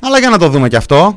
Αλλά 0.00 0.18
για 0.18 0.30
να 0.30 0.38
το 0.38 0.48
δούμε 0.48 0.68
κι 0.68 0.76
αυτό. 0.76 1.16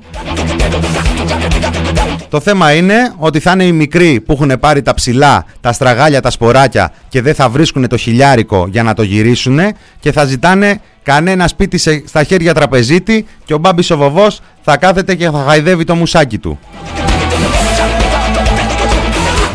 Το 2.29 2.39
θέμα 2.39 2.73
είναι 2.73 3.13
ότι 3.17 3.39
θα 3.39 3.51
είναι 3.51 3.63
οι 3.63 3.71
μικροί 3.71 4.19
που 4.21 4.33
έχουν 4.33 4.59
πάρει 4.59 4.81
τα 4.81 4.93
ψηλά, 4.93 5.45
τα 5.61 5.71
στραγάλια, 5.73 6.21
τα 6.21 6.29
σποράκια 6.31 6.91
και 7.09 7.21
δεν 7.21 7.35
θα 7.35 7.49
βρίσκουν 7.49 7.87
το 7.87 7.97
χιλιάρικο 7.97 8.67
για 8.71 8.83
να 8.83 8.93
το 8.93 9.01
γυρίσουν 9.03 9.59
και 9.99 10.11
θα 10.11 10.25
ζητάνε 10.25 10.81
κανένα 11.03 11.47
σπίτι 11.47 11.77
σε- 11.77 12.03
στα 12.07 12.23
χέρια 12.23 12.53
τραπεζίτη 12.53 13.25
και 13.45 13.53
ο 13.53 13.57
Μπάμπης 13.57 13.89
ο 13.91 13.97
Βοβός 13.97 14.41
θα 14.61 14.77
κάθεται 14.77 15.15
και 15.15 15.29
θα 15.29 15.43
χαϊδεύει 15.47 15.83
το 15.83 15.95
μουσάκι 15.95 16.37
του. 16.37 16.59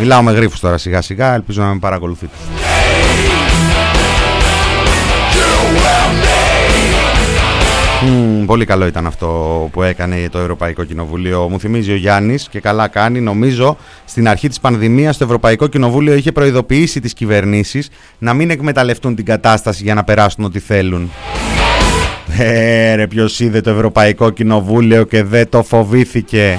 Μιλάω 0.01 0.23
με 0.23 0.33
γρίφους 0.33 0.61
τώρα 0.61 0.79
σιγά 0.79 1.03
σιγά, 1.03 1.35
ελπίζω 1.35 1.63
να 1.63 1.69
με 1.73 1.79
παρακολουθείτε. 1.79 2.33
Μμμ, 8.05 8.45
πολύ 8.45 8.65
καλό 8.65 8.87
ήταν 8.87 9.07
αυτό 9.07 9.29
που 9.73 9.83
έκανε 9.83 10.29
το 10.31 10.39
Ευρωπαϊκό 10.39 10.85
Κοινοβούλιο. 10.85 11.49
Μου 11.51 11.61
θυμίζει 11.61 11.93
ο 11.93 11.97
Γιάννης 11.97 12.49
και 12.49 12.61
καλά 12.61 12.89
κάνει. 12.89 13.21
Νομίζω 13.21 13.77
στην 14.05 14.29
αρχή 14.29 14.49
της 14.49 14.61
πανδημίας 14.61 15.17
το 15.17 15.25
Ευρωπαϊκό 15.25 15.67
Κοινοβούλιο 15.67 16.15
είχε 16.15 16.33
προειδοποιήσει 16.33 17.01
τις 17.01 17.13
κυβερνήσεις 17.13 17.89
να 18.19 18.35
μην 18.35 18.51
εκμεταλλευτούν 18.51 19.15
την 19.15 19.25
κατάσταση 19.25 19.83
για 19.83 19.95
να 19.95 20.05
περάσουν 20.05 20.45
ό,τι 20.45 20.59
θέλουν. 20.59 21.11
Ε, 22.39 22.95
ρε, 22.95 23.07
ποιος 23.07 23.41
είδε 23.41 23.61
το 23.61 23.71
Ευρωπαϊκό 23.71 24.31
Κοινοβούλιο 24.31 25.05
και 25.05 25.23
δεν 25.23 25.49
το 25.49 25.63
φοβήθηκε. 25.63 26.59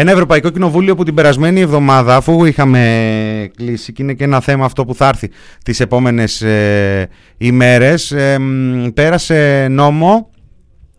Ένα 0.00 0.10
Ευρωπαϊκό 0.10 0.50
Κοινοβούλιο 0.50 0.94
που 0.94 1.04
την 1.04 1.14
περασμένη 1.14 1.60
εβδομάδα, 1.60 2.16
αφού 2.16 2.44
είχαμε 2.44 3.50
κλείσει 3.56 3.92
και 3.92 4.02
είναι 4.02 4.12
και 4.14 4.24
ένα 4.24 4.40
θέμα 4.40 4.64
αυτό 4.64 4.84
που 4.84 4.94
θα 4.94 5.08
έρθει 5.08 5.30
τις 5.64 5.80
επόμενες 5.80 6.42
ε, 6.42 7.08
ημέρες, 7.38 8.12
ε, 8.12 8.38
μ, 8.38 8.86
πέρασε 8.94 9.66
νόμο, 9.70 10.30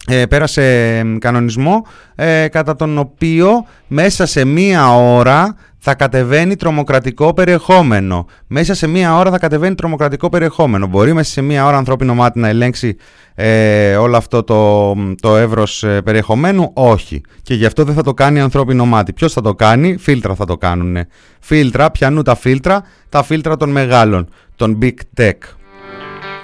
ε, 0.08 0.26
πέρασε 0.26 1.02
μ, 1.06 1.18
κανονισμό 1.18 1.86
ε, 2.16 2.47
κατά 2.47 2.76
τον 2.76 2.97
οποίο 2.97 3.66
μέσα 3.88 4.26
σε 4.26 4.45
μία 4.45 4.95
ώρα 4.95 5.56
θα 5.84 5.95
κατεβαίνει 5.95 6.56
τρομοκρατικό 6.56 7.34
περιεχόμενο. 7.34 8.26
Μέσα 8.47 8.74
σε 8.74 8.88
μία 8.88 9.18
ώρα 9.18 9.32
θα 9.32 9.38
κατεβαίνει 9.38 9.76
τρομοκρατικό 9.76 10.30
περιεχόμενο. 10.30 10.88
Μπορεί 10.88 11.14
μέσα 11.14 11.32
σε 11.32 11.41
μία 11.41 11.66
ώρα 11.66 11.78
ανθρώπινο 11.78 12.14
μάτι 12.16 12.39
να 12.39 12.47
ελέγξει 12.47 12.95
ε, 13.36 13.95
όλο 13.95 14.18
αυτό 14.18 14.43
το, 14.43 14.93
το 15.22 15.38
εύρος 15.38 15.84
ε, 15.84 16.02
περιεχομένου; 16.02 16.72
Όχι. 16.74 17.22
Και 17.41 17.54
γι' 17.54 17.66
αυτό 17.66 17.84
δεν 17.84 17.95
θα 17.95 18.04
το 18.04 18.14
κάνει 18.14 18.39
ανθρώπινο 18.39 18.86
μάτι. 18.86 19.14
Ποιος 19.14 19.34
θα 19.34 19.41
το 19.41 19.56
κάνει; 19.56 19.97
Φίλτρα 19.97 20.36
θα 20.36 20.45
το 20.45 20.58
κάνουν. 20.58 20.97
Φίλτρα, 21.39 21.91
πιανού 21.91 22.22
τα 22.22 22.36
φίλτρα; 22.36 22.84
Τα 23.10 23.24
φίλτρα 23.24 23.58
των 23.58 23.70
μεγάλων, 23.70 24.30
των 24.56 24.78
big 24.82 24.95
tech. 25.18 25.38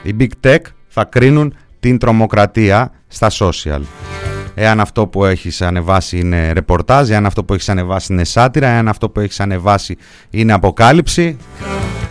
Οι 0.03 0.15
big 0.19 0.47
tech 0.47 0.59
θα 0.87 1.03
κρίνουν 1.03 1.53
την 1.79 1.97
τρομοκρατία 1.97 2.91
στα 3.07 3.31
social. 3.39 3.81
Εάν 4.55 4.79
αυτό 4.79 5.07
που 5.07 5.25
έχεις 5.25 5.61
ανεβάσει 5.61 6.19
είναι 6.19 6.51
ρεπορτάζ, 6.51 7.09
εάν 7.09 7.25
αυτό 7.25 7.43
που 7.43 7.53
έχεις 7.53 7.69
ανεβάσει 7.69 8.13
είναι 8.13 8.23
σάτυρα, 8.23 8.67
εάν 8.67 8.87
αυτό 8.87 9.09
που 9.09 9.19
έχεις 9.19 9.39
ανεβάσει 9.39 9.97
είναι 10.29 10.53
αποκάλυψη, 10.53 11.37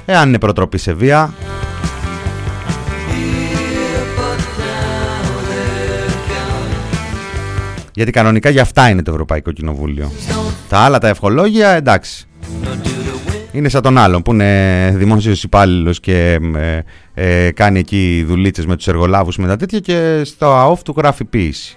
εάν 0.05 0.29
είναι 0.29 0.39
προτροπή 0.39 0.79
σε 0.79 0.93
βία. 0.93 1.35
Γιατί 7.95 8.11
κανονικά 8.11 8.51
για 8.51 8.63
αυτά 8.63 8.89
είναι 8.89 9.03
το 9.03 9.11
Ευρωπαϊκό 9.11 9.53
Κοινοβούλιο. 9.53 10.11
Τα 10.69 10.79
άλλα 10.79 10.99
τα 10.99 11.09
ευχολόγια, 11.09 11.69
εντάξει. 11.69 12.27
Είναι 13.57 13.69
σαν 13.69 13.83
τον 13.83 13.99
άλλον 13.99 14.23
που 14.23 14.33
είναι 14.33 14.93
δημόσιος 14.97 15.43
υπάλληλος 15.43 16.01
και 16.01 16.39
ε, 16.55 16.81
ε, 17.15 17.51
κάνει 17.51 17.79
εκεί 17.79 18.25
δουλίτσες 18.27 18.67
με 18.67 18.77
τους 18.77 18.87
εργολάβους 18.89 19.37
με 19.37 19.47
τα 19.47 19.57
τέτοια 19.57 19.79
και 19.79 20.23
στο 20.25 20.47
ΑΟΦ 20.47 20.83
του 20.83 20.95
γράφει 20.97 21.25
ποίηση. 21.25 21.77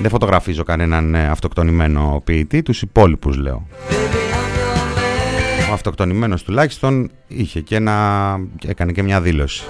Δεν 0.00 0.10
φωτογραφίζω 0.10 0.62
κανέναν 0.62 1.14
ε, 1.14 1.28
αυτοκτονημένο 1.28 2.22
ποιητή, 2.24 2.62
τους 2.62 2.82
υπόλοιπους 2.82 3.36
λέω. 3.36 3.66
Ο 5.70 5.72
αυτοκτονημένος 5.72 6.42
τουλάχιστον 6.42 7.10
είχε 7.28 7.60
και 7.60 7.76
ένα, 7.76 8.36
έκανε 8.66 8.92
και 8.92 9.02
μια 9.02 9.20
δήλωση. 9.20 9.64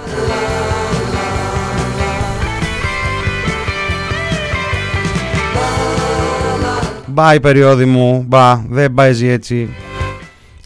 Μπα 7.07 7.35
η 7.35 7.41
περιόδη 7.41 7.85
μου, 7.85 8.25
μπα, 8.29 8.57
δεν 8.69 8.95
παίζει 8.95 9.27
έτσι. 9.27 9.69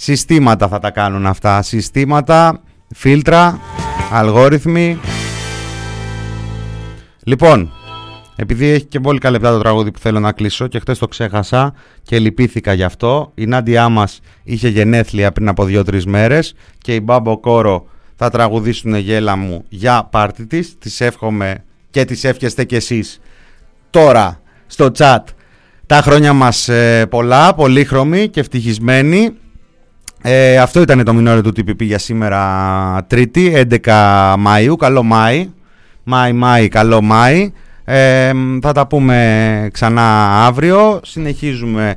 Συστήματα 0.04 0.68
θα 0.68 0.78
τα 0.78 0.90
κάνουν 0.90 1.26
αυτά. 1.26 1.62
Συστήματα, 1.62 2.62
φίλτρα, 2.94 3.60
αλγόριθμοι. 4.12 4.98
Λοιπόν, 7.24 7.72
επειδή 8.36 8.66
έχει 8.66 8.84
και 8.84 9.00
πολύ 9.00 9.18
λεπτά 9.30 9.50
το 9.50 9.58
τραγούδι 9.58 9.90
που 9.90 9.98
θέλω 9.98 10.20
να 10.20 10.32
κλείσω 10.32 10.66
και 10.66 10.78
χτες 10.78 10.98
το 10.98 11.08
ξέχασα 11.08 11.74
και 12.02 12.18
λυπήθηκα 12.18 12.72
γι' 12.72 12.82
αυτό. 12.82 13.32
Η 13.34 13.46
Νάντια 13.46 13.88
μας 13.88 14.20
είχε 14.42 14.68
γενέθλια 14.68 15.32
πριν 15.32 15.48
από 15.48 15.64
2-3 15.68 16.04
μέρες 16.04 16.54
και 16.78 16.94
η 16.94 17.00
Μπάμπο 17.02 17.38
Κόρο 17.38 17.86
θα 18.16 18.30
τραγουδήσουν 18.30 18.94
γέλα 18.94 19.36
μου 19.36 19.64
για 19.68 20.08
πάρτι 20.10 20.46
της. 20.46 20.78
Τις 20.78 21.00
εύχομαι 21.00 21.64
και 21.90 22.04
τις 22.04 22.24
εύχεστε 22.24 22.64
κι 22.64 22.74
εσείς 22.74 23.20
τώρα 23.90 24.40
στο 24.66 24.90
chat 24.98 25.22
τα 25.86 26.00
χρόνια 26.02 26.32
μας 26.32 26.68
ε, 26.68 27.06
πολλά, 27.10 27.54
πολύχρωμοι 27.54 28.28
και 28.28 28.40
ευτυχισμένοι. 28.40 29.38
Ε, 30.26 30.58
αυτό 30.58 30.80
ήταν 30.80 31.04
το 31.04 31.14
μινόριο 31.14 31.42
του 31.42 31.52
TPP 31.56 31.82
για 31.82 31.98
σήμερα 31.98 33.04
Τρίτη, 33.06 33.66
11 33.84 34.34
Μαΐου. 34.46 34.76
Καλό 34.78 35.02
Μάη. 35.02 35.50
Μάη, 36.04 36.32
Μάη, 36.32 36.68
καλό 36.68 37.02
Μάη. 37.02 37.52
Ε, 37.84 38.32
θα 38.62 38.72
τα 38.72 38.86
πούμε 38.86 39.68
ξανά 39.72 40.28
αύριο. 40.46 41.00
Συνεχίζουμε 41.04 41.96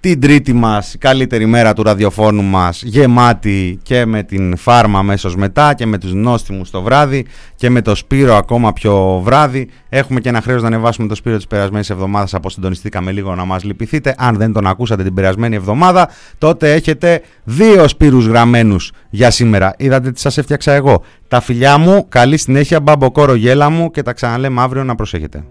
την 0.00 0.20
τρίτη 0.20 0.52
μας 0.52 0.96
καλύτερη 0.98 1.46
μέρα 1.46 1.72
του 1.72 1.82
ραδιοφώνου 1.82 2.42
μας 2.42 2.82
γεμάτη 2.82 3.78
και 3.82 4.06
με 4.06 4.22
την 4.22 4.56
φάρμα 4.56 4.98
αμέσως 4.98 5.36
μετά 5.36 5.74
και 5.74 5.86
με 5.86 5.98
τους 5.98 6.14
νόστιμους 6.14 6.70
το 6.70 6.82
βράδυ 6.82 7.26
και 7.54 7.70
με 7.70 7.82
το 7.82 7.94
Σπύρο 7.94 8.36
ακόμα 8.36 8.72
πιο 8.72 9.20
βράδυ. 9.24 9.68
Έχουμε 9.88 10.20
και 10.20 10.28
ένα 10.28 10.40
χρέος 10.40 10.62
να 10.62 10.66
ανεβάσουμε 10.66 11.08
το 11.08 11.14
Σπύρο 11.14 11.36
της 11.36 11.46
περασμένης 11.46 11.90
εβδομάδας. 11.90 12.34
Αποσυντονιστήκαμε 12.34 13.12
λίγο 13.12 13.34
να 13.34 13.44
μας 13.44 13.64
λυπηθείτε. 13.64 14.14
Αν 14.18 14.36
δεν 14.36 14.52
τον 14.52 14.66
ακούσατε 14.66 15.02
την 15.02 15.14
περασμένη 15.14 15.56
εβδομάδα 15.56 16.08
τότε 16.38 16.72
έχετε 16.72 17.22
δύο 17.44 17.88
Σπύρους 17.88 18.26
γραμμένους 18.26 18.92
για 19.10 19.30
σήμερα. 19.30 19.74
Είδατε 19.78 20.12
τι 20.12 20.20
σας 20.20 20.38
έφτιαξα 20.38 20.72
εγώ. 20.72 21.02
Τα 21.28 21.40
φιλιά 21.40 21.78
μου, 21.78 22.06
καλή 22.08 22.36
συνέχεια 22.36 22.80
μπαμποκόρο 22.80 23.34
γέλα 23.34 23.70
μου 23.70 23.90
και 23.90 24.02
τα 24.02 24.12
ξαναλέμε 24.12 24.60
αύριο 24.60 24.84
να 24.84 24.94
προσέχετε 24.94 25.44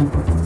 Γέλα 0.00 0.39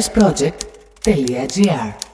careersproject.gr 0.00 2.09